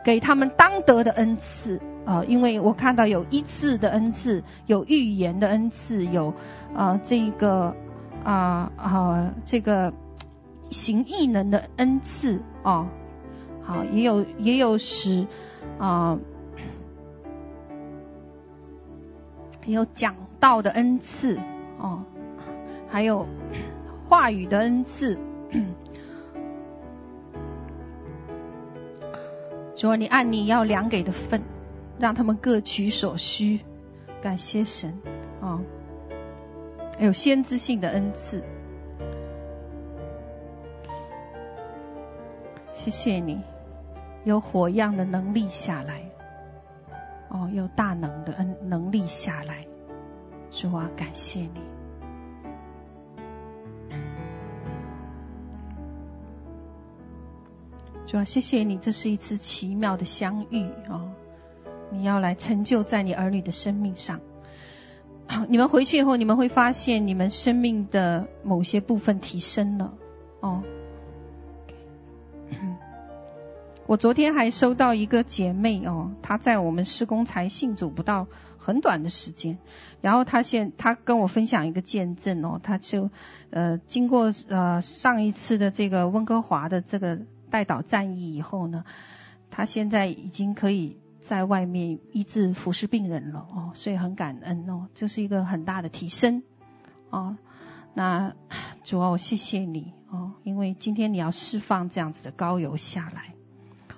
[0.04, 1.80] 给他们当得的恩赐。
[2.08, 6.34] 啊、因为我看到有医治的恩赐，有预言的恩赐，有
[6.74, 7.76] 啊、这个
[8.24, 9.94] 啊啊、这个
[10.70, 12.88] 行异能的恩赐啊，
[13.62, 15.28] 好、也有也有使
[15.80, 16.18] 啊、
[19.66, 21.38] 也有讲道的恩赐
[21.78, 22.06] 哦、
[22.88, 23.28] 还有
[24.08, 25.20] 话语的恩赐。
[29.76, 31.57] 主啊，你按你要量给的分。
[32.00, 33.62] 让他们各取所需，
[34.22, 35.00] 感谢神。
[35.42, 35.62] 啊！
[36.98, 38.44] 还有先知性的恩赐，
[42.74, 43.40] 谢谢你。
[44.24, 46.02] 有火样的能力下来，
[47.30, 49.68] 哦，有大能的恩能力下来，
[50.50, 51.62] 主啊，感谢你，
[58.08, 60.64] 主啊，谢谢你，这是一次奇妙的相遇。
[60.90, 61.14] 啊！
[61.98, 64.20] 你要来成就在你儿女的生命上。
[65.50, 69.94] 你们回去以后，你们会发现你们生命的某些部分提升了。
[70.40, 70.64] 哦，
[73.88, 79.58] 我昨天还收到一个姐妹哦，她在我们施工才信主不到很短的时间，
[80.00, 83.10] 然后她现她跟我分享一个见证哦，她就
[83.50, 87.20] 呃经过呃上一次的这个温哥华的这个
[87.50, 88.86] 代祷战役以后呢，
[89.50, 90.96] 她现在已经可以。
[91.28, 96.42] 在外面医治服侍病人了哦，所以很感恩哦，这是一个很大的提升
[97.10, 97.38] 哦。
[97.94, 98.34] 那
[98.86, 103.34] 主啊，我谢谢你哦，因为今天你要释放这样子的高油下来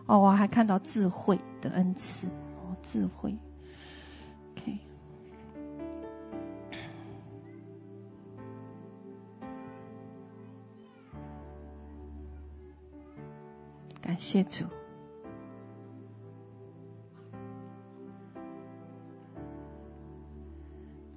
[0.08, 0.18] 哦。
[0.18, 3.38] 我还看到智慧的恩赐哦，智慧。
[4.58, 4.80] OK，
[14.02, 14.66] 感谢主。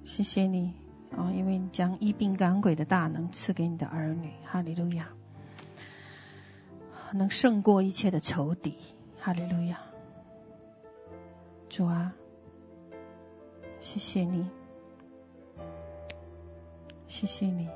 [0.05, 0.73] 谢谢你
[1.11, 5.09] 哦，因为你将医病赶鬼的大能赐给你的儿女，哈利路亚，
[7.13, 8.75] 能胜过一切的仇敌，
[9.19, 9.79] 哈利路亚。
[11.69, 12.13] 主啊，
[13.79, 14.47] 谢谢你，
[17.07, 17.67] 谢谢你，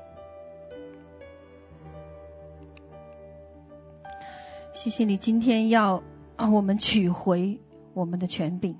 [4.74, 6.02] 谢谢你，今天要
[6.36, 7.60] 啊，我们取回
[7.94, 8.76] 我们的权柄，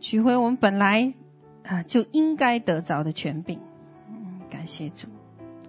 [0.00, 1.14] 取回我们本来。
[1.68, 3.60] 啊，就应该得着的权柄，
[4.08, 5.06] 嗯，感谢主，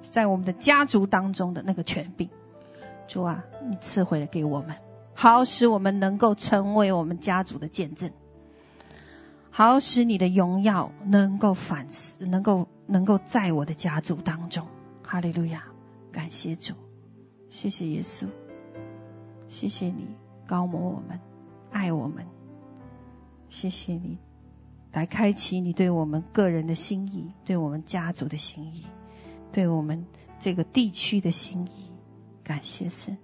[0.02, 2.30] 在我们的家族当中的那个权柄，
[3.10, 4.78] 主啊，你赐回来给我们，
[5.14, 8.12] 好使我们能够成为我们家族的见证，
[9.50, 14.68] 好使你的荣耀能够反思，能够能够在我的家族当中，
[15.04, 15.66] 哈利路亚，
[16.14, 16.76] 感谢主，
[17.50, 18.30] 谢谢耶稣，
[19.50, 20.16] 谢谢你
[20.48, 21.20] 膏抹我们，
[21.72, 22.26] 爱我们，
[23.50, 24.18] 谢谢你。
[24.92, 28.86] 来开启你对我们个人的心意，对我们家族的心意，
[29.52, 30.06] 对我们
[30.40, 31.92] 这个地区的心意。
[32.44, 33.18] 感谢神，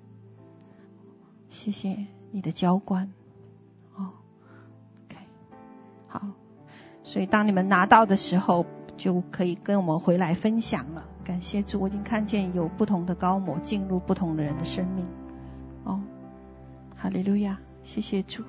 [1.50, 3.12] 谢谢你的浇灌。
[3.96, 4.14] 哦
[5.06, 5.18] ，OK，
[6.08, 6.22] 好，
[7.04, 8.68] 所以当你们拿到的时候，
[8.98, 11.04] 就可以跟我们回来分享了。
[11.24, 15.04] 感谢主，我已经看见有不同的膏抹进入不同的人的生命。
[15.84, 16.00] 哦，
[16.96, 18.44] 哈利路亚，谢谢主。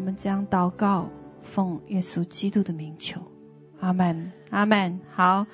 [0.00, 1.10] 我们将祷告，
[1.42, 3.20] 奉耶稣基督的名求，
[3.80, 4.98] 阿门，阿门。
[5.12, 5.46] 好。